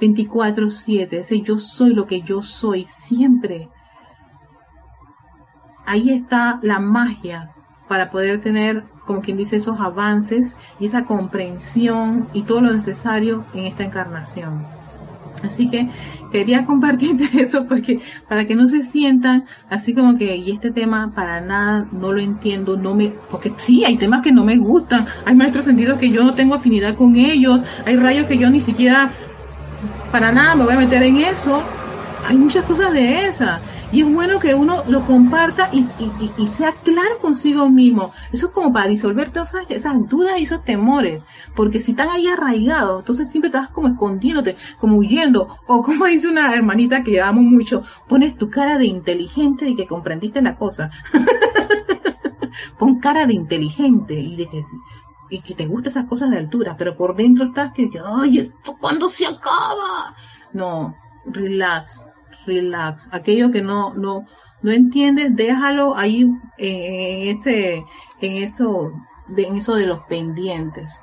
24/7, 0.00 1.18
ese 1.18 1.40
yo 1.40 1.58
soy 1.58 1.94
lo 1.94 2.06
que 2.06 2.22
yo 2.22 2.42
soy 2.42 2.86
siempre. 2.86 3.68
Ahí 5.86 6.10
está 6.10 6.58
la 6.62 6.78
magia 6.78 7.52
para 7.88 8.10
poder 8.10 8.40
tener, 8.40 8.84
como 9.06 9.20
quien 9.20 9.36
dice, 9.36 9.56
esos 9.56 9.80
avances 9.80 10.56
y 10.78 10.86
esa 10.86 11.04
comprensión 11.04 12.28
y 12.32 12.42
todo 12.42 12.60
lo 12.60 12.72
necesario 12.72 13.44
en 13.54 13.66
esta 13.66 13.84
encarnación. 13.84 14.64
Así 15.44 15.68
que 15.68 15.90
quería 16.30 16.64
compartirte 16.66 17.28
eso 17.42 17.66
porque 17.66 18.00
para 18.28 18.46
que 18.46 18.54
no 18.54 18.68
se 18.68 18.82
sientan 18.82 19.44
así 19.68 19.94
como 19.94 20.16
que 20.16 20.36
y 20.36 20.52
este 20.52 20.70
tema 20.70 21.12
para 21.14 21.40
nada 21.40 21.86
no 21.92 22.12
lo 22.12 22.20
entiendo, 22.20 22.76
no 22.76 22.94
me 22.94 23.12
porque 23.30 23.52
sí 23.56 23.84
hay 23.84 23.96
temas 23.96 24.22
que 24.22 24.32
no 24.32 24.44
me 24.44 24.56
gustan, 24.56 25.06
hay 25.24 25.34
maestros 25.34 25.64
sentidos 25.64 25.98
que 25.98 26.10
yo 26.10 26.22
no 26.22 26.34
tengo 26.34 26.54
afinidad 26.54 26.94
con 26.94 27.16
ellos, 27.16 27.60
hay 27.84 27.96
rayos 27.96 28.26
que 28.26 28.38
yo 28.38 28.50
ni 28.50 28.60
siquiera 28.60 29.10
para 30.10 30.32
nada 30.32 30.54
me 30.54 30.64
voy 30.64 30.74
a 30.74 30.78
meter 30.78 31.02
en 31.02 31.16
eso. 31.18 31.62
Hay 32.28 32.36
muchas 32.36 32.64
cosas 32.64 32.92
de 32.92 33.26
esas. 33.26 33.60
Y 33.92 34.00
es 34.00 34.10
bueno 34.10 34.38
que 34.38 34.54
uno 34.54 34.82
lo 34.88 35.02
comparta 35.02 35.68
y, 35.70 35.84
sea 35.84 36.72
claro 36.82 37.18
consigo 37.20 37.68
mismo. 37.68 38.12
Eso 38.32 38.46
es 38.46 38.52
como 38.52 38.72
para 38.72 38.88
disolver 38.88 39.30
todas 39.30 39.52
esas, 39.68 40.08
dudas 40.08 40.40
y 40.40 40.44
esos 40.44 40.64
temores. 40.64 41.22
Porque 41.54 41.78
si 41.78 41.90
están 41.90 42.08
ahí 42.08 42.26
arraigados, 42.26 43.00
entonces 43.00 43.30
siempre 43.30 43.48
estás 43.48 43.68
como 43.68 43.88
escondiéndote, 43.88 44.56
como 44.78 44.96
huyendo. 44.96 45.46
O 45.66 45.82
como 45.82 46.06
dice 46.06 46.26
una 46.28 46.54
hermanita 46.54 47.04
que 47.04 47.20
amo 47.20 47.42
mucho, 47.42 47.82
pones 48.08 48.38
tu 48.38 48.48
cara 48.48 48.78
de 48.78 48.86
inteligente 48.86 49.68
y 49.68 49.76
que 49.76 49.86
comprendiste 49.86 50.40
la 50.40 50.56
cosa. 50.56 50.90
Pon 52.78 52.98
cara 52.98 53.26
de 53.26 53.34
inteligente 53.34 54.14
y 54.14 54.36
de 54.36 54.48
que 54.48 54.62
y 55.28 55.40
que 55.40 55.54
te 55.54 55.66
gustan 55.66 55.90
esas 55.90 56.04
cosas 56.04 56.30
de 56.30 56.36
altura, 56.36 56.76
pero 56.76 56.94
por 56.94 57.16
dentro 57.16 57.46
estás 57.46 57.72
que, 57.72 57.88
ay, 58.04 58.38
¿esto 58.38 58.76
cuándo 58.78 59.08
se 59.08 59.26
acaba? 59.26 60.14
No, 60.52 60.94
relax, 61.24 62.06
relax. 62.46 63.08
Aquello 63.12 63.50
que 63.50 63.62
no, 63.62 63.94
no, 63.94 64.26
no 64.62 64.70
entiendes, 64.70 65.34
déjalo 65.34 65.96
ahí 65.96 66.22
en, 66.58 67.28
ese, 67.28 67.84
en 68.20 68.42
eso, 68.42 68.92
de, 69.28 69.44
en 69.44 69.56
eso 69.56 69.74
de 69.74 69.86
los 69.86 70.04
pendientes. 70.06 71.02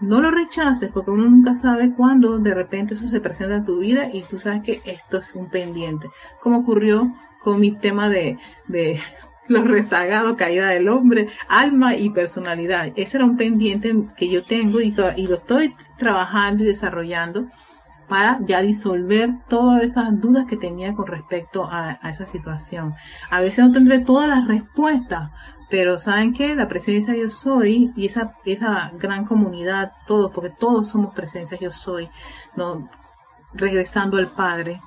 no 0.00 0.20
lo 0.20 0.30
rechaces 0.30 0.90
porque 0.90 1.10
uno 1.10 1.28
nunca 1.28 1.54
sabe 1.54 1.92
cuándo 1.94 2.38
de 2.38 2.54
repente 2.54 2.94
eso 2.94 3.08
se 3.08 3.20
presenta 3.20 3.56
en 3.56 3.64
tu 3.64 3.78
vida 3.78 4.08
y 4.12 4.22
tú 4.22 4.38
sabes 4.38 4.62
que 4.62 4.80
esto 4.84 5.18
es 5.18 5.34
un 5.34 5.48
pendiente. 5.48 6.08
Como 6.40 6.60
ocurrió 6.60 7.12
con 7.42 7.60
mi 7.60 7.72
tema 7.72 8.08
de, 8.08 8.38
de 8.66 9.00
los 9.48 9.64
rezagados, 9.64 10.34
caída 10.34 10.68
del 10.68 10.88
hombre, 10.88 11.28
alma 11.48 11.96
y 11.96 12.10
personalidad. 12.10 12.92
Ese 12.96 13.16
era 13.16 13.26
un 13.26 13.36
pendiente 13.36 13.92
que 14.16 14.28
yo 14.28 14.44
tengo 14.44 14.80
y, 14.80 14.94
y 15.16 15.26
lo 15.26 15.36
estoy 15.36 15.74
trabajando 15.96 16.62
y 16.62 16.66
desarrollando 16.66 17.48
para 18.08 18.38
ya 18.40 18.62
disolver 18.62 19.30
todas 19.48 19.82
esas 19.82 20.20
dudas 20.20 20.46
que 20.46 20.56
tenía 20.56 20.94
con 20.94 21.06
respecto 21.06 21.68
a, 21.70 21.98
esa 22.04 22.26
situación. 22.26 22.94
A 23.30 23.40
veces 23.40 23.64
no 23.64 23.72
tendré 23.72 24.00
todas 24.00 24.28
las 24.28 24.46
respuestas, 24.48 25.30
pero 25.70 25.98
saben 25.98 26.32
que 26.32 26.54
la 26.54 26.68
presencia 26.68 27.14
yo 27.14 27.28
soy 27.28 27.92
y 27.96 28.06
esa, 28.06 28.34
esa 28.44 28.90
gran 28.98 29.24
comunidad, 29.26 29.92
todos, 30.06 30.32
porque 30.32 30.50
todos 30.50 30.88
somos 30.88 31.14
presencia 31.14 31.58
yo 31.60 31.70
soy, 31.70 32.08
¿no? 32.56 32.88
regresando 33.52 34.18
al 34.18 34.30
Padre, 34.30 34.80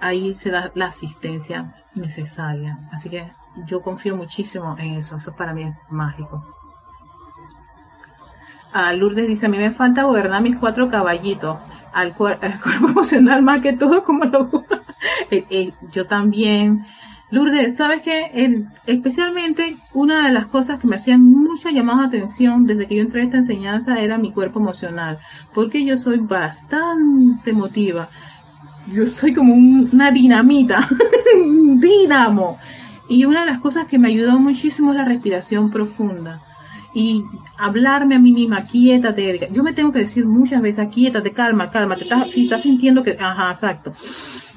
ahí 0.00 0.34
se 0.34 0.50
da 0.50 0.70
la 0.74 0.86
asistencia 0.86 1.74
necesaria. 1.94 2.78
Así 2.92 3.08
que 3.08 3.30
yo 3.66 3.82
confío 3.82 4.16
muchísimo 4.16 4.76
en 4.78 4.94
eso, 4.94 5.16
eso 5.16 5.34
para 5.34 5.54
mí 5.54 5.64
es 5.64 5.74
mágico. 5.88 6.44
A 8.72 8.92
Lourdes 8.92 9.26
dice, 9.26 9.46
a 9.46 9.48
mí 9.48 9.58
me 9.58 9.70
falta 9.70 10.02
gobernar 10.02 10.42
mis 10.42 10.56
cuatro 10.56 10.90
caballitos, 10.90 11.58
al, 11.96 12.14
cuerpo 12.16 12.86
emocional 12.88 13.42
más 13.42 13.60
que 13.60 13.72
todo 13.72 14.04
como 14.04 14.24
lo... 14.24 14.50
Eh, 15.30 15.44
eh, 15.50 15.72
yo 15.92 16.06
también 16.06 16.84
Lourdes, 17.30 17.76
¿sabes 17.76 18.02
qué? 18.02 18.30
especialmente 18.86 19.76
una 19.92 20.28
de 20.28 20.32
las 20.32 20.46
cosas 20.46 20.78
que 20.78 20.86
me 20.86 20.94
hacían 20.96 21.22
mucha 21.22 21.72
llamada 21.72 22.06
atención 22.06 22.66
desde 22.66 22.86
que 22.86 22.96
yo 22.96 23.02
entré 23.02 23.22
a 23.22 23.24
esta 23.24 23.38
enseñanza 23.38 23.96
era 23.96 24.16
mi 24.16 24.32
cuerpo 24.32 24.60
emocional, 24.60 25.18
porque 25.52 25.84
yo 25.84 25.96
soy 25.96 26.18
bastante 26.18 27.50
emotiva. 27.50 28.08
Yo 28.92 29.06
soy 29.06 29.34
como 29.34 29.54
una 29.54 30.12
dinamita, 30.12 30.88
un 31.36 31.80
dínamo. 31.80 32.58
Y 33.08 33.24
una 33.24 33.40
de 33.40 33.50
las 33.50 33.58
cosas 33.58 33.86
que 33.86 33.98
me 33.98 34.08
ayudó 34.08 34.38
muchísimo 34.38 34.92
es 34.92 34.98
la 34.98 35.04
respiración 35.04 35.70
profunda. 35.70 36.42
Y 36.98 37.24
hablarme 37.58 38.14
a 38.14 38.18
mí 38.18 38.32
misma, 38.32 38.64
quiétate, 38.64 39.50
yo 39.52 39.62
me 39.62 39.74
tengo 39.74 39.92
que 39.92 39.98
decir 39.98 40.24
muchas 40.24 40.62
veces, 40.62 40.88
quiétate, 40.90 41.30
calma, 41.30 41.70
calma, 41.70 41.94
estás, 41.94 42.30
si 42.30 42.44
estás 42.44 42.62
sintiendo 42.62 43.02
que, 43.02 43.18
ajá, 43.20 43.50
exacto 43.50 43.92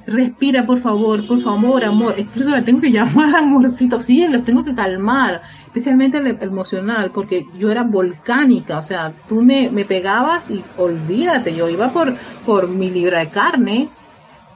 respira 0.09 0.65
por 0.65 0.79
favor, 0.79 1.25
por 1.25 1.39
favor, 1.39 1.83
amor. 1.83 2.15
Incluso 2.17 2.49
la 2.49 2.63
tengo 2.63 2.81
que 2.81 2.91
llamar 2.91 3.35
amorcito, 3.35 4.01
sí, 4.01 4.27
los 4.27 4.43
tengo 4.43 4.63
que 4.63 4.75
calmar, 4.75 5.41
especialmente 5.65 6.17
el, 6.17 6.27
emocional, 6.41 7.11
porque 7.11 7.45
yo 7.57 7.71
era 7.71 7.83
volcánica, 7.83 8.77
o 8.77 8.83
sea, 8.83 9.13
tú 9.27 9.41
me, 9.41 9.69
me 9.69 9.85
pegabas 9.85 10.49
y 10.49 10.63
olvídate, 10.77 11.55
yo 11.55 11.69
iba 11.69 11.91
por, 11.91 12.15
por 12.45 12.67
mi 12.67 12.89
libra 12.89 13.19
de 13.19 13.27
carne 13.27 13.89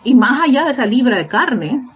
y 0.03 0.15
más 0.15 0.41
allá 0.41 0.65
de 0.65 0.71
esa 0.71 0.85
libra 0.85 1.17
de 1.17 1.27
carne. 1.27 1.87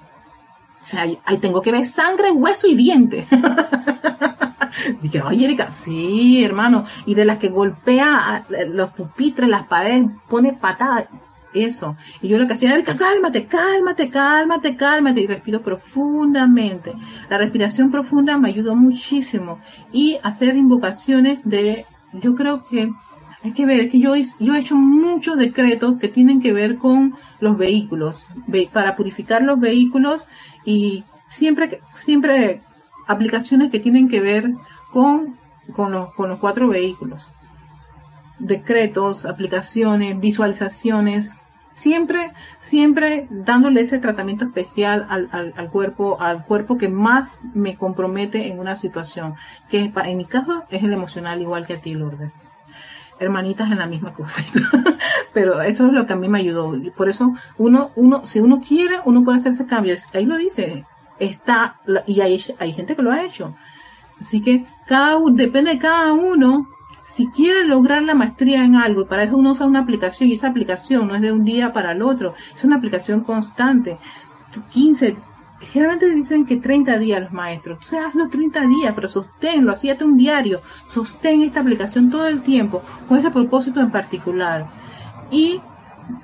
O 0.82 0.90
sea, 0.90 1.06
ahí 1.26 1.38
tengo 1.38 1.62
que 1.62 1.72
ver 1.72 1.86
sangre, 1.86 2.32
hueso 2.32 2.68
y 2.68 2.76
diente. 2.76 3.28
Dije, 5.02 5.22
oye, 5.22 5.46
Erika, 5.46 5.72
sí, 5.72 6.44
hermano. 6.44 6.86
Y 7.06 7.16
de 7.16 7.26
las 7.26 7.38
que 7.38 7.50
golpea 7.50 8.46
los 8.70 8.92
pupitres, 8.92 9.50
las 9.50 9.68
paredes, 9.68 10.10
pone 10.30 10.54
patadas 10.54 11.06
eso. 11.54 11.96
Y 12.22 12.28
yo 12.28 12.38
lo 12.38 12.48
que 12.48 12.54
hacía 12.54 12.74
era, 12.74 12.84
cálmate, 12.84 13.46
cálmate, 13.46 14.10
cálmate, 14.10 14.76
cálmate, 14.76 15.22
y 15.22 15.28
respiro 15.28 15.62
profundamente. 15.62 16.94
La 17.30 17.38
respiración 17.38 17.92
profunda 17.92 18.38
me 18.38 18.50
ayudó 18.50 18.76
muchísimo. 18.76 19.60
Y 19.92 20.18
hacer 20.24 20.56
invocaciones 20.56 21.42
de, 21.44 21.86
yo 22.14 22.36
creo 22.36 22.64
que 22.64 22.92
hay 23.44 23.54
que 23.54 23.66
ver 23.66 23.90
que 23.90 24.00
yo, 24.00 24.16
yo 24.16 24.56
he 24.56 24.60
hecho 24.60 24.76
muchos 24.76 25.38
decretos 25.38 25.98
que 25.98 26.08
tienen 26.08 26.42
que 26.42 26.54
ver 26.54 26.78
con 26.78 27.16
los 27.40 27.58
vehículos, 27.58 28.26
para 28.74 28.96
purificar 28.96 29.44
los 29.44 29.60
vehículos 29.60 30.28
y 30.66 31.04
siempre, 31.30 31.82
siempre 32.00 32.62
aplicaciones 33.08 33.72
que 33.72 33.80
tienen 33.80 34.08
que 34.08 34.22
ver 34.22 34.52
con, 34.92 35.38
con, 35.74 35.92
los, 35.92 36.14
con 36.14 36.30
los 36.30 36.40
cuatro 36.40 36.68
vehículos 36.68 37.32
decretos, 38.40 39.26
aplicaciones, 39.26 40.20
visualizaciones, 40.20 41.38
siempre, 41.74 42.32
siempre 42.60 43.28
dándole 43.30 43.82
ese 43.82 44.00
tratamiento 44.00 44.46
especial 44.46 45.06
al, 45.10 45.30
al, 45.32 45.70
cuerpo, 45.70 46.20
al 46.20 46.46
cuerpo 46.46 46.78
que 46.78 46.90
más 46.90 47.40
me 47.54 47.78
compromete 47.78 48.48
en 48.48 48.60
una 48.60 48.76
situación, 48.76 49.36
que 49.70 49.92
en 49.96 50.18
mi 50.18 50.26
caso 50.26 50.64
es 50.70 50.84
el 50.84 50.94
emocional 50.94 51.42
igual 51.42 51.66
que 51.66 51.74
a 51.74 51.82
ti, 51.82 51.94
Lourdes. 51.94 52.32
Hermanitas 53.20 53.72
en 53.72 53.80
la 53.80 53.88
misma 53.88 54.14
cosa. 54.14 54.44
Pero 55.34 55.60
eso 55.62 55.88
es 55.88 55.92
lo 55.92 56.06
que 56.06 56.14
a 56.14 56.18
mí 56.18 56.30
me 56.30 56.38
ayudó. 56.38 56.76
Por 56.96 57.10
eso 57.10 57.34
uno, 57.58 57.90
uno, 57.96 58.28
si 58.28 58.40
uno 58.40 58.62
quiere, 58.62 58.98
uno 59.06 59.24
puede 59.24 59.38
hacer 59.38 59.54
ese 59.54 59.66
cambio. 59.66 59.96
Ahí 60.14 60.26
lo 60.26 60.38
dice. 60.38 60.86
Está, 61.20 61.80
y 62.06 62.22
hay, 62.22 62.44
hay 62.60 62.74
gente 62.74 62.96
que 62.96 63.02
lo 63.02 63.12
ha 63.12 63.24
hecho. 63.24 63.56
Así 64.20 64.42
que 64.42 64.66
cada 64.88 65.18
depende 65.32 65.72
de 65.72 65.78
cada 65.80 66.14
uno 66.14 66.68
si 67.08 67.28
quiere 67.28 67.66
lograr 67.66 68.04
la 68.04 68.16
maestría 68.16 68.66
en 68.66 68.76
algo, 68.76 69.06
para 69.06 69.24
eso 69.24 69.38
uno 69.38 69.52
usa 69.52 69.66
una 69.66 69.80
aplicación, 69.80 70.30
y 70.30 70.34
esa 70.34 70.50
aplicación 70.50 71.08
no 71.08 71.16
es 71.16 71.22
de 71.22 71.32
un 71.32 71.46
día 71.46 71.72
para 71.72 71.94
el 71.94 72.02
otro, 72.02 72.34
es 72.54 72.64
una 72.66 72.76
aplicación 72.76 73.22
constante. 73.22 73.98
15, 74.72 75.16
generalmente 75.72 76.10
dicen 76.10 76.46
que 76.46 76.58
30 76.58 76.98
días 76.98 77.22
los 77.22 77.32
maestros. 77.32 77.78
Entonces 77.78 78.06
hazlo 78.06 78.28
30 78.28 78.62
días, 78.68 78.94
pero 78.94 79.08
sosténlo, 79.08 79.72
hacíate 79.72 80.04
un 80.04 80.18
diario, 80.18 80.62
sostén 80.88 81.44
esta 81.44 81.62
aplicación 81.62 82.10
todo 82.10 82.28
el 82.28 82.42
tiempo, 82.42 82.82
con 83.08 83.18
ese 83.18 83.32
propósito 83.32 83.80
en 83.80 83.90
particular. 83.90 84.68
Y 85.32 85.62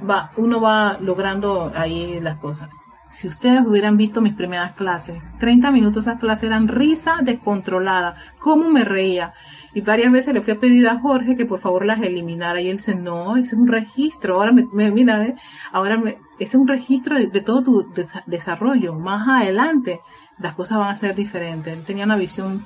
va, 0.08 0.32
uno 0.36 0.60
va 0.60 0.98
logrando 1.00 1.72
ahí 1.74 2.20
las 2.20 2.40
cosas. 2.40 2.70
Si 3.14 3.28
ustedes 3.28 3.62
hubieran 3.62 3.96
visto 3.96 4.22
mis 4.22 4.34
primeras 4.34 4.74
clases, 4.74 5.22
30 5.38 5.70
minutos 5.70 6.08
esas 6.08 6.20
clases 6.20 6.46
eran 6.46 6.68
risa 6.68 7.20
descontrolada, 7.22 8.16
cómo 8.40 8.70
me 8.70 8.84
reía. 8.84 9.34
Y 9.76 9.82
varias 9.82 10.12
veces 10.12 10.34
le 10.34 10.42
fui 10.42 10.54
a 10.54 10.60
pedir 10.60 10.88
a 10.88 11.00
Jorge 11.00 11.36
que 11.36 11.46
por 11.46 11.60
favor 11.60 11.86
las 11.86 12.02
eliminara 12.02 12.60
y 12.60 12.70
él 12.70 12.78
dice, 12.78 12.96
no, 12.96 13.38
ese 13.38 13.54
es 13.54 13.62
un 13.62 13.68
registro, 13.68 14.36
ahora 14.36 14.52
me, 14.52 14.92
mira, 14.92 15.24
eh, 15.26 15.36
ahora 15.72 15.98
me, 15.98 16.18
ese 16.40 16.44
es 16.44 16.56
un 16.56 16.68
registro 16.68 17.16
de, 17.18 17.42
todo 17.42 17.62
tu 17.62 17.94
desarrollo, 18.26 18.96
más 18.96 19.28
adelante 19.28 20.02
las 20.40 20.56
cosas 20.56 20.80
van 20.80 20.90
a 20.90 20.96
ser 20.96 21.16
diferentes. 21.16 21.72
Él 21.72 21.84
tenía 21.84 22.06
una 22.06 22.16
visión 22.16 22.66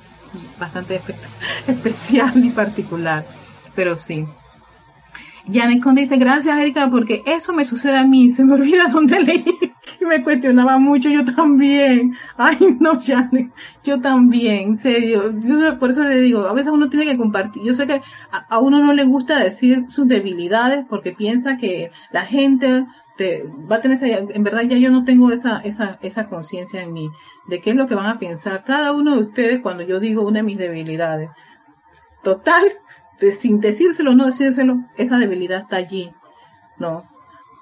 bastante 0.58 1.02
especial 1.66 2.42
y 2.42 2.50
particular, 2.50 3.26
pero 3.74 3.94
sí. 3.94 4.26
Janet 5.50 5.82
Conde 5.82 6.02
dice, 6.02 6.16
gracias 6.16 6.56
Erika, 6.58 6.90
porque 6.90 7.22
eso 7.26 7.52
me 7.52 7.64
sucede 7.64 7.96
a 7.96 8.04
mí, 8.04 8.30
se 8.30 8.44
me 8.44 8.54
olvida 8.54 8.88
dónde 8.92 9.20
leí 9.20 9.44
y 10.00 10.04
me 10.04 10.22
cuestionaba 10.22 10.78
mucho, 10.78 11.08
yo 11.08 11.24
también. 11.24 12.14
Ay, 12.36 12.58
no, 12.80 13.00
Janet, 13.00 13.52
yo 13.84 14.00
también, 14.00 14.70
en 14.70 14.78
serio. 14.78 15.32
Yo 15.40 15.78
por 15.78 15.90
eso 15.90 16.04
le 16.04 16.20
digo, 16.20 16.46
a 16.46 16.52
veces 16.52 16.72
uno 16.72 16.88
tiene 16.88 17.06
que 17.06 17.16
compartir. 17.16 17.62
Yo 17.62 17.74
sé 17.74 17.86
que 17.86 18.02
a, 18.30 18.58
uno 18.58 18.80
no 18.80 18.92
le 18.92 19.04
gusta 19.04 19.38
decir 19.38 19.86
sus 19.88 20.06
debilidades 20.06 20.84
porque 20.88 21.12
piensa 21.12 21.56
que 21.56 21.90
la 22.10 22.26
gente 22.26 22.86
te 23.16 23.44
va 23.70 23.76
a 23.76 23.80
tener 23.80 23.96
esa, 23.96 24.06
en 24.06 24.44
verdad 24.44 24.62
ya 24.62 24.76
yo 24.76 24.90
no 24.90 25.04
tengo 25.04 25.32
esa, 25.32 25.58
esa, 25.60 25.98
esa 26.02 26.28
conciencia 26.28 26.82
en 26.82 26.92
mí 26.92 27.10
de 27.48 27.60
qué 27.60 27.70
es 27.70 27.76
lo 27.76 27.88
que 27.88 27.96
van 27.96 28.06
a 28.06 28.20
pensar 28.20 28.62
cada 28.62 28.92
uno 28.92 29.16
de 29.16 29.22
ustedes 29.22 29.60
cuando 29.60 29.82
yo 29.82 29.98
digo 29.98 30.22
una 30.22 30.38
de 30.38 30.44
mis 30.44 30.58
debilidades. 30.58 31.30
Total, 32.22 32.64
sin 33.38 33.60
decírselo 33.60 34.12
o 34.12 34.14
no 34.14 34.26
decírselo, 34.26 34.84
esa 34.96 35.18
debilidad 35.18 35.62
está 35.62 35.76
allí, 35.76 36.12
¿no? 36.78 37.04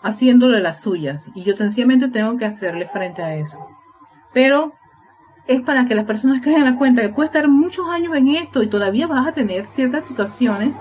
Haciéndole 0.03 0.61
las 0.61 0.81
suyas. 0.81 1.29
Y 1.35 1.43
yo 1.43 1.57
sencillamente 1.57 2.09
tengo 2.09 2.37
que 2.37 2.45
hacerle 2.45 2.89
frente 2.89 3.23
a 3.23 3.35
eso. 3.37 3.67
Pero 4.33 4.75
es 5.47 5.63
para 5.63 5.87
que 5.87 5.95
las 5.95 6.05
personas 6.05 6.43
caigan 6.43 6.63
en 6.63 6.73
la 6.73 6.79
cuenta 6.79 7.03
que 7.03 7.09
puede 7.09 7.29
estar 7.29 7.49
muchos 7.49 7.89
años 7.89 8.15
en 8.15 8.29
esto 8.29 8.63
y 8.63 8.69
todavía 8.69 9.07
vas 9.07 9.27
a 9.27 9.33
tener 9.33 9.67
ciertas 9.69 10.07
situaciones 10.07 10.75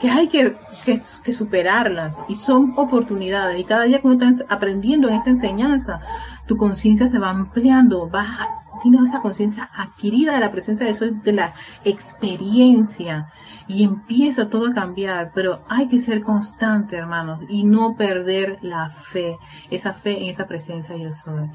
que 0.00 0.08
hay 0.08 0.28
que, 0.28 0.56
que, 0.84 1.32
superarlas 1.32 2.16
y 2.28 2.36
son 2.36 2.72
oportunidades. 2.76 3.60
Y 3.60 3.64
cada 3.64 3.84
día 3.84 4.00
que 4.00 4.06
uno 4.06 4.32
aprendiendo 4.48 5.08
en 5.08 5.16
esta 5.16 5.30
enseñanza, 5.30 6.00
tu 6.46 6.56
conciencia 6.56 7.06
se 7.06 7.18
va 7.18 7.30
ampliando, 7.30 8.08
vas 8.08 8.48
tienes 8.82 9.08
esa 9.08 9.20
conciencia 9.20 9.70
adquirida 9.74 10.34
de 10.34 10.40
la 10.40 10.52
presencia 10.52 10.86
de 10.86 10.92
eso, 10.92 11.06
de 11.06 11.32
la 11.32 11.54
experiencia 11.84 13.30
y 13.70 13.84
empieza 13.84 14.48
todo 14.48 14.66
a 14.66 14.74
cambiar, 14.74 15.30
pero 15.32 15.60
hay 15.68 15.86
que 15.86 16.00
ser 16.00 16.22
constante, 16.22 16.96
hermanos, 16.96 17.40
y 17.48 17.62
no 17.62 17.94
perder 17.96 18.58
la 18.62 18.90
fe, 18.90 19.38
esa 19.70 19.92
fe 19.92 20.18
en 20.18 20.28
esa 20.28 20.48
presencia 20.48 20.96
yo 20.96 21.12
soy. 21.12 21.50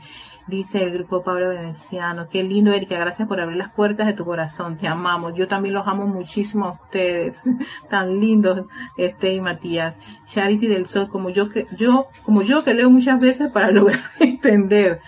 Dice 0.47 0.83
el 0.83 0.93
grupo 0.93 1.23
Pablo 1.23 1.49
Veneciano, 1.49 2.29
qué 2.29 2.43
lindo 2.43 2.71
Erika, 2.71 2.97
gracias 2.97 3.27
por 3.27 3.41
abrir 3.41 3.57
las 3.57 3.73
puertas 3.73 4.07
de 4.07 4.13
tu 4.13 4.23
corazón, 4.23 4.77
te 4.77 4.87
amamos, 4.87 5.33
yo 5.35 5.47
también 5.47 5.73
los 5.73 5.87
amo 5.87 6.07
muchísimo 6.07 6.65
a 6.65 6.71
ustedes, 6.71 7.41
tan 7.89 8.21
lindos, 8.21 8.65
este 8.95 9.33
y 9.33 9.41
Matías, 9.41 9.97
Charity 10.25 10.67
del 10.67 10.85
Sol, 10.85 11.09
como 11.09 11.31
yo 11.31 11.49
que, 11.49 11.67
yo, 11.75 12.07
como 12.23 12.43
yo 12.43 12.63
que 12.63 12.73
leo 12.73 12.89
muchas 12.89 13.19
veces 13.19 13.51
para 13.51 13.71
lograr 13.71 13.99
entender 14.21 15.01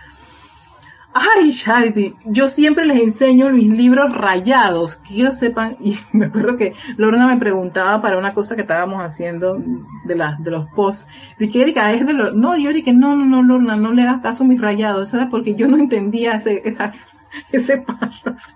Ay, 1.19 1.51
Charity, 1.51 2.13
yo 2.25 2.47
siempre 2.47 2.85
les 2.85 3.01
enseño 3.01 3.49
mis 3.49 3.71
libros 3.71 4.13
rayados, 4.13 4.97
que 4.97 5.15
ellos 5.15 5.35
sepan, 5.35 5.75
y 5.79 5.97
me 6.13 6.27
acuerdo 6.27 6.57
que 6.57 6.73
Lorna 6.97 7.25
me 7.25 7.37
preguntaba 7.37 8.01
para 8.01 8.19
una 8.19 8.35
cosa 8.35 8.55
que 8.55 8.61
estábamos 8.61 9.01
haciendo 9.01 9.57
de, 10.05 10.15
la, 10.15 10.37
de 10.39 10.51
los 10.51 10.69
posts, 10.69 11.07
de 11.39 11.49
que 11.49 11.61
Erika 11.61 11.91
es 11.91 12.05
de 12.05 12.13
los, 12.13 12.35
no, 12.35 12.55
yo 12.55 12.71
dije, 12.71 12.93
no, 12.93 13.15
no, 13.15 13.25
no, 13.25 13.41
Lorna, 13.41 13.75
no 13.75 13.93
le 13.93 14.03
hagas 14.03 14.21
caso 14.21 14.43
a 14.43 14.47
mis 14.47 14.61
rayados, 14.61 15.07
eso 15.07 15.17
era 15.17 15.29
porque 15.29 15.55
yo 15.55 15.67
no 15.67 15.77
entendía 15.77 16.35
ese, 16.35 16.61
esa, 16.65 16.91
ese 17.51 17.77
párrafo. 17.77 18.55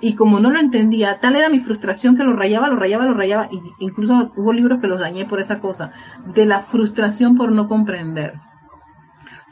Y 0.00 0.16
como 0.16 0.40
no 0.40 0.50
lo 0.50 0.58
entendía, 0.58 1.20
tal 1.20 1.36
era 1.36 1.48
mi 1.48 1.60
frustración 1.60 2.16
que 2.16 2.24
lo 2.24 2.34
rayaba, 2.34 2.68
lo 2.68 2.76
rayaba, 2.76 3.06
lo 3.06 3.14
rayaba, 3.14 3.48
y 3.52 3.62
incluso 3.78 4.32
hubo 4.36 4.52
libros 4.52 4.80
que 4.80 4.88
los 4.88 4.98
dañé 4.98 5.26
por 5.26 5.40
esa 5.40 5.60
cosa, 5.60 5.92
de 6.34 6.44
la 6.44 6.60
frustración 6.60 7.36
por 7.36 7.52
no 7.52 7.68
comprender. 7.68 8.34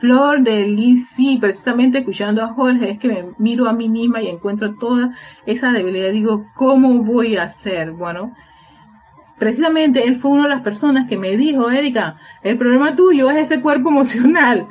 Flor 0.02 0.42
de 0.42 0.66
Liz, 0.66 1.10
sí, 1.10 1.38
precisamente 1.40 1.98
escuchando 1.98 2.42
a 2.42 2.54
Jorge, 2.54 2.90
es 2.90 2.98
que 2.98 3.06
me 3.06 3.24
miro 3.38 3.68
a 3.68 3.72
mí 3.72 3.88
misma 3.88 4.20
y 4.20 4.26
encuentro 4.26 4.74
toda 4.74 5.14
esa 5.46 5.70
debilidad. 5.70 6.10
Digo, 6.10 6.46
¿cómo 6.56 7.04
voy 7.04 7.36
a 7.36 7.44
hacer? 7.44 7.92
Bueno, 7.92 8.34
precisamente 9.38 10.02
él 10.08 10.16
fue 10.16 10.32
una 10.32 10.42
de 10.42 10.48
las 10.48 10.62
personas 10.62 11.08
que 11.08 11.16
me 11.16 11.36
dijo, 11.36 11.70
Erika, 11.70 12.16
el 12.42 12.58
problema 12.58 12.96
tuyo 12.96 13.30
es 13.30 13.48
ese 13.48 13.62
cuerpo 13.62 13.90
emocional. 13.90 14.66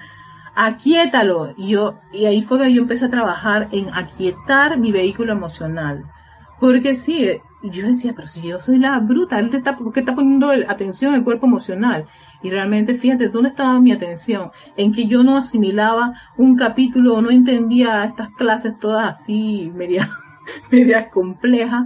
Aquíétalo. 0.54 1.54
Y 1.56 1.70
yo, 1.70 2.02
y 2.12 2.26
ahí 2.26 2.42
fue 2.42 2.60
que 2.60 2.74
yo 2.74 2.82
empecé 2.82 3.06
a 3.06 3.10
trabajar 3.10 3.70
en 3.72 3.88
aquietar 3.94 4.78
mi 4.80 4.92
vehículo 4.92 5.32
emocional. 5.32 6.12
Porque 6.60 6.94
sí, 6.94 7.26
yo 7.64 7.88
decía, 7.88 8.12
pero 8.14 8.28
si 8.28 8.42
yo 8.42 8.60
soy 8.60 8.80
la 8.80 9.00
bruta, 9.00 9.40
¿por 9.78 9.94
qué 9.94 10.02
está 10.02 10.14
poniendo 10.14 10.52
atención 10.68 11.14
al 11.14 11.24
cuerpo 11.24 11.46
emocional? 11.46 12.06
Y 12.44 12.50
realmente, 12.50 12.96
fíjate, 12.96 13.30
¿dónde 13.30 13.50
estaba 13.50 13.80
mi 13.80 13.92
atención? 13.92 14.52
En 14.76 14.92
que 14.92 15.08
yo 15.08 15.24
no 15.24 15.38
asimilaba 15.38 16.14
un 16.38 16.56
capítulo, 16.56 17.22
no 17.22 17.30
entendía 17.30 18.04
estas 18.04 18.30
clases 18.32 18.80
todas 18.80 19.20
así, 19.20 19.72
media, 19.76 20.10
media 20.72 21.10
complejas. 21.10 21.86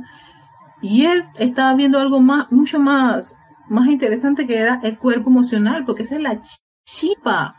Y 0.81 1.05
él 1.05 1.25
estaba 1.35 1.73
viendo 1.75 1.99
algo 1.99 2.21
más, 2.21 2.51
mucho 2.51 2.79
más, 2.79 3.37
más 3.67 3.87
interesante 3.89 4.47
que 4.47 4.57
era 4.57 4.79
el 4.83 4.97
cuerpo 4.97 5.29
emocional, 5.29 5.83
porque 5.85 6.03
esa 6.03 6.15
es 6.15 6.21
la 6.21 6.41
chipa. 6.85 7.55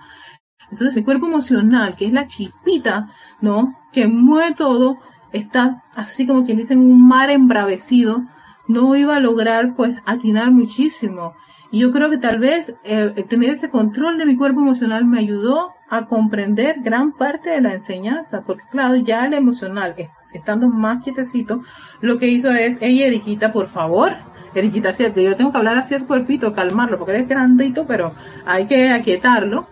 Entonces, 0.70 0.96
el 0.96 1.04
cuerpo 1.04 1.26
emocional, 1.26 1.94
que 1.96 2.06
es 2.06 2.12
la 2.12 2.26
chipita, 2.26 3.10
¿no? 3.40 3.74
Que 3.92 4.06
mueve 4.06 4.54
todo, 4.54 4.98
está 5.32 5.82
así 5.94 6.26
como 6.26 6.44
quien 6.44 6.58
dice 6.58 6.74
en 6.74 6.80
un 6.80 7.06
mar 7.06 7.30
embravecido, 7.30 8.22
no 8.68 8.96
iba 8.96 9.16
a 9.16 9.20
lograr, 9.20 9.74
pues, 9.76 9.98
atinar 10.06 10.50
muchísimo. 10.50 11.34
Y 11.70 11.80
yo 11.80 11.90
creo 11.90 12.10
que 12.10 12.18
tal 12.18 12.38
vez 12.38 12.76
eh, 12.84 13.24
tener 13.28 13.50
ese 13.50 13.70
control 13.70 14.18
de 14.18 14.26
mi 14.26 14.36
cuerpo 14.36 14.60
emocional 14.60 15.04
me 15.04 15.18
ayudó 15.18 15.72
a 15.88 16.06
comprender 16.06 16.76
gran 16.80 17.12
parte 17.12 17.50
de 17.50 17.60
la 17.60 17.72
enseñanza, 17.72 18.42
porque 18.42 18.64
claro, 18.70 18.96
ya 18.96 19.26
el 19.26 19.34
emocional, 19.34 19.94
estando 20.32 20.68
más 20.68 21.02
quietecito, 21.02 21.62
lo 22.00 22.18
que 22.18 22.28
hizo 22.28 22.50
es, 22.50 22.78
hey 22.80 23.02
Eriquita, 23.02 23.52
por 23.52 23.68
favor, 23.68 24.16
Eriquita, 24.54 24.92
cierto, 24.92 25.20
yo 25.20 25.36
tengo 25.36 25.52
que 25.52 25.58
hablar 25.58 25.78
así 25.78 25.94
el 25.94 26.06
cuerpito, 26.06 26.54
calmarlo, 26.54 26.98
porque 26.98 27.18
es 27.18 27.28
grandito, 27.28 27.86
pero 27.86 28.14
hay 28.46 28.66
que 28.66 28.90
aquietarlo. 28.90 29.66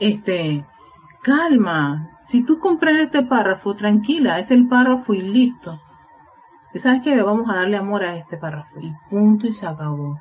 Este, 0.00 0.64
calma, 1.22 2.10
si 2.24 2.44
tú 2.44 2.58
comprendes 2.58 3.04
este 3.04 3.22
párrafo, 3.22 3.74
tranquila, 3.74 4.38
es 4.38 4.50
el 4.50 4.68
párrafo 4.68 5.12
y 5.12 5.22
listo. 5.22 5.80
Y 6.72 6.78
sabes 6.78 7.02
que 7.02 7.20
vamos 7.22 7.48
a 7.50 7.56
darle 7.56 7.76
amor 7.76 8.04
a 8.04 8.16
este 8.16 8.36
párrafo, 8.36 8.80
y 8.80 8.92
punto 9.10 9.46
y 9.46 9.52
se 9.52 9.66
acabó 9.66 10.18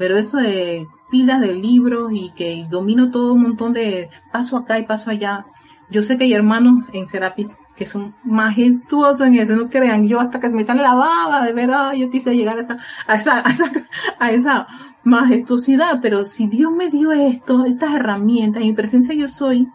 pero 0.00 0.16
eso 0.16 0.38
de 0.38 0.88
pilas 1.10 1.42
de 1.42 1.54
libros 1.54 2.10
y 2.14 2.32
que 2.32 2.66
domino 2.70 3.10
todo 3.10 3.34
un 3.34 3.42
montón 3.42 3.74
de 3.74 4.08
paso 4.32 4.56
acá 4.56 4.78
y 4.78 4.86
paso 4.86 5.10
allá. 5.10 5.44
Yo 5.90 6.02
sé 6.02 6.16
que 6.16 6.24
hay 6.24 6.32
hermanos 6.32 6.84
en 6.94 7.06
Serapis 7.06 7.54
que 7.76 7.84
son 7.84 8.14
majestuosos 8.24 9.26
en 9.26 9.34
eso, 9.34 9.54
no 9.56 9.68
crean, 9.68 10.08
yo 10.08 10.18
hasta 10.18 10.40
que 10.40 10.48
se 10.48 10.56
me 10.56 10.64
sale 10.64 10.80
la 10.80 10.94
baba 10.94 11.44
de 11.44 11.52
ver, 11.52 11.68
yo 11.98 12.08
quise 12.08 12.34
llegar 12.34 12.56
a 12.56 12.62
esa, 12.62 12.78
a 13.06 13.16
esa, 13.16 13.46
a 13.46 13.52
esa, 13.52 13.72
a 14.18 14.32
esa 14.32 14.66
majestuosidad, 15.04 15.98
pero 16.00 16.24
si 16.24 16.46
Dios 16.46 16.72
me 16.72 16.88
dio 16.88 17.12
esto, 17.12 17.66
estas 17.66 17.92
herramientas, 17.92 18.62
en 18.62 18.68
mi 18.68 18.74
presencia 18.74 19.14
yo 19.14 19.28
soy, 19.28 19.68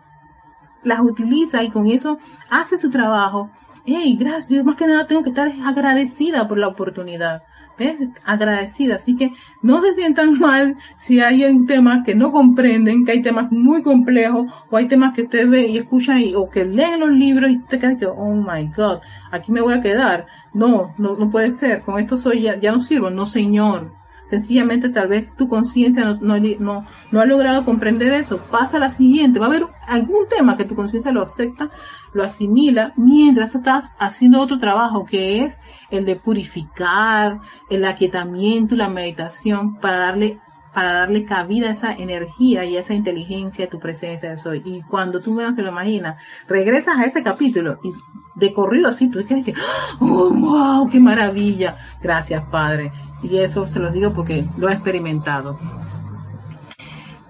las 0.82 1.02
utiliza 1.02 1.62
y 1.62 1.70
con 1.70 1.86
eso 1.86 2.18
hace 2.50 2.80
su 2.80 2.90
trabajo. 2.90 3.52
Hey, 3.86 4.18
gracias, 4.20 4.66
más 4.66 4.76
que 4.76 4.88
nada 4.88 5.06
tengo 5.06 5.22
que 5.22 5.30
estar 5.30 5.54
agradecida 5.64 6.48
por 6.48 6.58
la 6.58 6.70
oportunidad. 6.70 7.44
¿Ves? 7.78 8.08
Agradecida. 8.24 8.96
Así 8.96 9.16
que 9.16 9.32
no 9.62 9.82
se 9.82 9.92
sientan 9.92 10.40
mal 10.40 10.78
si 10.98 11.20
hay 11.20 11.66
temas 11.66 12.04
que 12.06 12.16
no 12.16 12.32
comprenden, 12.32 13.06
que 13.06 13.14
hay 13.14 13.22
temas 13.22 13.52
muy 13.52 13.84
complejos, 13.84 14.52
o 14.70 14.78
hay 14.78 14.88
temas 14.88 15.14
que 15.14 15.24
ustedes 15.24 15.50
ven 15.50 15.70
y 15.70 15.78
escuchan 15.78 16.22
o 16.36 16.50
que 16.50 16.66
leen 16.66 17.02
los 17.02 17.12
libros 17.12 17.52
y 17.52 17.60
te 17.60 17.80
quedan 17.80 17.98
que, 17.98 18.06
oh 18.06 18.34
my 18.34 18.72
God, 18.76 19.00
aquí 19.32 19.52
me 19.52 19.62
voy 19.62 19.74
a 19.74 19.82
quedar. 19.82 20.28
No, 20.54 20.94
no, 20.98 21.14
no 21.14 21.30
puede 21.30 21.52
ser. 21.52 21.82
Con 21.82 22.00
esto 22.00 22.18
soy 22.18 22.44
ya, 22.44 22.60
ya 22.60 22.72
no 22.72 22.80
sirvo. 22.80 23.10
No, 23.10 23.26
señor. 23.26 24.05
Sencillamente 24.30 24.90
tal 24.90 25.08
vez 25.08 25.36
tu 25.36 25.48
conciencia 25.48 26.04
no, 26.04 26.40
no, 26.40 26.86
no, 27.12 27.22
ha 27.22 27.26
logrado 27.26 27.64
comprender 27.64 28.12
eso. 28.14 28.40
Pasa 28.50 28.78
a 28.78 28.80
la 28.80 28.90
siguiente. 28.90 29.40
Va 29.40 29.46
a 29.46 29.50
haber 29.50 29.68
algún 29.88 30.28
tema 30.30 30.58
que 30.58 30.66
tu 30.66 30.76
conciencia 30.76 31.12
lo 31.12 31.22
acepta, 31.22 31.70
lo 32.14 32.24
asimila, 32.24 32.94
mientras 32.96 33.54
estás 33.54 33.92
haciendo 34.00 34.40
otro 34.40 34.58
trabajo 34.58 35.06
que 35.06 35.44
es 35.44 35.60
el 35.92 36.06
de 36.06 36.16
purificar, 36.16 37.40
el 37.70 37.86
aquietamiento 37.86 38.76
la 38.76 38.90
meditación 38.90 39.76
para 39.76 39.98
darle 39.98 40.40
para 40.74 40.92
darle 40.92 41.24
cabida 41.24 41.70
a 41.70 41.72
esa 41.72 41.94
energía 41.94 42.66
y 42.66 42.76
a 42.76 42.82
esa 42.82 42.94
inteligencia 42.94 43.66
a 43.66 43.70
tu 43.70 43.80
presencia 43.80 44.30
de 44.30 44.38
soy. 44.38 44.62
Y 44.66 44.82
cuando 44.82 45.22
tú 45.22 45.36
veas 45.36 45.56
que 45.56 45.62
lo 45.62 45.70
imaginas, 45.70 46.18
regresas 46.50 46.98
a 46.98 47.06
ese 47.06 47.24
capítulo 47.24 47.80
y 47.82 47.94
de 48.36 48.52
corrido 48.52 48.90
así, 48.90 49.10
tú 49.10 49.20
dices 49.20 49.46
que, 49.46 49.54
oh, 50.02 50.32
wow, 50.32 50.90
qué 50.90 51.00
maravilla. 51.00 51.76
Gracias, 52.02 52.44
Padre. 52.50 52.92
Y 53.22 53.40
eso 53.40 53.66
se 53.66 53.80
los 53.80 53.94
digo 53.94 54.14
porque 54.14 54.46
lo 54.58 54.70
he 54.70 54.74
experimentado. 54.74 55.60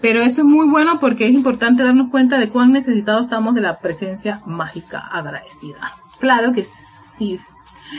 Pero 0.02 0.22
eso 0.22 0.42
es 0.42 0.48
muy 0.48 0.68
bueno 0.68 1.00
porque 1.00 1.26
es 1.26 1.34
importante 1.34 1.84
darnos 1.84 2.10
cuenta 2.10 2.38
de 2.38 2.50
cuán 2.50 2.72
necesitados 2.72 3.24
estamos 3.24 3.56
de 3.56 3.62
la 3.62 3.78
presencia 3.78 4.42
mágica 4.46 5.00
agradecida. 5.00 5.94
Claro 6.20 6.52
que 6.52 6.64
sí. 6.64 7.40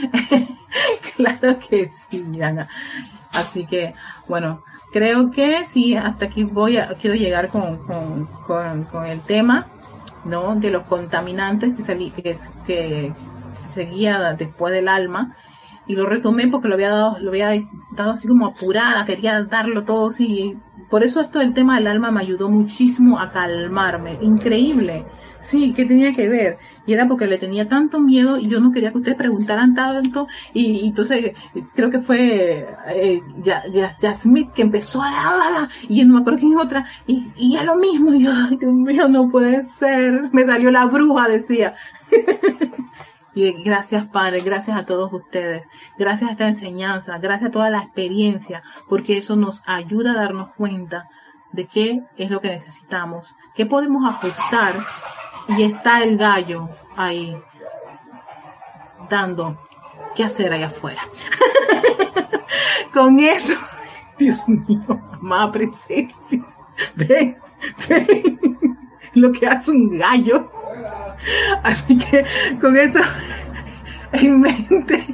claro 1.17 1.59
que 1.59 1.89
sí, 1.89 2.25
Diana. 2.29 2.69
Así 3.33 3.67
que, 3.67 3.95
bueno, 4.29 4.63
creo 4.93 5.31
que 5.31 5.67
sí, 5.67 5.97
hasta 5.97 6.27
aquí 6.27 6.45
voy 6.45 6.77
a, 6.77 6.95
quiero 6.95 7.17
llegar 7.17 7.49
con, 7.49 7.79
con, 8.47 9.07
el 9.07 9.21
tema, 9.21 9.67
¿no? 10.25 10.55
De 10.55 10.71
los 10.71 10.85
contaminantes 10.85 11.75
que, 11.75 11.83
salí, 11.83 12.11
que, 12.11 12.39
que 12.67 13.13
seguía 13.67 14.33
después 14.35 14.73
del 14.73 14.89
alma 14.89 15.37
y 15.87 15.95
lo 15.95 16.07
retomé 16.07 16.49
porque 16.49 16.69
lo 16.69 16.75
había 16.75 16.91
dado, 16.91 17.19
lo 17.19 17.31
había 17.31 17.51
dado 17.93 18.13
así 18.13 18.27
como 18.27 18.47
apurada, 18.47 19.05
quería 19.05 19.45
darlo 19.45 19.85
todo 19.85 20.09
así. 20.09 20.57
Por 20.91 21.05
eso 21.05 21.21
esto 21.21 21.39
del 21.39 21.55
tema 21.55 21.77
del 21.77 21.87
alma 21.87 22.11
me 22.11 22.21
ayudó 22.21 22.49
muchísimo 22.49 23.19
a 23.19 23.31
calmarme. 23.31 24.19
Increíble. 24.21 25.07
Sí, 25.41 25.73
¿qué 25.75 25.85
tenía 25.85 26.13
que 26.13 26.29
ver? 26.29 26.59
Y 26.87 26.93
era 26.93 27.07
porque 27.07 27.27
le 27.27 27.39
tenía 27.39 27.69
tanto 27.69 28.01
miedo 28.01 28.37
y 28.39 28.49
yo 28.49 28.61
no 28.61 28.73
quería 28.73 28.91
que 28.91 28.99
ustedes 28.99 29.17
preguntaran 29.17 29.75
tanto. 29.75 30.27
Y, 30.53 30.87
entonces 30.87 31.35
creo 31.75 31.91
que 31.91 32.01
fue 32.01 32.67
eh, 32.89 33.21
ya, 33.43 33.63
Smith 34.15 34.51
que 34.55 34.63
empezó 34.63 35.03
a... 35.03 35.69
Y 35.89 36.05
no 36.05 36.15
me 36.15 36.21
acuerdo 36.21 36.41
quién 36.41 36.53
es 36.53 36.65
otra. 36.65 36.87
Y, 37.07 37.27
y 37.37 37.59
lo 37.65 37.77
mismo. 37.77 38.15
Y 38.15 38.25
yo, 38.25 38.33
Dios 38.59 38.73
mío, 38.73 39.09
no 39.09 39.29
puede 39.29 39.65
ser. 39.65 40.31
Me 40.33 40.45
salió 40.45 40.71
la 40.71 40.87
bruja, 40.87 41.29
decía. 41.29 41.75
Y 43.37 43.53
gracias 43.63 44.07
Padre, 44.07 44.39
gracias 44.41 44.79
a 44.79 44.87
todos 44.87 45.13
ustedes, 45.13 45.69
gracias 45.99 46.31
a 46.31 46.33
esta 46.33 46.49
enseñanza, 46.49 47.19
gracias 47.19 47.51
a 47.51 47.53
toda 47.53 47.69
la 47.69 47.81
experiencia, 47.81 48.63
porque 48.89 49.19
eso 49.19 49.37
nos 49.37 49.63
ayuda 49.67 50.13
a 50.13 50.23
darnos 50.23 50.55
cuenta 50.55 51.11
de 51.53 51.67
qué 51.67 52.03
es 52.17 52.31
lo 52.31 52.41
que 52.41 52.49
necesitamos, 52.49 53.37
qué 53.55 53.67
podemos 53.67 54.09
ajustar 54.09 54.77
y 55.49 55.65
está 55.65 56.03
el 56.03 56.17
gallo 56.17 56.71
ahí 56.97 57.37
dando 59.11 59.61
qué 60.15 60.25
hacer 60.25 60.55
allá 60.55 60.69
afuera. 60.69 61.03
Con 62.95 63.19
eso, 63.19 63.53
Dios 64.19 64.49
mío, 64.49 64.99
amada 65.13 65.53
presencia, 65.53 66.43
ven, 66.95 67.37
ven, 67.87 68.79
lo 69.13 69.31
que 69.31 69.47
hace 69.47 69.73
un 69.73 69.91
gallo 69.99 70.51
Así 71.63 71.99
que 71.99 72.25
con 72.61 72.77
esto 72.77 73.01
en 74.13 74.41
mente, 74.41 75.05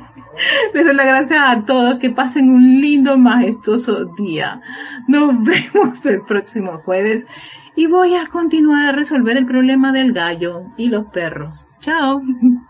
les 0.75 0.85
doy 0.85 0.95
las 0.95 1.07
gracias 1.07 1.41
a 1.43 1.65
todos. 1.65 1.99
Que 1.99 2.11
pasen 2.11 2.51
un 2.51 2.81
lindo, 2.81 3.17
majestuoso 3.17 4.07
día. 4.17 4.61
Nos 5.09 5.35
vemos 5.45 6.05
el 6.07 6.23
próximo 6.23 6.79
jueves 6.85 7.27
y 7.75 7.87
voy 7.87 8.15
a 8.17 8.27
continuar 8.27 8.87
a 8.87 8.93
resolver 8.93 9.37
el 9.37 9.47
problema 9.47 9.93
del 9.93 10.13
gallo 10.13 10.65
y 10.77 10.89
los 10.89 11.07
perros. 11.07 11.67
Chao. 11.81 12.23